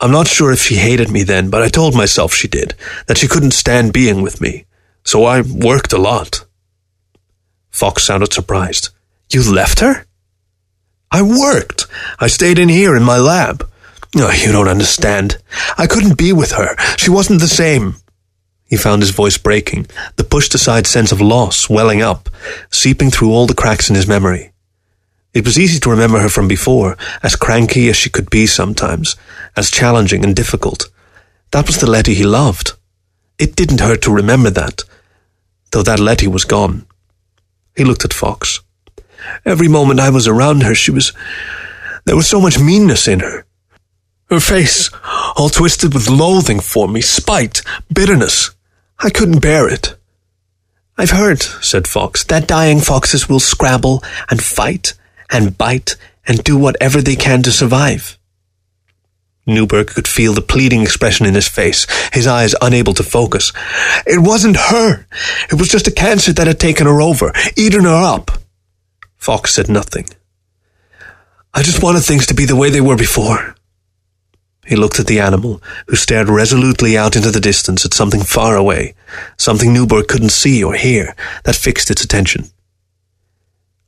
I'm 0.00 0.10
not 0.10 0.28
sure 0.28 0.50
if 0.50 0.60
she 0.60 0.76
hated 0.76 1.10
me 1.10 1.22
then, 1.22 1.50
but 1.50 1.62
I 1.62 1.68
told 1.68 1.94
myself 1.94 2.32
she 2.32 2.48
did, 2.48 2.74
that 3.06 3.18
she 3.18 3.28
couldn't 3.28 3.50
stand 3.50 3.92
being 3.92 4.22
with 4.22 4.40
me. 4.40 4.64
So 5.04 5.24
I 5.24 5.42
worked 5.42 5.92
a 5.92 5.98
lot. 5.98 6.44
Fox 7.70 8.04
sounded 8.04 8.32
surprised. 8.32 8.88
You 9.30 9.42
left 9.50 9.80
her? 9.80 10.06
I 11.10 11.22
worked. 11.22 11.86
I 12.18 12.28
stayed 12.28 12.58
in 12.58 12.68
here 12.68 12.96
in 12.96 13.02
my 13.02 13.18
lab. 13.18 13.68
Oh, 14.16 14.32
you 14.32 14.52
don't 14.52 14.68
understand. 14.68 15.38
I 15.76 15.86
couldn't 15.86 16.18
be 16.18 16.32
with 16.32 16.52
her. 16.52 16.76
She 16.96 17.10
wasn't 17.10 17.40
the 17.40 17.48
same. 17.48 17.96
He 18.64 18.76
found 18.76 19.02
his 19.02 19.10
voice 19.10 19.36
breaking, 19.36 19.86
the 20.16 20.24
pushed 20.24 20.54
aside 20.54 20.86
sense 20.86 21.12
of 21.12 21.20
loss 21.20 21.68
welling 21.68 22.02
up, 22.02 22.28
seeping 22.70 23.10
through 23.10 23.32
all 23.32 23.46
the 23.46 23.54
cracks 23.54 23.90
in 23.90 23.96
his 23.96 24.06
memory. 24.06 24.52
It 25.34 25.44
was 25.44 25.58
easy 25.58 25.78
to 25.80 25.90
remember 25.90 26.20
her 26.20 26.28
from 26.28 26.48
before, 26.48 26.96
as 27.22 27.36
cranky 27.36 27.88
as 27.88 27.96
she 27.96 28.10
could 28.10 28.30
be 28.30 28.46
sometimes, 28.46 29.16
as 29.56 29.70
challenging 29.70 30.24
and 30.24 30.34
difficult. 30.34 30.88
That 31.50 31.66
was 31.66 31.78
the 31.78 31.90
Letty 31.90 32.14
he 32.14 32.24
loved. 32.24 32.72
It 33.38 33.56
didn't 33.56 33.80
hurt 33.80 34.02
to 34.02 34.12
remember 34.12 34.50
that, 34.50 34.82
though 35.72 35.82
that 35.82 35.98
Letty 35.98 36.28
was 36.28 36.44
gone. 36.44 36.86
He 37.76 37.84
looked 37.84 38.04
at 38.04 38.12
Fox. 38.12 38.60
Every 39.44 39.68
moment 39.68 40.00
I 40.00 40.10
was 40.10 40.28
around 40.28 40.62
her, 40.62 40.74
she 40.74 40.90
was. 40.90 41.12
There 42.04 42.16
was 42.16 42.28
so 42.28 42.40
much 42.40 42.58
meanness 42.58 43.08
in 43.08 43.20
her. 43.20 43.44
Her 44.30 44.40
face, 44.40 44.90
all 45.36 45.48
twisted 45.48 45.92
with 45.92 46.08
loathing 46.08 46.60
for 46.60 46.86
me, 46.86 47.00
spite, 47.00 47.62
bitterness. 47.92 48.50
I 48.98 49.10
couldn't 49.10 49.42
bear 49.42 49.68
it. 49.68 49.96
I've 50.96 51.10
heard, 51.10 51.42
said 51.42 51.88
Fox, 51.88 52.22
that 52.24 52.46
dying 52.46 52.80
foxes 52.80 53.28
will 53.28 53.40
scrabble 53.40 54.04
and 54.28 54.42
fight 54.42 54.92
and 55.30 55.56
bite 55.56 55.96
and 56.26 56.44
do 56.44 56.56
whatever 56.56 57.00
they 57.00 57.16
can 57.16 57.42
to 57.42 57.50
survive. 57.50 58.18
Newberg 59.50 59.88
could 59.88 60.08
feel 60.08 60.32
the 60.32 60.40
pleading 60.40 60.82
expression 60.82 61.26
in 61.26 61.34
his 61.34 61.48
face, 61.48 61.86
his 62.12 62.26
eyes 62.26 62.54
unable 62.60 62.94
to 62.94 63.02
focus. 63.02 63.52
It 64.06 64.20
wasn't 64.20 64.56
her. 64.56 65.06
It 65.50 65.58
was 65.58 65.68
just 65.68 65.86
a 65.86 65.92
cancer 65.92 66.32
that 66.32 66.46
had 66.46 66.60
taken 66.60 66.86
her 66.86 67.00
over, 67.00 67.32
eaten 67.56 67.84
her 67.84 68.02
up. 68.02 68.30
Fox 69.16 69.52
said 69.52 69.68
nothing. 69.68 70.06
I 71.52 71.62
just 71.62 71.82
wanted 71.82 72.00
things 72.00 72.26
to 72.26 72.34
be 72.34 72.46
the 72.46 72.56
way 72.56 72.70
they 72.70 72.80
were 72.80 72.96
before. 72.96 73.54
He 74.64 74.76
looked 74.76 75.00
at 75.00 75.08
the 75.08 75.18
animal, 75.18 75.60
who 75.88 75.96
stared 75.96 76.28
resolutely 76.28 76.96
out 76.96 77.16
into 77.16 77.32
the 77.32 77.40
distance 77.40 77.84
at 77.84 77.92
something 77.92 78.22
far 78.22 78.56
away, 78.56 78.94
something 79.36 79.72
Newberg 79.72 80.06
couldn't 80.06 80.30
see 80.30 80.62
or 80.62 80.74
hear, 80.74 81.16
that 81.42 81.56
fixed 81.56 81.90
its 81.90 82.04
attention. 82.04 82.50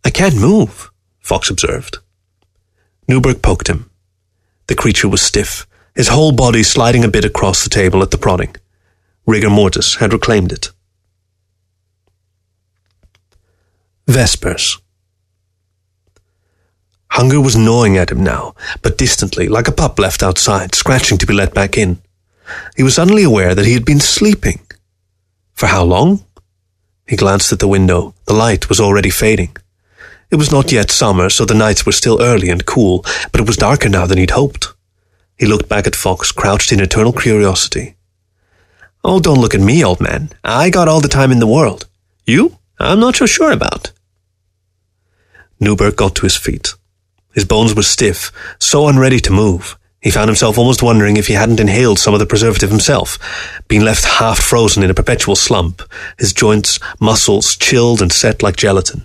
I 0.04 0.10
can't 0.10 0.34
move, 0.34 0.90
Fox 1.20 1.50
observed. 1.50 1.98
Newberg 3.06 3.42
poked 3.42 3.68
him. 3.68 3.91
The 4.72 4.76
creature 4.76 5.06
was 5.10 5.20
stiff, 5.20 5.66
his 5.94 6.08
whole 6.08 6.32
body 6.32 6.62
sliding 6.62 7.04
a 7.04 7.08
bit 7.08 7.26
across 7.26 7.62
the 7.62 7.68
table 7.68 8.02
at 8.02 8.10
the 8.10 8.16
prodding. 8.16 8.56
Rigor 9.26 9.50
mortis 9.50 9.96
had 9.96 10.14
reclaimed 10.14 10.50
it. 10.50 10.70
Vespers. 14.06 14.78
Hunger 17.10 17.38
was 17.38 17.54
gnawing 17.54 17.98
at 17.98 18.10
him 18.10 18.24
now, 18.24 18.54
but 18.80 18.96
distantly, 18.96 19.46
like 19.46 19.68
a 19.68 19.72
pup 19.72 19.98
left 19.98 20.22
outside, 20.22 20.74
scratching 20.74 21.18
to 21.18 21.26
be 21.26 21.34
let 21.34 21.52
back 21.52 21.76
in. 21.76 22.00
He 22.74 22.82
was 22.82 22.94
suddenly 22.94 23.24
aware 23.24 23.54
that 23.54 23.66
he 23.66 23.74
had 23.74 23.84
been 23.84 24.00
sleeping. 24.00 24.60
For 25.52 25.66
how 25.66 25.84
long? 25.84 26.24
He 27.06 27.16
glanced 27.16 27.52
at 27.52 27.58
the 27.58 27.68
window. 27.68 28.14
The 28.24 28.32
light 28.32 28.70
was 28.70 28.80
already 28.80 29.10
fading. 29.10 29.54
It 30.32 30.38
was 30.38 30.50
not 30.50 30.72
yet 30.72 30.90
summer, 30.90 31.28
so 31.28 31.44
the 31.44 31.52
nights 31.52 31.84
were 31.84 31.92
still 31.92 32.22
early 32.22 32.48
and 32.48 32.64
cool, 32.64 33.04
but 33.30 33.40
it 33.42 33.46
was 33.46 33.58
darker 33.58 33.90
now 33.90 34.06
than 34.06 34.16
he'd 34.16 34.30
hoped. 34.30 34.72
He 35.36 35.44
looked 35.44 35.68
back 35.68 35.86
at 35.86 35.94
Fox, 35.94 36.32
crouched 36.32 36.72
in 36.72 36.80
eternal 36.80 37.12
curiosity. 37.12 37.96
Oh, 39.04 39.20
don't 39.20 39.42
look 39.42 39.54
at 39.54 39.60
me, 39.60 39.84
old 39.84 40.00
man. 40.00 40.30
I 40.42 40.70
got 40.70 40.88
all 40.88 41.02
the 41.02 41.08
time 41.08 41.32
in 41.32 41.38
the 41.38 41.46
world. 41.46 41.86
You? 42.26 42.56
I'm 42.78 42.98
not 42.98 43.16
so 43.16 43.26
sure 43.26 43.52
about. 43.52 43.92
Newberg 45.60 45.96
got 45.96 46.14
to 46.14 46.22
his 46.22 46.36
feet. 46.36 46.72
His 47.34 47.44
bones 47.44 47.74
were 47.74 47.82
stiff, 47.82 48.32
so 48.58 48.88
unready 48.88 49.20
to 49.20 49.32
move. 49.32 49.78
He 50.00 50.10
found 50.10 50.30
himself 50.30 50.56
almost 50.56 50.82
wondering 50.82 51.18
if 51.18 51.26
he 51.26 51.34
hadn't 51.34 51.60
inhaled 51.60 51.98
some 51.98 52.14
of 52.14 52.20
the 52.20 52.26
preservative 52.26 52.70
himself, 52.70 53.18
been 53.68 53.84
left 53.84 54.04
half 54.06 54.38
frozen 54.38 54.82
in 54.82 54.88
a 54.88 54.94
perpetual 54.94 55.36
slump, 55.36 55.82
his 56.18 56.32
joints, 56.32 56.80
muscles 56.98 57.54
chilled 57.54 58.00
and 58.00 58.10
set 58.10 58.42
like 58.42 58.56
gelatin. 58.56 59.04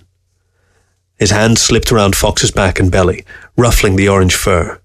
His 1.18 1.30
hand 1.30 1.58
slipped 1.58 1.90
around 1.90 2.14
Fox's 2.14 2.50
back 2.50 2.78
and 2.78 2.90
belly, 2.90 3.24
ruffling 3.56 3.96
the 3.96 4.08
orange 4.08 4.34
fur. 4.34 4.80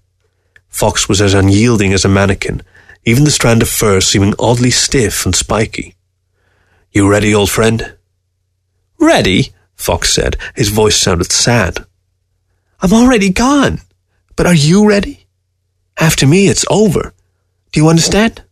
Fox 0.68 1.08
was 1.08 1.20
as 1.20 1.34
unyielding 1.34 1.92
as 1.92 2.04
a 2.04 2.08
mannequin, 2.08 2.62
even 3.04 3.24
the 3.24 3.30
strand 3.30 3.62
of 3.62 3.68
fur 3.68 4.00
seeming 4.00 4.34
oddly 4.38 4.70
stiff 4.70 5.24
and 5.24 5.34
spiky. 5.34 5.94
You 6.92 7.08
ready, 7.08 7.34
old 7.34 7.50
friend? 7.50 7.96
Ready? 8.98 9.52
Fox 9.76 10.12
said. 10.12 10.36
His 10.56 10.70
voice 10.70 10.96
sounded 10.96 11.30
sad. 11.30 11.84
I'm 12.80 12.92
already 12.92 13.30
gone. 13.30 13.80
But 14.36 14.46
are 14.46 14.54
you 14.54 14.88
ready? 14.88 15.26
After 15.98 16.26
me, 16.26 16.48
it's 16.48 16.64
over. 16.68 17.14
Do 17.70 17.80
you 17.80 17.88
understand? 17.88 18.42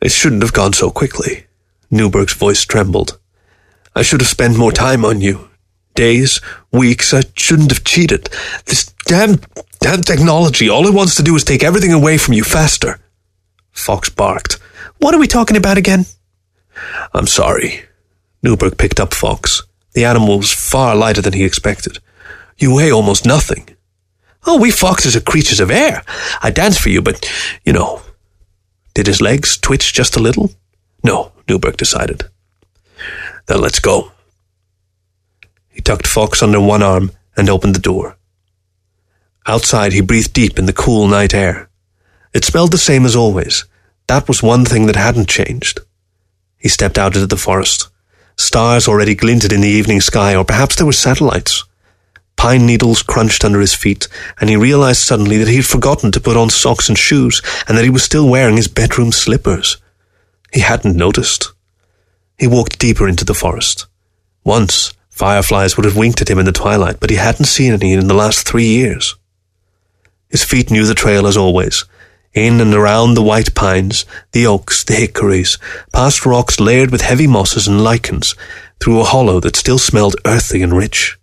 It 0.00 0.10
shouldn't 0.10 0.42
have 0.42 0.52
gone 0.52 0.72
so 0.72 0.90
quickly. 0.90 1.46
Newberg's 1.90 2.34
voice 2.34 2.64
trembled. 2.64 3.18
I 3.94 4.02
should 4.02 4.20
have 4.20 4.28
spent 4.28 4.56
more 4.56 4.72
time 4.72 5.04
on 5.04 5.20
you, 5.20 5.50
days, 5.94 6.40
weeks. 6.72 7.12
I 7.14 7.22
shouldn't 7.36 7.70
have 7.70 7.84
cheated. 7.84 8.28
This 8.66 8.86
damn, 9.06 9.40
damn 9.80 10.02
technology, 10.02 10.68
all 10.68 10.86
it 10.86 10.94
wants 10.94 11.14
to 11.16 11.22
do 11.22 11.34
is 11.36 11.44
take 11.44 11.62
everything 11.62 11.92
away 11.92 12.18
from 12.18 12.34
you 12.34 12.44
faster. 12.44 13.00
Fox 13.72 14.08
barked. 14.08 14.58
What 14.98 15.14
are 15.14 15.20
we 15.20 15.26
talking 15.26 15.56
about 15.56 15.78
again? 15.78 16.06
I'm 17.12 17.26
sorry. 17.26 17.82
Newberg 18.42 18.78
picked 18.78 19.00
up 19.00 19.14
Fox. 19.14 19.62
The 19.94 20.04
animal 20.04 20.38
was 20.38 20.52
far 20.52 20.94
lighter 20.96 21.20
than 21.20 21.32
he 21.32 21.44
expected. 21.44 21.98
You 22.58 22.74
weigh 22.74 22.92
almost 22.92 23.26
nothing. 23.26 23.68
Oh, 24.46 24.58
we 24.58 24.70
foxes 24.70 25.14
are 25.14 25.20
creatures 25.20 25.60
of 25.60 25.70
air. 25.70 26.02
I 26.42 26.50
dance 26.50 26.78
for 26.78 26.88
you, 26.88 27.02
but, 27.02 27.28
you 27.64 27.72
know. 27.72 28.02
Did 28.94 29.06
his 29.06 29.20
legs 29.20 29.56
twitch 29.56 29.92
just 29.92 30.16
a 30.16 30.20
little? 30.20 30.50
No, 31.04 31.32
Newberg 31.48 31.76
decided. 31.76 32.24
Then 33.46 33.60
let's 33.60 33.78
go. 33.78 34.12
He 35.72 35.80
tucked 35.80 36.06
Fox 36.06 36.42
under 36.42 36.60
one 36.60 36.82
arm 36.82 37.10
and 37.36 37.48
opened 37.48 37.74
the 37.74 37.80
door. 37.80 38.16
Outside, 39.46 39.92
he 39.92 40.00
breathed 40.00 40.32
deep 40.32 40.58
in 40.58 40.66
the 40.66 40.72
cool 40.72 41.08
night 41.08 41.34
air. 41.34 41.68
It 42.32 42.44
smelled 42.44 42.70
the 42.70 42.78
same 42.78 43.04
as 43.04 43.16
always. 43.16 43.64
That 44.06 44.28
was 44.28 44.42
one 44.42 44.64
thing 44.64 44.86
that 44.86 44.96
hadn't 44.96 45.28
changed. 45.28 45.80
He 46.58 46.68
stepped 46.68 46.98
out 46.98 47.14
into 47.14 47.26
the 47.26 47.36
forest. 47.36 47.88
Stars 48.36 48.86
already 48.86 49.14
glinted 49.14 49.52
in 49.52 49.60
the 49.60 49.68
evening 49.68 50.00
sky, 50.00 50.36
or 50.36 50.44
perhaps 50.44 50.76
there 50.76 50.86
were 50.86 50.92
satellites. 50.92 51.64
Pine 52.36 52.66
needles 52.66 53.02
crunched 53.02 53.44
under 53.44 53.60
his 53.60 53.74
feet, 53.74 54.08
and 54.40 54.48
he 54.48 54.56
realized 54.56 55.02
suddenly 55.02 55.38
that 55.38 55.48
he 55.48 55.56
had 55.56 55.66
forgotten 55.66 56.10
to 56.12 56.20
put 56.20 56.36
on 56.36 56.50
socks 56.50 56.88
and 56.88 56.98
shoes, 56.98 57.42
and 57.66 57.76
that 57.76 57.84
he 57.84 57.90
was 57.90 58.02
still 58.02 58.28
wearing 58.28 58.56
his 58.56 58.68
bedroom 58.68 59.12
slippers. 59.12 59.76
He 60.52 60.60
hadn't 60.60 60.96
noticed. 60.96 61.52
He 62.38 62.46
walked 62.46 62.78
deeper 62.78 63.08
into 63.08 63.24
the 63.24 63.34
forest. 63.34 63.86
Once, 64.44 64.92
Fireflies 65.12 65.76
would 65.76 65.84
have 65.84 65.96
winked 65.96 66.22
at 66.22 66.30
him 66.30 66.38
in 66.38 66.46
the 66.46 66.52
twilight, 66.52 66.98
but 66.98 67.10
he 67.10 67.16
hadn't 67.16 67.44
seen 67.44 67.74
any 67.74 67.92
in 67.92 68.08
the 68.08 68.14
last 68.14 68.48
three 68.48 68.66
years. 68.66 69.14
His 70.30 70.42
feet 70.42 70.70
knew 70.70 70.86
the 70.86 70.94
trail 70.94 71.26
as 71.26 71.36
always. 71.36 71.84
In 72.32 72.62
and 72.62 72.72
around 72.72 73.12
the 73.12 73.22
white 73.22 73.54
pines, 73.54 74.06
the 74.32 74.46
oaks, 74.46 74.82
the 74.82 74.94
hickories, 74.94 75.58
past 75.92 76.24
rocks 76.24 76.58
layered 76.58 76.90
with 76.90 77.02
heavy 77.02 77.26
mosses 77.26 77.68
and 77.68 77.84
lichens, 77.84 78.34
through 78.80 79.00
a 79.00 79.04
hollow 79.04 79.38
that 79.40 79.54
still 79.54 79.78
smelled 79.78 80.16
earthy 80.24 80.62
and 80.62 80.74
rich. 80.74 81.18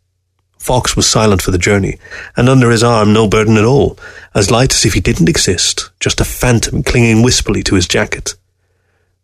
Fox 0.60 0.96
was 0.96 1.08
silent 1.08 1.42
for 1.42 1.50
the 1.50 1.58
journey, 1.58 1.98
and 2.38 2.48
under 2.48 2.70
his 2.70 2.84
arm 2.84 3.12
no 3.12 3.28
burden 3.28 3.58
at 3.58 3.66
all, 3.66 3.98
as 4.36 4.52
light 4.52 4.72
as 4.72 4.86
if 4.86 4.94
he 4.94 5.02
didn't 5.02 5.30
exist, 5.30 5.90
just 6.00 6.22
a 6.22 6.26
phantom 6.26 6.84
clinging 6.84 7.24
wistfully 7.24 7.64
to 7.64 7.74
his 7.74 7.88
jacket. 7.88 8.36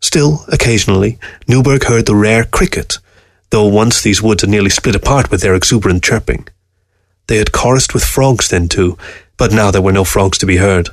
Still, 0.02 0.44
occasionally, 0.48 1.20
Newberg 1.48 1.84
heard 1.84 2.08
the 2.08 2.16
rare 2.16 2.46
cricket 2.46 2.98
though 3.50 3.68
once 3.68 4.02
these 4.02 4.22
woods 4.22 4.42
had 4.42 4.50
nearly 4.50 4.70
split 4.70 4.96
apart 4.96 5.32
with 5.32 5.42
their 5.42 5.56
exuberant 5.56 6.04
chirping. 6.04 6.48
They 7.28 7.38
had 7.38 7.52
chorused 7.52 7.94
with 7.94 8.04
frogs 8.04 8.50
then 8.50 8.68
too, 8.68 8.98
but 9.38 9.52
now 9.52 9.72
there 9.72 9.82
were 9.82 9.92
no 9.92 10.04
frogs 10.04 10.38
to 10.40 10.46
be 10.46 10.58
heard. 10.58 10.90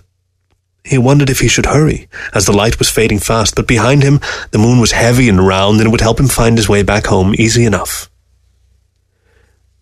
He 0.84 0.98
wondered 0.98 1.30
if 1.30 1.40
he 1.40 1.48
should 1.48 1.66
hurry, 1.66 2.08
as 2.34 2.46
the 2.46 2.52
light 2.52 2.78
was 2.78 2.90
fading 2.90 3.20
fast, 3.20 3.54
but 3.54 3.68
behind 3.68 4.02
him 4.02 4.20
the 4.50 4.58
moon 4.58 4.80
was 4.80 4.92
heavy 4.92 5.28
and 5.28 5.46
round 5.46 5.78
and 5.78 5.88
it 5.88 5.90
would 5.90 6.00
help 6.00 6.18
him 6.18 6.28
find 6.28 6.56
his 6.58 6.68
way 6.68 6.82
back 6.82 7.06
home 7.06 7.34
easy 7.38 7.64
enough. 7.64 8.10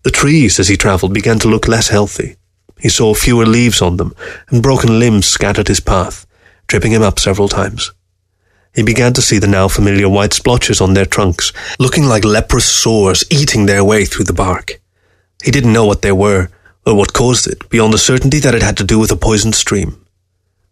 The 0.03 0.11
trees, 0.11 0.59
as 0.59 0.67
he 0.67 0.77
travelled, 0.77 1.13
began 1.13 1.39
to 1.39 1.47
look 1.47 1.67
less 1.67 1.89
healthy. 1.89 2.37
He 2.79 2.89
saw 2.89 3.13
fewer 3.13 3.45
leaves 3.45 3.81
on 3.81 3.97
them, 3.97 4.15
and 4.49 4.63
broken 4.63 4.99
limbs 4.99 5.27
scattered 5.27 5.67
his 5.67 5.79
path, 5.79 6.25
tripping 6.67 6.91
him 6.91 7.03
up 7.03 7.19
several 7.19 7.47
times. 7.47 7.91
He 8.73 8.83
began 8.83 9.11
to 9.13 9.21
see 9.21 9.37
the 9.37 9.47
now 9.47 9.67
familiar 9.67 10.07
white 10.07 10.33
splotches 10.33 10.79
on 10.79 10.93
their 10.93 11.05
trunks, 11.05 11.51
looking 11.77 12.05
like 12.05 12.23
leprous 12.23 12.65
sores 12.65 13.25
eating 13.29 13.65
their 13.65 13.83
way 13.83 14.05
through 14.05 14.25
the 14.25 14.33
bark. 14.33 14.79
He 15.43 15.51
didn't 15.51 15.73
know 15.73 15.85
what 15.85 16.01
they 16.01 16.11
were, 16.11 16.49
or 16.85 16.95
what 16.95 17.13
caused 17.13 17.47
it, 17.47 17.67
beyond 17.69 17.93
the 17.93 17.97
certainty 17.97 18.39
that 18.39 18.55
it 18.55 18.61
had 18.61 18.77
to 18.77 18.83
do 18.83 18.97
with 18.97 19.11
a 19.11 19.17
poisoned 19.17 19.55
stream. 19.55 20.05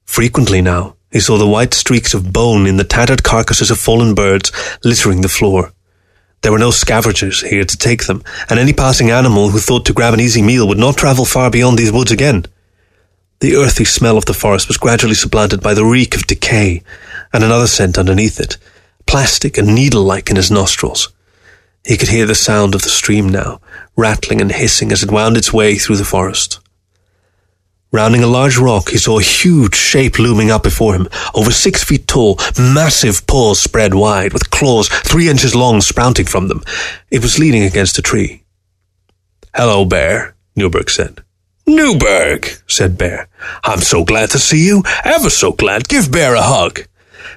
Frequently 0.06 0.62
now, 0.62 0.96
he 1.12 1.20
saw 1.20 1.38
the 1.38 1.48
white 1.48 1.74
streaks 1.74 2.14
of 2.14 2.32
bone 2.32 2.68
in 2.68 2.78
the 2.78 2.84
tattered 2.84 3.24
carcasses 3.24 3.70
of 3.70 3.80
fallen 3.80 4.16
birds 4.16 4.52
littering 4.84 5.22
the 5.22 5.28
floor. 5.28 5.74
There 6.42 6.52
were 6.54 6.60
no 6.60 6.72
scavengers 6.72 7.42
here 7.42 7.66
to 7.66 7.78
take 7.78 8.06
them, 8.06 8.24
and 8.50 8.60
any 8.60 8.72
passing 8.72 9.12
animal 9.12 9.50
who 9.50 9.60
thought 9.60 9.86
to 9.88 9.94
grab 9.94 10.14
an 10.14 10.22
easy 10.22 10.42
meal 10.42 10.68
would 10.68 10.78
not 10.78 10.96
travel 10.96 11.26
far 11.26 11.52
beyond 11.52 11.78
these 11.78 11.92
woods 11.92 12.12
again. 12.12 12.46
The 13.42 13.56
earthy 13.56 13.86
smell 13.86 14.18
of 14.18 14.26
the 14.26 14.34
forest 14.34 14.68
was 14.68 14.78
gradually 14.78 15.16
supplanted 15.16 15.62
by 15.62 15.74
the 15.74 15.86
reek 15.86 16.16
of 16.16 16.28
decay, 16.28 16.84
and 17.34 17.44
another 17.44 17.68
scent 17.68 17.98
underneath 17.98 18.40
it, 18.40 18.58
plastic 19.06 19.58
and 19.58 19.74
needle-like 19.74 20.30
in 20.30 20.36
his 20.36 20.52
nostrils. 20.52 21.12
He 21.86 21.98
could 21.98 22.10
hear 22.10 22.26
the 22.26 22.36
sound 22.36 22.76
of 22.76 22.82
the 22.82 22.90
stream 22.90 23.30
now, 23.30 23.62
rattling 23.96 24.42
and 24.42 24.52
hissing 24.52 24.92
as 24.92 25.04
it 25.04 25.12
wound 25.12 25.38
its 25.38 25.54
way 25.54 25.76
through 25.76 25.98
the 25.98 26.04
forest. 26.06 26.60
Rounding 27.92 28.22
a 28.22 28.28
large 28.28 28.58
rock, 28.58 28.90
he 28.90 29.00
saw 29.00 29.18
a 29.18 29.24
huge 29.24 29.74
shape 29.74 30.20
looming 30.20 30.52
up 30.52 30.62
before 30.62 30.94
him, 30.94 31.08
over 31.34 31.50
six 31.50 31.84
feet 31.84 32.08
tall, 32.08 32.38
massive 32.60 33.26
paws 33.26 33.60
spread 33.60 33.96
wide, 33.96 34.32
with 34.32 34.52
claws 34.52 34.90
three 34.90 35.28
inches 35.28 35.56
long 35.56 35.82
sprouting 35.82 36.28
from 36.28 36.50
them. 36.50 36.64
It 37.10 37.24
was 37.24 37.40
leaning 37.40 37.64
against 37.64 37.98
a 37.98 38.04
tree. 38.04 38.44
Hello, 39.56 39.86
Bear, 39.86 40.36
Newberg 40.56 40.92
said. 40.92 41.24
Newberg, 41.66 42.62
said 42.68 42.96
Bear. 42.96 43.28
I'm 43.64 43.80
so 43.80 44.04
glad 44.04 44.30
to 44.32 44.40
see 44.40 44.68
you, 44.68 44.84
ever 45.04 45.32
so 45.32 45.52
glad. 45.52 45.88
Give 45.88 46.12
Bear 46.12 46.36
a 46.36 46.44
hug. 46.44 46.82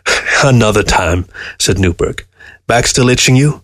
Another 0.44 0.82
time, 0.82 1.26
said 1.58 1.78
Newberg. 1.78 2.24
Back 2.66 2.86
still 2.86 3.08
itching 3.08 3.36
you? 3.36 3.62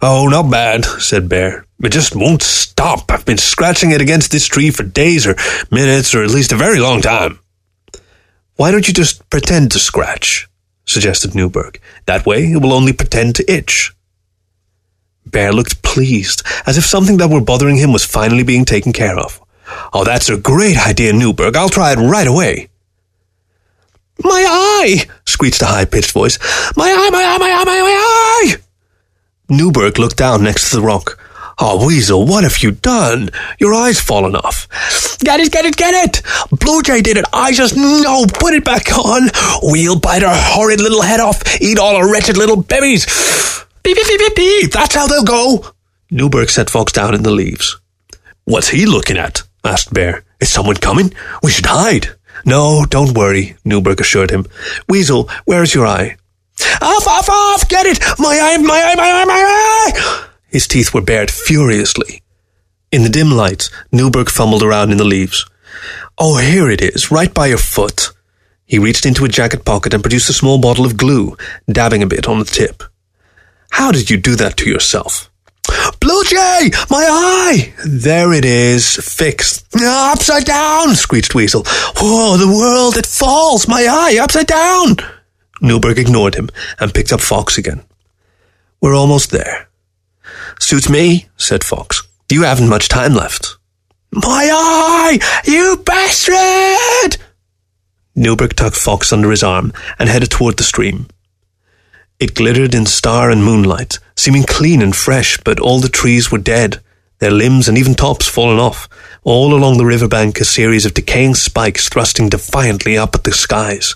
Oh, 0.00 0.28
not 0.28 0.50
bad, 0.50 0.84
said 0.84 1.28
Bear. 1.28 1.64
It 1.82 1.90
just 1.90 2.14
won't 2.14 2.42
stop. 2.42 3.10
I've 3.10 3.24
been 3.24 3.38
scratching 3.38 3.90
it 3.90 4.00
against 4.00 4.30
this 4.30 4.46
tree 4.46 4.70
for 4.70 4.82
days 4.82 5.26
or 5.26 5.36
minutes 5.70 6.14
or 6.14 6.22
at 6.22 6.30
least 6.30 6.52
a 6.52 6.56
very 6.56 6.78
long 6.78 7.00
time. 7.00 7.38
Why 8.56 8.70
don't 8.70 8.88
you 8.88 8.94
just 8.94 9.28
pretend 9.30 9.70
to 9.72 9.78
scratch? 9.78 10.48
suggested 10.86 11.34
Newberg. 11.34 11.80
That 12.06 12.26
way 12.26 12.50
it 12.50 12.62
will 12.62 12.72
only 12.72 12.92
pretend 12.92 13.36
to 13.36 13.52
itch. 13.52 13.94
Bear 15.26 15.52
looked 15.52 15.82
pleased, 15.82 16.42
as 16.66 16.78
if 16.78 16.84
something 16.84 17.18
that 17.18 17.30
were 17.30 17.40
bothering 17.40 17.76
him 17.76 17.92
was 17.92 18.04
finally 18.04 18.42
being 18.42 18.64
taken 18.64 18.92
care 18.92 19.18
of. 19.18 19.40
Oh, 19.92 20.04
that's 20.04 20.30
a 20.30 20.38
great 20.38 20.78
idea, 20.86 21.12
Newberg. 21.12 21.56
I'll 21.56 21.68
try 21.68 21.92
it 21.92 21.98
right 21.98 22.26
away. 22.26 22.68
My 24.22 24.44
eye! 24.48 25.06
screeched 25.26 25.62
a 25.62 25.66
high 25.66 25.84
pitched 25.84 26.12
voice. 26.12 26.38
My 26.76 26.88
eye, 26.88 27.10
my 27.10 27.22
eye, 27.22 27.38
my 27.38 27.50
eye, 27.50 27.64
my 27.64 27.72
eye! 27.74 28.56
Newberg 29.48 29.98
looked 29.98 30.16
down 30.16 30.42
next 30.42 30.70
to 30.70 30.76
the 30.76 30.82
rock. 30.82 31.18
Oh, 31.60 31.84
Weasel, 31.86 32.24
what 32.24 32.44
have 32.44 32.58
you 32.58 32.70
done? 32.70 33.30
Your 33.58 33.74
eye's 33.74 34.00
fallen 34.00 34.36
off. 34.36 34.68
Get 35.18 35.40
it, 35.40 35.50
get 35.50 35.64
it, 35.64 35.76
get 35.76 35.92
it! 35.94 36.22
Blue 36.50 36.82
Jay 36.82 37.00
did 37.00 37.16
it. 37.16 37.24
I 37.32 37.52
just 37.52 37.76
know. 37.76 38.26
Put 38.32 38.54
it 38.54 38.64
back 38.64 38.96
on. 38.96 39.28
We'll 39.62 39.98
bite 39.98 40.22
her 40.22 40.32
horrid 40.32 40.80
little 40.80 41.02
head 41.02 41.18
off. 41.18 41.42
Eat 41.60 41.78
all 41.78 41.98
her 41.98 42.10
wretched 42.10 42.36
little 42.36 42.62
babies. 42.62 43.06
Beep, 43.82 43.96
beep, 43.96 44.06
beep, 44.06 44.18
beep, 44.20 44.36
beep. 44.36 44.70
That's 44.70 44.94
how 44.94 45.08
they'll 45.08 45.24
go. 45.24 45.64
Newberg 46.10 46.50
set 46.50 46.70
Fox 46.70 46.92
down 46.92 47.14
in 47.14 47.24
the 47.24 47.30
leaves. 47.32 47.76
What's 48.44 48.68
he 48.68 48.86
looking 48.86 49.18
at? 49.18 49.42
asked 49.64 49.92
Bear. 49.92 50.24
Is 50.40 50.50
someone 50.50 50.76
coming? 50.76 51.12
We 51.42 51.50
should 51.50 51.66
hide. 51.66 52.10
No, 52.48 52.86
don't 52.88 53.12
worry, 53.12 53.56
Newberg 53.62 54.00
assured 54.00 54.30
him. 54.30 54.46
Weasel, 54.88 55.28
where's 55.44 55.74
your 55.74 55.86
eye? 55.86 56.16
Off, 56.80 57.06
off, 57.06 57.28
off! 57.28 57.68
Get 57.68 57.84
it! 57.84 58.00
My 58.18 58.40
eye, 58.40 58.56
my 58.56 58.82
eye, 58.82 58.94
my 58.94 59.10
eye, 59.10 59.24
my 59.26 59.34
eye! 59.34 60.28
His 60.48 60.66
teeth 60.66 60.94
were 60.94 61.02
bared 61.02 61.30
furiously. 61.30 62.22
In 62.90 63.02
the 63.02 63.10
dim 63.10 63.30
light, 63.30 63.68
Newberg 63.92 64.30
fumbled 64.30 64.62
around 64.62 64.92
in 64.92 64.96
the 64.96 65.04
leaves. 65.04 65.44
Oh, 66.16 66.38
here 66.38 66.70
it 66.70 66.80
is, 66.80 67.10
right 67.10 67.34
by 67.34 67.48
your 67.48 67.58
foot. 67.58 68.12
He 68.64 68.78
reached 68.78 69.04
into 69.04 69.26
a 69.26 69.28
jacket 69.28 69.66
pocket 69.66 69.92
and 69.92 70.02
produced 70.02 70.30
a 70.30 70.32
small 70.32 70.58
bottle 70.58 70.86
of 70.86 70.96
glue, 70.96 71.36
dabbing 71.70 72.02
a 72.02 72.06
bit 72.06 72.26
on 72.26 72.38
the 72.38 72.46
tip. 72.46 72.82
How 73.72 73.92
did 73.92 74.08
you 74.08 74.16
do 74.16 74.36
that 74.36 74.56
to 74.56 74.70
yourself? 74.70 75.30
Blue 76.00 76.24
Jay! 76.24 76.70
My 76.90 77.04
eye! 77.08 77.72
There 77.84 78.32
it 78.32 78.44
is, 78.44 78.96
fixed. 78.96 79.66
Upside 79.74 80.44
down! 80.44 80.94
screeched 80.94 81.34
Weasel. 81.34 81.62
Oh, 82.00 82.36
the 82.36 82.48
world, 82.48 82.96
it 82.96 83.06
falls! 83.06 83.68
My 83.68 83.86
eye, 83.88 84.18
upside 84.20 84.46
down! 84.46 84.96
Newberg 85.60 85.98
ignored 85.98 86.34
him 86.34 86.48
and 86.78 86.94
picked 86.94 87.12
up 87.12 87.20
Fox 87.20 87.58
again. 87.58 87.82
We're 88.80 88.94
almost 88.94 89.30
there. 89.30 89.68
Suits 90.60 90.88
me, 90.88 91.28
said 91.36 91.64
Fox. 91.64 92.06
You 92.30 92.42
haven't 92.42 92.68
much 92.68 92.88
time 92.88 93.14
left. 93.14 93.56
My 94.12 94.48
eye! 94.52 95.18
You 95.44 95.82
bastard! 95.84 97.22
Newberg 98.14 98.56
tucked 98.56 98.76
Fox 98.76 99.12
under 99.12 99.30
his 99.30 99.42
arm 99.42 99.72
and 99.98 100.08
headed 100.08 100.30
toward 100.30 100.56
the 100.56 100.64
stream. 100.64 101.06
It 102.18 102.34
glittered 102.34 102.74
in 102.74 102.86
star 102.86 103.30
and 103.30 103.44
moonlight, 103.44 103.98
seeming 104.18 104.42
clean 104.42 104.82
and 104.82 104.94
fresh, 104.94 105.38
but 105.44 105.60
all 105.60 105.80
the 105.80 105.88
trees 105.88 106.30
were 106.30 106.38
dead, 106.38 106.80
their 107.20 107.30
limbs 107.30 107.68
and 107.68 107.78
even 107.78 107.94
tops 107.94 108.26
fallen 108.26 108.58
off. 108.58 108.88
All 109.22 109.54
along 109.54 109.78
the 109.78 109.86
river 109.86 110.08
bank, 110.08 110.40
a 110.40 110.44
series 110.44 110.84
of 110.84 110.94
decaying 110.94 111.34
spikes 111.34 111.88
thrusting 111.88 112.28
defiantly 112.28 112.98
up 112.98 113.14
at 113.14 113.24
the 113.24 113.32
skies. 113.32 113.94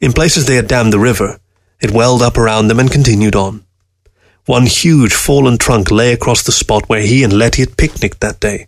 In 0.00 0.12
places 0.12 0.46
they 0.46 0.56
had 0.56 0.68
dammed 0.68 0.92
the 0.92 0.98
river, 0.98 1.38
it 1.80 1.90
welled 1.90 2.22
up 2.22 2.36
around 2.36 2.68
them 2.68 2.80
and 2.80 2.90
continued 2.90 3.36
on. 3.36 3.64
One 4.46 4.66
huge 4.66 5.14
fallen 5.14 5.56
trunk 5.56 5.90
lay 5.90 6.12
across 6.12 6.42
the 6.42 6.52
spot 6.52 6.88
where 6.88 7.02
he 7.02 7.22
and 7.22 7.32
Letty 7.32 7.62
had 7.62 7.76
picnicked 7.76 8.20
that 8.20 8.40
day, 8.40 8.66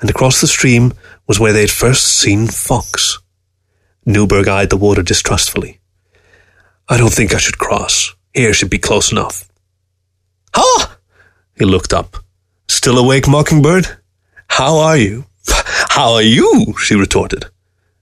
and 0.00 0.08
across 0.08 0.40
the 0.40 0.46
stream 0.46 0.94
was 1.26 1.38
where 1.38 1.52
they 1.52 1.60
had 1.60 1.70
first 1.70 2.18
seen 2.18 2.46
Fox. 2.46 3.18
Newberg 4.06 4.48
eyed 4.48 4.70
the 4.70 4.78
water 4.78 5.02
distrustfully. 5.02 5.78
I 6.88 6.96
don't 6.96 7.12
think 7.12 7.34
I 7.34 7.38
should 7.38 7.58
cross. 7.58 8.14
Here 8.32 8.54
should 8.54 8.70
be 8.70 8.78
close 8.78 9.12
enough. 9.12 9.49
Ha! 10.54 10.96
He 11.58 11.64
looked 11.64 11.92
up. 11.92 12.16
Still 12.68 12.98
awake, 12.98 13.28
Mockingbird? 13.28 13.86
How 14.48 14.78
are 14.78 14.96
you? 14.96 15.26
How 15.46 16.12
are 16.12 16.22
you? 16.22 16.74
she 16.78 16.94
retorted. 16.94 17.46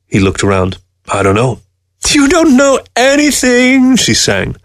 He 0.06 0.20
looked 0.20 0.42
around. 0.42 0.78
I 1.08 1.22
don't 1.22 1.34
know. 1.34 1.60
You 2.10 2.28
don't 2.28 2.56
know 2.56 2.80
anything, 2.96 3.96
she 3.96 4.14
sang. 4.14 4.56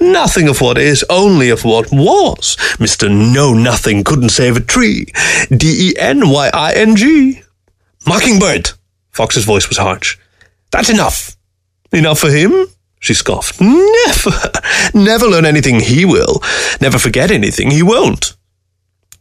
Nothing 0.00 0.48
of 0.48 0.60
what 0.60 0.76
is, 0.76 1.04
only 1.08 1.48
of 1.48 1.64
what 1.64 1.90
was. 1.90 2.56
Mr. 2.78 3.08
Know 3.10 3.54
Nothing 3.54 4.04
couldn't 4.04 4.28
save 4.28 4.56
a 4.58 4.60
tree. 4.60 5.06
D-E-N-Y-I-N-G. 5.56 7.42
Mockingbird! 8.06 8.70
Fox's 9.10 9.44
voice 9.44 9.68
was 9.68 9.78
harsh. 9.78 10.18
That's 10.70 10.90
enough. 10.90 11.36
Enough 11.92 12.18
for 12.18 12.30
him? 12.30 12.66
She 13.02 13.14
scoffed. 13.14 13.60
Never. 13.60 14.30
Never 14.94 15.26
learn 15.26 15.44
anything 15.44 15.80
he 15.80 16.04
will. 16.04 16.40
Never 16.80 17.00
forget 17.00 17.32
anything 17.32 17.72
he 17.72 17.82
won't. 17.82 18.36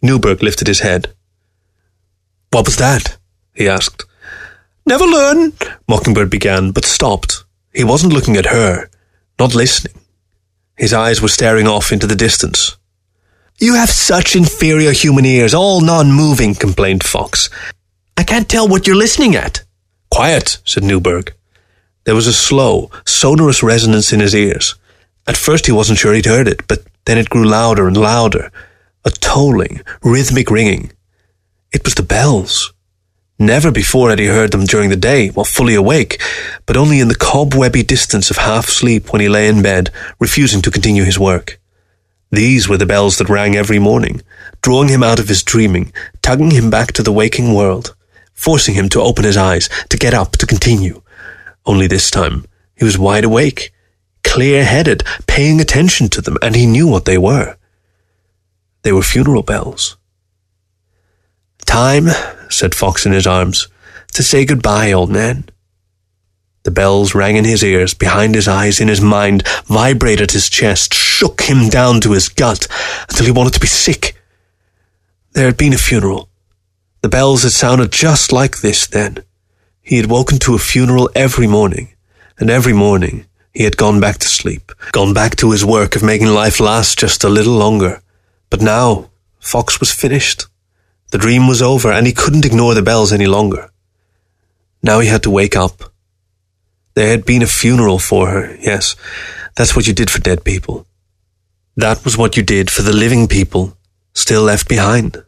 Newberg 0.04 0.44
lifted 0.44 0.68
his 0.68 0.82
head. 0.82 1.16
What 2.52 2.68
was 2.68 2.78
that? 2.78 3.18
he 3.56 3.68
asked. 3.68 4.06
Never 4.86 5.06
learn, 5.06 5.54
Mockingbird 5.88 6.30
began, 6.30 6.72
but 6.72 6.86
stopped. 6.86 7.44
He 7.74 7.84
wasn't 7.84 8.14
looking 8.14 8.38
at 8.38 8.46
her, 8.46 8.88
not 9.40 9.56
listening. 9.56 9.96
His 10.78 10.94
eyes 10.94 11.20
were 11.20 11.28
staring 11.28 11.68
off 11.68 11.92
into 11.92 12.06
the 12.06 12.16
distance. 12.16 12.78
You 13.58 13.74
have 13.74 13.90
such 13.90 14.36
inferior 14.36 14.92
human 14.92 15.26
ears, 15.26 15.56
all 15.56 15.82
non-moving, 15.82 16.54
complained 16.54 17.04
Fox. 17.04 17.50
I 18.16 18.24
can't 18.24 18.48
tell 18.48 18.68
what 18.68 18.86
you're 18.86 18.96
listening 18.96 19.36
at. 19.36 19.64
Quiet, 20.12 20.60
said 20.66 20.84
Newberg. 20.84 21.34
There 22.04 22.16
was 22.16 22.28
a 22.28 22.34
slow, 22.34 22.90
sonorous 23.06 23.62
resonance 23.62 24.12
in 24.12 24.20
his 24.20 24.36
ears. 24.36 24.76
At 25.28 25.38
first 25.38 25.68
he 25.68 25.72
wasn't 25.72 26.00
sure 26.00 26.14
he'd 26.14 26.26
heard 26.26 26.48
it, 26.48 26.68
but 26.68 26.84
then 27.06 27.18
it 27.18 27.30
grew 27.30 27.46
louder 27.46 27.88
and 27.88 27.96
louder. 27.96 28.52
A 29.06 29.12
tolling, 29.12 29.82
rhythmic 30.04 30.50
ringing. 30.50 30.92
It 31.72 31.84
was 31.84 31.96
the 31.96 32.04
bells. 32.04 32.74
Never 33.38 33.72
before 33.72 34.10
had 34.10 34.20
he 34.20 34.28
heard 34.28 34.52
them 34.52 34.66
during 34.66 34.90
the 34.90 34.96
day, 34.96 35.30
while 35.30 35.46
fully 35.46 35.74
awake, 35.74 36.22
but 36.66 36.78
only 36.78 37.00
in 37.00 37.08
the 37.08 37.16
cobwebby 37.16 37.82
distance 37.82 38.30
of 38.30 38.38
half 38.38 38.68
sleep 38.68 39.12
when 39.12 39.22
he 39.22 39.30
lay 39.30 39.48
in 39.48 39.64
bed, 39.64 39.90
refusing 40.20 40.62
to 40.62 40.72
continue 40.72 41.04
his 41.04 41.18
work. 41.18 41.60
These 42.32 42.70
were 42.70 42.78
the 42.78 42.86
bells 42.86 43.18
that 43.18 43.30
rang 43.30 43.56
every 43.56 43.80
morning, 43.80 44.22
drawing 44.62 44.90
him 44.90 45.04
out 45.04 45.20
of 45.20 45.28
his 45.28 45.44
dreaming, 45.44 45.92
tugging 46.22 46.52
him 46.52 46.70
back 46.70 46.92
to 46.94 47.04
the 47.04 47.12
waking 47.12 47.54
world, 47.54 47.96
forcing 48.34 48.76
him 48.76 48.90
to 48.90 49.02
open 49.02 49.26
his 49.26 49.38
eyes, 49.38 49.70
to 49.90 49.98
get 49.98 50.14
up, 50.14 50.38
to 50.38 50.46
continue. 50.46 51.02
Only 51.66 51.88
this 51.88 52.10
time, 52.10 52.46
he 52.76 52.84
was 52.84 52.98
wide 52.98 53.24
awake, 53.24 53.74
clear 54.24 54.64
headed, 54.64 55.04
paying 55.28 55.60
attention 55.60 56.10
to 56.10 56.22
them, 56.22 56.38
and 56.42 56.56
he 56.56 56.66
knew 56.66 56.88
what 56.88 57.06
they 57.06 57.18
were. 57.18 57.58
They 58.84 58.92
were 58.92 59.04
funeral 59.04 59.44
bells. 59.44 59.98
Time, 61.66 62.08
said 62.50 62.74
Fox 62.74 63.06
in 63.06 63.12
his 63.12 63.28
arms, 63.28 63.68
to 64.14 64.24
say 64.24 64.46
goodbye, 64.46 64.92
old 64.92 65.10
man. 65.10 65.46
The 66.64 66.72
bells 66.72 67.16
rang 67.16 67.38
in 67.38 67.46
his 67.46 67.64
ears, 67.64 67.94
behind 67.94 68.36
his 68.36 68.48
eyes, 68.48 68.80
in 68.80 68.88
his 68.88 69.02
mind, 69.02 69.48
vibrated 69.66 70.32
his 70.32 70.50
chest, 70.50 70.94
shook 70.94 71.42
him 71.42 71.70
down 71.70 72.02
to 72.02 72.12
his 72.12 72.30
gut, 72.30 72.68
until 73.10 73.26
he 73.26 73.32
wanted 73.32 73.54
to 73.54 73.60
be 73.60 73.68
sick. 73.68 74.16
There 75.34 75.46
had 75.46 75.58
been 75.58 75.74
a 75.74 75.78
funeral. 75.78 76.30
The 77.02 77.10
bells 77.10 77.44
had 77.44 77.52
sounded 77.52 77.92
just 77.92 78.32
like 78.32 78.62
this 78.62 78.86
then. 78.86 79.24
He 79.92 79.98
had 79.98 80.10
woken 80.10 80.40
to 80.40 80.56
a 80.56 80.58
funeral 80.58 81.10
every 81.16 81.48
morning, 81.48 81.96
and 82.40 82.50
every 82.50 82.72
morning 82.72 83.26
he 83.54 83.66
had 83.66 83.76
gone 83.76 84.00
back 84.00 84.20
to 84.20 84.28
sleep, 84.30 84.72
gone 84.94 85.14
back 85.14 85.36
to 85.36 85.52
his 85.52 85.66
work 85.66 85.98
of 85.98 86.02
making 86.02 86.30
life 86.30 86.62
last 86.62 86.98
just 86.98 87.26
a 87.26 87.30
little 87.30 87.56
longer. 87.56 88.02
But 88.50 88.62
now, 88.62 89.10
Fox 89.42 89.82
was 89.82 89.92
finished. 89.92 90.46
The 91.10 91.18
dream 91.18 91.46
was 91.46 91.62
over, 91.62 91.92
and 91.92 92.08
he 92.08 92.14
couldn't 92.14 92.46
ignore 92.46 92.74
the 92.74 92.82
bells 92.82 93.12
any 93.12 93.28
longer. 93.28 93.70
Now 94.82 95.02
he 95.02 95.10
had 95.10 95.24
to 95.24 95.30
wake 95.30 95.58
up. 95.58 95.92
There 96.94 97.10
had 97.10 97.26
been 97.26 97.42
a 97.42 97.58
funeral 97.62 98.00
for 98.00 98.30
her, 98.30 98.56
yes. 98.62 98.96
That's 99.58 99.76
what 99.76 99.88
you 99.88 99.94
did 99.94 100.10
for 100.10 100.22
dead 100.22 100.46
people. 100.46 100.88
That 101.76 102.06
was 102.06 102.18
what 102.18 102.38
you 102.38 102.44
did 102.44 102.72
for 102.72 102.82
the 102.82 102.96
living 102.96 103.28
people 103.28 103.76
still 104.14 104.44
left 104.44 104.70
behind. 104.70 105.22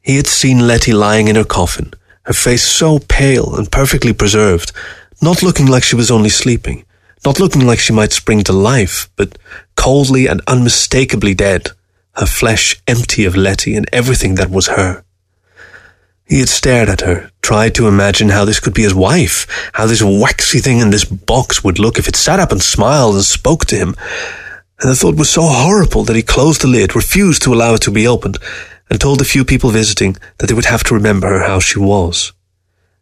He 0.00 0.16
had 0.16 0.28
seen 0.28 0.66
Letty 0.66 0.94
lying 0.94 1.28
in 1.28 1.36
her 1.36 1.44
coffin, 1.44 1.92
her 2.24 2.32
face 2.32 2.62
so 2.62 2.98
pale 2.98 3.54
and 3.56 3.70
perfectly 3.70 4.12
preserved, 4.12 4.72
not 5.22 5.42
looking 5.42 5.66
like 5.66 5.82
she 5.82 5.96
was 5.96 6.10
only 6.10 6.28
sleeping, 6.28 6.84
not 7.24 7.40
looking 7.40 7.66
like 7.66 7.78
she 7.78 7.92
might 7.92 8.12
spring 8.12 8.42
to 8.44 8.52
life, 8.52 9.08
but 9.16 9.38
coldly 9.76 10.26
and 10.26 10.40
unmistakably 10.46 11.34
dead, 11.34 11.68
her 12.16 12.26
flesh 12.26 12.80
empty 12.86 13.24
of 13.24 13.36
Letty 13.36 13.74
and 13.74 13.88
everything 13.92 14.36
that 14.36 14.50
was 14.50 14.68
her. 14.68 15.04
He 16.26 16.40
had 16.40 16.48
stared 16.48 16.88
at 16.88 17.02
her, 17.02 17.30
tried 17.42 17.74
to 17.74 17.86
imagine 17.86 18.30
how 18.30 18.46
this 18.46 18.60
could 18.60 18.72
be 18.72 18.82
his 18.82 18.94
wife, 18.94 19.70
how 19.74 19.86
this 19.86 20.02
waxy 20.02 20.58
thing 20.58 20.78
in 20.78 20.90
this 20.90 21.04
box 21.04 21.62
would 21.62 21.78
look 21.78 21.98
if 21.98 22.08
it 22.08 22.16
sat 22.16 22.40
up 22.40 22.50
and 22.50 22.62
smiled 22.62 23.14
and 23.16 23.24
spoke 23.24 23.66
to 23.66 23.76
him. 23.76 23.94
And 24.80 24.90
the 24.90 24.96
thought 24.96 25.16
was 25.16 25.28
so 25.28 25.42
horrible 25.42 26.04
that 26.04 26.16
he 26.16 26.22
closed 26.22 26.62
the 26.62 26.68
lid, 26.68 26.96
refused 26.96 27.42
to 27.42 27.52
allow 27.52 27.74
it 27.74 27.82
to 27.82 27.90
be 27.90 28.08
opened, 28.08 28.38
and 28.90 29.00
told 29.00 29.18
the 29.18 29.24
few 29.24 29.44
people 29.44 29.70
visiting 29.70 30.16
that 30.38 30.46
they 30.46 30.54
would 30.54 30.66
have 30.66 30.84
to 30.84 30.94
remember 30.94 31.28
her 31.28 31.46
how 31.46 31.60
she 31.60 31.78
was. 31.78 32.32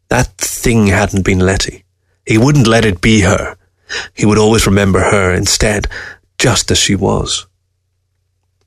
That 0.08 0.28
thing 0.38 0.88
hadn't 0.88 1.24
been 1.24 1.40
Letty. 1.40 1.84
He 2.26 2.38
wouldn't 2.38 2.66
let 2.66 2.84
it 2.84 3.00
be 3.00 3.22
her. 3.22 3.56
He 4.14 4.26
would 4.26 4.38
always 4.38 4.66
remember 4.66 5.00
her 5.00 5.32
instead, 5.32 5.86
just 6.38 6.70
as 6.70 6.78
she 6.78 6.94
was. 6.94 7.46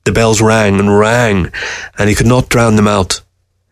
The 0.04 0.12
bells 0.12 0.40
rang 0.40 0.78
and 0.78 0.98
rang, 0.98 1.52
and 1.98 2.08
he 2.08 2.14
could 2.14 2.26
not 2.26 2.48
drown 2.48 2.76
them 2.76 2.86
out. 2.86 3.22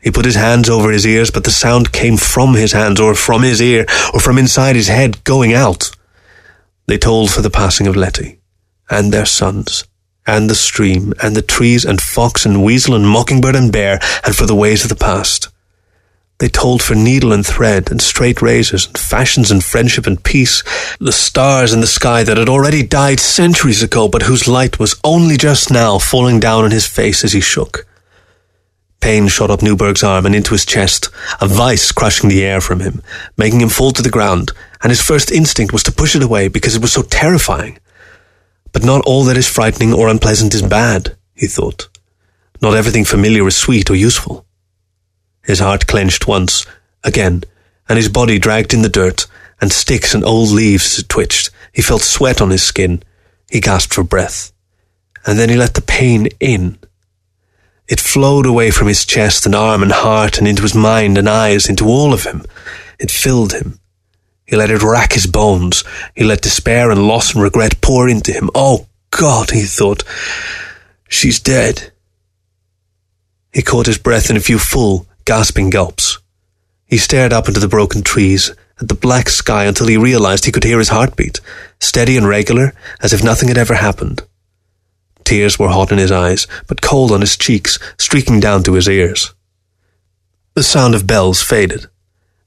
He 0.02 0.10
put 0.10 0.24
his 0.24 0.34
hands 0.34 0.68
over 0.68 0.90
his 0.90 1.06
ears, 1.06 1.30
but 1.30 1.44
the 1.44 1.50
sound 1.50 1.92
came 1.92 2.16
from 2.16 2.54
his 2.54 2.72
hands, 2.72 3.00
or 3.00 3.14
from 3.14 3.42
his 3.42 3.62
ear, 3.62 3.86
or 4.12 4.20
from 4.20 4.36
inside 4.36 4.76
his 4.76 4.88
head, 4.88 5.22
going 5.24 5.54
out. 5.54 5.90
They 6.86 6.98
tolled 6.98 7.30
for 7.30 7.40
the 7.40 7.50
passing 7.50 7.86
of 7.86 7.96
Letty, 7.96 8.40
and 8.90 9.12
their 9.12 9.26
sons, 9.26 9.84
and 10.26 10.48
the 10.48 10.54
stream, 10.54 11.12
and 11.22 11.36
the 11.36 11.42
trees, 11.42 11.84
and 11.84 12.00
fox, 12.00 12.46
and 12.46 12.64
weasel, 12.64 12.94
and 12.94 13.06
mockingbird, 13.06 13.56
and 13.56 13.72
bear, 13.72 13.98
and 14.24 14.34
for 14.34 14.46
the 14.46 14.54
ways 14.54 14.82
of 14.82 14.88
the 14.88 14.96
past. 14.96 15.48
They 16.38 16.48
tolled 16.48 16.82
for 16.82 16.94
needle 16.94 17.32
and 17.32 17.46
thread 17.46 17.90
and 17.90 18.02
straight 18.02 18.42
razors 18.42 18.86
and 18.86 18.98
fashions 18.98 19.50
and 19.50 19.62
friendship 19.62 20.06
and 20.06 20.22
peace. 20.22 20.64
The 20.98 21.12
stars 21.12 21.72
in 21.72 21.80
the 21.80 21.86
sky 21.86 22.24
that 22.24 22.36
had 22.36 22.48
already 22.48 22.82
died 22.82 23.20
centuries 23.20 23.82
ago, 23.82 24.08
but 24.08 24.22
whose 24.22 24.48
light 24.48 24.78
was 24.80 25.00
only 25.04 25.36
just 25.36 25.70
now 25.70 25.98
falling 25.98 26.40
down 26.40 26.64
on 26.64 26.72
his 26.72 26.86
face 26.86 27.22
as 27.22 27.32
he 27.32 27.40
shook. 27.40 27.86
Pain 29.00 29.28
shot 29.28 29.50
up 29.50 29.62
Newberg's 29.62 30.02
arm 30.02 30.26
and 30.26 30.34
into 30.34 30.52
his 30.52 30.64
chest, 30.64 31.08
a 31.40 31.46
vice 31.46 31.92
crushing 31.92 32.30
the 32.30 32.42
air 32.42 32.60
from 32.60 32.80
him, 32.80 33.02
making 33.36 33.60
him 33.60 33.68
fall 33.68 33.92
to 33.92 34.02
the 34.02 34.10
ground, 34.10 34.50
and 34.82 34.90
his 34.90 35.02
first 35.02 35.30
instinct 35.30 35.72
was 35.72 35.82
to 35.84 35.92
push 35.92 36.16
it 36.16 36.22
away 36.22 36.48
because 36.48 36.74
it 36.74 36.82
was 36.82 36.92
so 36.92 37.02
terrifying. 37.02 37.78
But 38.74 38.84
not 38.84 39.04
all 39.06 39.24
that 39.24 39.38
is 39.38 39.48
frightening 39.48 39.94
or 39.94 40.08
unpleasant 40.08 40.52
is 40.52 40.60
bad, 40.60 41.16
he 41.34 41.46
thought. 41.46 41.88
Not 42.60 42.74
everything 42.74 43.06
familiar 43.06 43.46
is 43.46 43.56
sweet 43.56 43.88
or 43.88 43.94
useful. 43.94 44.44
His 45.42 45.60
heart 45.60 45.86
clenched 45.86 46.26
once, 46.26 46.66
again, 47.02 47.44
and 47.88 47.96
his 47.96 48.08
body 48.08 48.38
dragged 48.38 48.74
in 48.74 48.82
the 48.82 48.88
dirt, 48.88 49.26
and 49.60 49.72
sticks 49.72 50.12
and 50.12 50.24
old 50.24 50.50
leaves 50.50 51.02
twitched. 51.04 51.50
He 51.72 51.82
felt 51.82 52.02
sweat 52.02 52.42
on 52.42 52.50
his 52.50 52.62
skin. 52.62 53.02
He 53.48 53.60
gasped 53.60 53.94
for 53.94 54.02
breath. 54.02 54.52
And 55.24 55.38
then 55.38 55.48
he 55.48 55.56
let 55.56 55.74
the 55.74 55.80
pain 55.80 56.26
in. 56.40 56.78
It 57.88 58.00
flowed 58.00 58.46
away 58.46 58.70
from 58.70 58.88
his 58.88 59.04
chest 59.04 59.46
and 59.46 59.54
arm 59.54 59.82
and 59.82 59.92
heart 59.92 60.38
and 60.38 60.48
into 60.48 60.62
his 60.62 60.74
mind 60.74 61.16
and 61.16 61.28
eyes, 61.28 61.68
into 61.68 61.86
all 61.86 62.12
of 62.12 62.24
him. 62.24 62.44
It 62.98 63.10
filled 63.10 63.52
him. 63.52 63.78
He 64.46 64.56
let 64.56 64.70
it 64.70 64.82
rack 64.82 65.12
his 65.12 65.26
bones. 65.26 65.84
He 66.14 66.24
let 66.24 66.42
despair 66.42 66.90
and 66.90 67.06
loss 67.06 67.34
and 67.34 67.42
regret 67.42 67.80
pour 67.80 68.08
into 68.08 68.32
him. 68.32 68.50
Oh 68.54 68.86
God, 69.10 69.50
he 69.50 69.62
thought, 69.62 70.04
she's 71.08 71.40
dead. 71.40 71.92
He 73.52 73.62
caught 73.62 73.86
his 73.86 73.98
breath 73.98 74.30
in 74.30 74.36
a 74.36 74.40
few 74.40 74.58
full, 74.58 75.06
gasping 75.24 75.70
gulps. 75.70 76.18
He 76.86 76.98
stared 76.98 77.32
up 77.32 77.48
into 77.48 77.60
the 77.60 77.68
broken 77.68 78.02
trees, 78.02 78.50
at 78.80 78.88
the 78.88 78.94
black 78.94 79.28
sky 79.28 79.64
until 79.64 79.86
he 79.86 79.96
realized 79.96 80.44
he 80.44 80.52
could 80.52 80.64
hear 80.64 80.78
his 80.78 80.88
heartbeat, 80.88 81.40
steady 81.80 82.16
and 82.16 82.26
regular, 82.26 82.74
as 83.00 83.12
if 83.12 83.22
nothing 83.22 83.48
had 83.48 83.58
ever 83.58 83.74
happened. 83.74 84.22
Tears 85.24 85.58
were 85.58 85.68
hot 85.68 85.92
in 85.92 85.98
his 85.98 86.12
eyes, 86.12 86.46
but 86.66 86.82
cold 86.82 87.10
on 87.10 87.20
his 87.20 87.36
cheeks, 87.36 87.78
streaking 87.98 88.40
down 88.40 88.62
to 88.64 88.74
his 88.74 88.88
ears. 88.88 89.32
The 90.54 90.62
sound 90.62 90.94
of 90.94 91.06
bells 91.06 91.42
faded. 91.42 91.86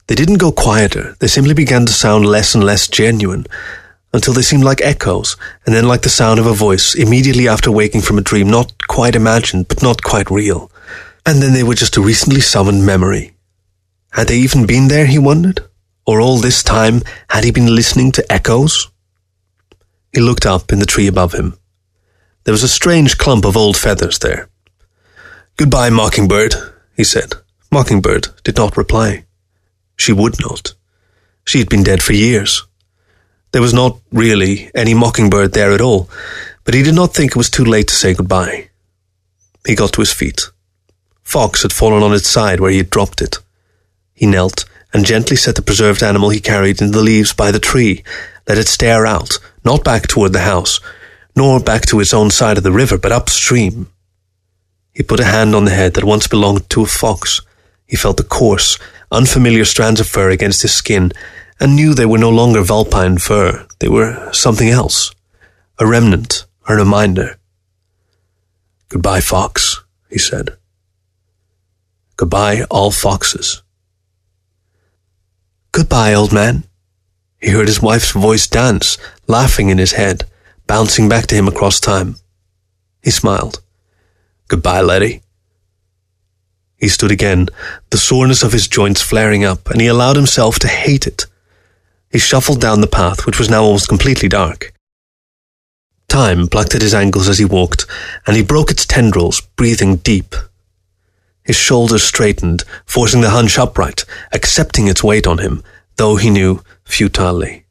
They 0.08 0.14
didn't 0.14 0.38
go 0.38 0.52
quieter, 0.52 1.16
they 1.20 1.26
simply 1.26 1.52
began 1.54 1.84
to 1.84 1.92
sound 1.92 2.24
less 2.24 2.54
and 2.54 2.64
less 2.64 2.88
genuine, 2.88 3.46
until 4.14 4.32
they 4.32 4.42
seemed 4.42 4.64
like 4.64 4.80
echoes, 4.80 5.36
and 5.66 5.74
then 5.74 5.86
like 5.86 6.00
the 6.00 6.08
sound 6.08 6.40
of 6.40 6.46
a 6.46 6.54
voice 6.54 6.94
immediately 6.94 7.46
after 7.46 7.70
waking 7.70 8.00
from 8.00 8.16
a 8.16 8.22
dream 8.22 8.48
not 8.48 8.88
quite 8.88 9.14
imagined, 9.14 9.68
but 9.68 9.82
not 9.82 10.02
quite 10.02 10.30
real. 10.30 10.72
And 11.26 11.42
then 11.42 11.52
they 11.52 11.62
were 11.62 11.74
just 11.74 11.98
a 11.98 12.00
recently 12.00 12.40
summoned 12.40 12.86
memory. 12.86 13.34
Had 14.12 14.28
they 14.28 14.38
even 14.38 14.64
been 14.64 14.88
there, 14.88 15.04
he 15.04 15.18
wondered? 15.18 15.60
Or 16.06 16.22
all 16.22 16.38
this 16.38 16.62
time, 16.62 17.02
had 17.28 17.44
he 17.44 17.50
been 17.50 17.74
listening 17.74 18.10
to 18.12 18.32
echoes? 18.32 18.88
He 20.14 20.22
looked 20.22 20.46
up 20.46 20.72
in 20.72 20.78
the 20.78 20.86
tree 20.86 21.06
above 21.06 21.34
him. 21.34 21.58
There 22.44 22.52
was 22.52 22.62
a 22.62 22.68
strange 22.68 23.18
clump 23.18 23.44
of 23.44 23.58
old 23.58 23.76
feathers 23.76 24.18
there. 24.20 24.48
Goodbye, 25.58 25.90
Mockingbird, 25.90 26.54
he 26.96 27.04
said. 27.04 27.34
Mockingbird 27.70 28.28
did 28.42 28.56
not 28.56 28.78
reply. 28.78 29.26
She 29.98 30.12
would 30.12 30.40
not. 30.40 30.72
She 31.44 31.58
had 31.58 31.68
been 31.68 31.82
dead 31.82 32.02
for 32.02 32.14
years. 32.14 32.64
There 33.52 33.62
was 33.62 33.74
not 33.74 33.98
really 34.12 34.70
any 34.74 34.94
mockingbird 34.94 35.52
there 35.52 35.72
at 35.72 35.80
all, 35.80 36.08
but 36.64 36.74
he 36.74 36.82
did 36.82 36.94
not 36.94 37.14
think 37.14 37.32
it 37.32 37.36
was 37.36 37.50
too 37.50 37.64
late 37.64 37.88
to 37.88 37.94
say 37.94 38.14
goodbye. 38.14 38.68
He 39.66 39.74
got 39.74 39.92
to 39.94 40.00
his 40.00 40.12
feet. 40.12 40.50
Fox 41.22 41.62
had 41.62 41.72
fallen 41.72 42.02
on 42.02 42.14
its 42.14 42.28
side 42.28 42.60
where 42.60 42.70
he 42.70 42.78
had 42.78 42.90
dropped 42.90 43.20
it. 43.20 43.38
He 44.14 44.26
knelt 44.26 44.64
and 44.92 45.04
gently 45.04 45.36
set 45.36 45.54
the 45.56 45.62
preserved 45.62 46.02
animal 46.02 46.30
he 46.30 46.40
carried 46.40 46.80
in 46.80 46.92
the 46.92 47.02
leaves 47.02 47.32
by 47.32 47.50
the 47.50 47.60
tree, 47.60 48.02
let 48.46 48.58
it 48.58 48.68
stare 48.68 49.06
out, 49.06 49.38
not 49.64 49.84
back 49.84 50.06
toward 50.06 50.32
the 50.32 50.40
house, 50.40 50.80
nor 51.36 51.60
back 51.60 51.84
to 51.86 52.00
its 52.00 52.14
own 52.14 52.30
side 52.30 52.56
of 52.56 52.64
the 52.64 52.72
river, 52.72 52.96
but 52.96 53.12
upstream. 53.12 53.90
He 54.92 55.02
put 55.02 55.20
a 55.20 55.24
hand 55.24 55.54
on 55.54 55.66
the 55.66 55.70
head 55.70 55.94
that 55.94 56.04
once 56.04 56.26
belonged 56.26 56.68
to 56.70 56.82
a 56.82 56.86
fox. 56.86 57.40
He 57.88 57.96
felt 57.96 58.18
the 58.18 58.22
coarse, 58.22 58.78
unfamiliar 59.10 59.64
strands 59.64 59.98
of 59.98 60.06
fur 60.06 60.30
against 60.30 60.62
his 60.62 60.74
skin, 60.74 61.10
and 61.58 61.74
knew 61.74 61.94
they 61.94 62.06
were 62.06 62.18
no 62.18 62.30
longer 62.30 62.62
vulpine 62.62 63.18
fur. 63.18 63.66
They 63.80 63.88
were 63.88 64.30
something 64.32 64.68
else. 64.68 65.12
A 65.80 65.86
remnant, 65.86 66.44
a 66.68 66.74
reminder. 66.76 67.38
Goodbye, 68.90 69.20
fox, 69.22 69.82
he 70.10 70.18
said. 70.18 70.56
Goodbye, 72.16 72.64
all 72.70 72.90
foxes. 72.90 73.62
Goodbye, 75.72 76.14
old 76.14 76.32
man. 76.32 76.64
He 77.40 77.50
heard 77.50 77.68
his 77.68 77.80
wife's 77.80 78.10
voice 78.10 78.46
dance, 78.46 78.98
laughing 79.26 79.70
in 79.70 79.78
his 79.78 79.92
head, 79.92 80.24
bouncing 80.66 81.08
back 81.08 81.26
to 81.28 81.36
him 81.36 81.48
across 81.48 81.80
time. 81.80 82.16
He 83.02 83.10
smiled. 83.10 83.62
Goodbye, 84.48 84.82
Letty. 84.82 85.22
He 86.78 86.88
stood 86.88 87.10
again, 87.10 87.48
the 87.90 87.98
soreness 87.98 88.42
of 88.42 88.52
his 88.52 88.68
joints 88.68 89.02
flaring 89.02 89.44
up, 89.44 89.68
and 89.68 89.80
he 89.80 89.88
allowed 89.88 90.16
himself 90.16 90.58
to 90.60 90.68
hate 90.68 91.06
it. 91.06 91.26
He 92.10 92.18
shuffled 92.18 92.60
down 92.60 92.80
the 92.80 92.86
path, 92.86 93.26
which 93.26 93.38
was 93.38 93.50
now 93.50 93.64
almost 93.64 93.88
completely 93.88 94.28
dark. 94.28 94.72
Time 96.08 96.46
plucked 96.46 96.74
at 96.74 96.82
his 96.82 96.94
ankles 96.94 97.28
as 97.28 97.38
he 97.38 97.44
walked, 97.44 97.84
and 98.26 98.36
he 98.36 98.42
broke 98.42 98.70
its 98.70 98.86
tendrils, 98.86 99.40
breathing 99.56 99.96
deep. 99.96 100.34
His 101.42 101.56
shoulders 101.56 102.02
straightened, 102.02 102.64
forcing 102.86 103.20
the 103.20 103.30
hunch 103.30 103.58
upright, 103.58 104.04
accepting 104.32 104.86
its 104.86 105.04
weight 105.04 105.26
on 105.26 105.38
him, 105.38 105.62
though 105.96 106.16
he 106.16 106.30
knew 106.30 106.62
futilely. 106.84 107.66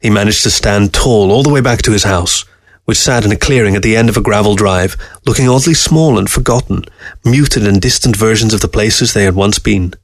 He 0.00 0.08
managed 0.08 0.42
to 0.44 0.50
stand 0.50 0.94
tall 0.94 1.30
all 1.30 1.42
the 1.42 1.50
way 1.50 1.60
back 1.60 1.82
to 1.82 1.92
his 1.92 2.04
house, 2.04 2.44
which 2.90 2.98
sat 2.98 3.24
in 3.24 3.30
a 3.30 3.36
clearing 3.36 3.76
at 3.76 3.84
the 3.84 3.94
end 3.94 4.08
of 4.08 4.16
a 4.16 4.20
gravel 4.20 4.56
drive, 4.56 4.96
looking 5.24 5.48
oddly 5.48 5.74
small 5.74 6.18
and 6.18 6.28
forgotten, 6.28 6.84
muted 7.24 7.64
and 7.64 7.80
distant 7.80 8.16
versions 8.16 8.52
of 8.52 8.62
the 8.62 8.66
places 8.66 9.12
they 9.12 9.22
had 9.22 9.36
once 9.36 9.60
been. 9.60 9.94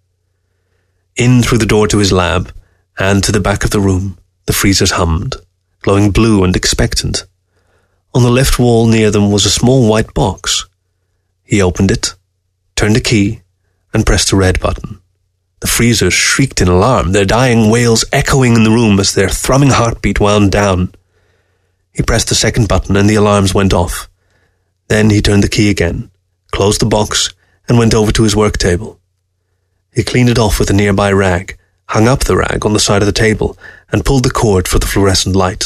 In 1.16 1.43
through 1.43 1.59
the 1.59 1.66
door 1.66 1.89
to 1.89 1.99
his 1.99 2.12
lab, 2.12 2.53
and 2.97 3.24
to 3.24 3.32
the 3.32 3.41
back 3.41 3.64
of 3.64 3.70
the 3.70 3.80
room, 3.80 4.18
the 4.47 4.53
freezers 4.53 4.93
hummed, 4.93 5.34
glowing 5.80 6.12
blue 6.12 6.45
and 6.45 6.55
expectant. 6.55 7.24
On 8.14 8.22
the 8.22 8.30
left 8.30 8.57
wall 8.57 8.87
near 8.87 9.11
them 9.11 9.32
was 9.32 9.45
a 9.45 9.51
small 9.51 9.91
white 9.91 10.14
box. 10.14 10.68
He 11.43 11.61
opened 11.61 11.91
it, 11.91 12.14
turned 12.76 12.97
a 12.97 13.01
key, 13.01 13.41
and 13.93 14.07
pressed 14.07 14.30
a 14.30 14.37
red 14.37 14.61
button. 14.61 15.01
The 15.59 15.66
freezers 15.66 16.14
shrieked 16.14 16.61
in 16.61 16.68
alarm, 16.68 17.11
their 17.11 17.24
dying 17.24 17.68
wails 17.68 18.05
echoing 18.12 18.55
in 18.55 18.62
the 18.62 18.70
room 18.70 19.01
as 19.01 19.12
their 19.12 19.28
thrumming 19.28 19.70
heartbeat 19.70 20.20
wound 20.20 20.53
down. 20.53 20.93
He 21.97 22.03
pressed 22.03 22.29
the 22.29 22.35
second 22.35 22.69
button 22.69 22.95
and 22.95 23.09
the 23.09 23.15
alarms 23.15 23.55
went 23.55 23.73
off. 23.73 24.11
Then 24.89 25.09
he 25.09 25.23
turned 25.23 25.43
the 25.43 25.49
key 25.49 25.71
again, 25.71 26.11
closed 26.53 26.83
the 26.83 26.87
box, 26.87 27.33
and 27.69 27.79
went 27.79 27.95
over 27.95 28.13
to 28.13 28.23
his 28.23 28.37
work 28.37 28.59
table. 28.59 29.01
He 29.95 30.05
cleaned 30.05 30.29
it 30.29 30.39
off 30.39 30.61
with 30.61 30.69
a 30.69 30.75
nearby 30.75 31.11
rag, 31.11 31.59
hung 31.89 32.07
up 32.07 32.25
the 32.25 32.37
rag 32.37 32.67
on 32.67 32.75
the 32.75 32.79
side 32.79 33.01
of 33.01 33.07
the 33.07 33.13
table, 33.13 33.57
and 33.91 34.05
pulled 34.05 34.25
the 34.25 34.31
cord 34.31 34.69
for 34.69 34.79
the 34.79 34.87
fluorescent 34.87 35.35
light. 35.35 35.65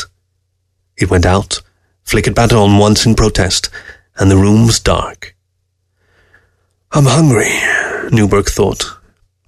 It 0.96 1.10
went 1.10 1.26
out, 1.26 1.62
flickered 2.04 2.36
back 2.36 2.52
on 2.52 2.78
once 2.78 3.04
in 3.04 3.16
protest, 3.16 3.68
and 4.16 4.30
the 4.30 4.36
room 4.36 4.66
was 4.66 4.78
dark. 4.78 5.34
I'm 6.92 7.06
hungry, 7.06 7.50
Newberg 8.12 8.46
thought. 8.46 8.84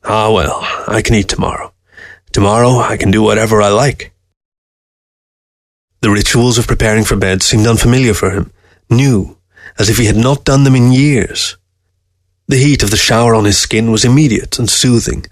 Ah 0.02 0.32
well, 0.32 0.58
I 0.88 1.00
can 1.00 1.14
eat 1.14 1.28
tomorrow. 1.28 1.72
Tomorrow 2.32 2.78
I 2.78 2.96
can 2.96 3.12
do 3.12 3.22
whatever 3.22 3.62
I 3.62 3.68
like. 3.68 4.11
The 6.02 6.10
rituals 6.10 6.58
of 6.58 6.66
preparing 6.66 7.04
for 7.04 7.14
bed 7.14 7.44
seemed 7.44 7.64
unfamiliar 7.64 8.12
for 8.12 8.30
him, 8.30 8.50
new, 8.90 9.38
as 9.78 9.88
if 9.88 9.98
he 9.98 10.06
had 10.06 10.16
not 10.16 10.44
done 10.44 10.64
them 10.64 10.74
in 10.74 10.90
years. 10.90 11.56
The 12.48 12.56
heat 12.56 12.82
of 12.82 12.90
the 12.90 12.96
shower 12.96 13.36
on 13.36 13.44
his 13.44 13.58
skin 13.58 13.92
was 13.92 14.04
immediate 14.04 14.58
and 14.58 14.68
soothing, 14.68 15.24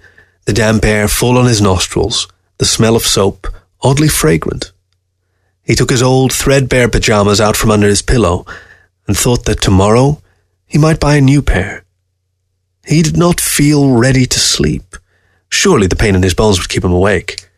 the 0.47 0.53
damp 0.53 0.85
air 0.85 1.09
full 1.09 1.37
on 1.37 1.47
his 1.47 1.61
nostrils, 1.61 2.29
the 2.59 2.65
smell 2.65 2.95
of 2.95 3.03
soap 3.03 3.49
oddly 3.83 4.07
fragrant. 4.07 4.71
He 5.65 5.75
took 5.75 5.91
his 5.91 6.05
old 6.05 6.33
threadbare 6.33 6.89
pajamas 6.89 7.41
out 7.41 7.57
from 7.57 7.73
under 7.73 7.89
his 7.89 8.01
pillow 8.01 8.47
and 9.09 9.17
thought 9.17 9.47
that 9.47 9.61
tomorrow 9.61 10.23
he 10.67 10.79
might 10.79 11.01
buy 11.01 11.17
a 11.17 11.21
new 11.21 11.43
pair. 11.43 11.85
He 12.87 13.03
did 13.03 13.17
not 13.17 13.41
feel 13.41 13.91
ready 13.91 14.25
to 14.25 14.39
sleep. 14.39 14.95
Surely 15.49 15.89
the 15.89 15.97
pain 15.97 16.15
in 16.15 16.23
his 16.23 16.35
bones 16.35 16.61
would 16.61 16.69
keep 16.69 16.85
him 16.85 16.93
awake. 16.93 17.49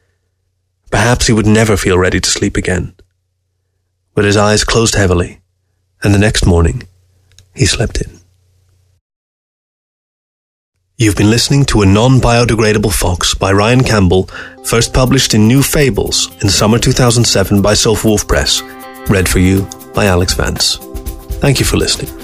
Perhaps 0.90 1.26
he 1.26 1.34
would 1.34 1.46
never 1.46 1.76
feel 1.76 1.98
ready 1.98 2.18
to 2.18 2.30
sleep 2.30 2.56
again 2.56 2.94
but 4.14 4.24
his 4.24 4.36
eyes 4.36 4.64
closed 4.64 4.94
heavily, 4.94 5.40
and 6.02 6.14
the 6.14 6.18
next 6.18 6.46
morning 6.46 6.82
he 7.54 7.66
slept 7.66 8.00
in. 8.00 8.20
You've 10.98 11.16
been 11.16 11.30
listening 11.30 11.64
to 11.66 11.82
A 11.82 11.86
Non 11.86 12.20
Biodegradable 12.20 12.92
Fox 12.92 13.34
by 13.34 13.52
Ryan 13.52 13.82
Campbell, 13.82 14.28
first 14.64 14.94
published 14.94 15.34
in 15.34 15.48
New 15.48 15.62
Fables 15.62 16.30
in 16.42 16.48
summer 16.48 16.78
2007 16.78 17.60
by 17.60 17.74
Self 17.74 18.04
Wolf 18.04 18.28
Press, 18.28 18.62
read 19.08 19.28
for 19.28 19.40
you 19.40 19.68
by 19.94 20.06
Alex 20.06 20.34
Vance. 20.34 20.76
Thank 21.40 21.58
you 21.58 21.64
for 21.64 21.76
listening. 21.76 22.21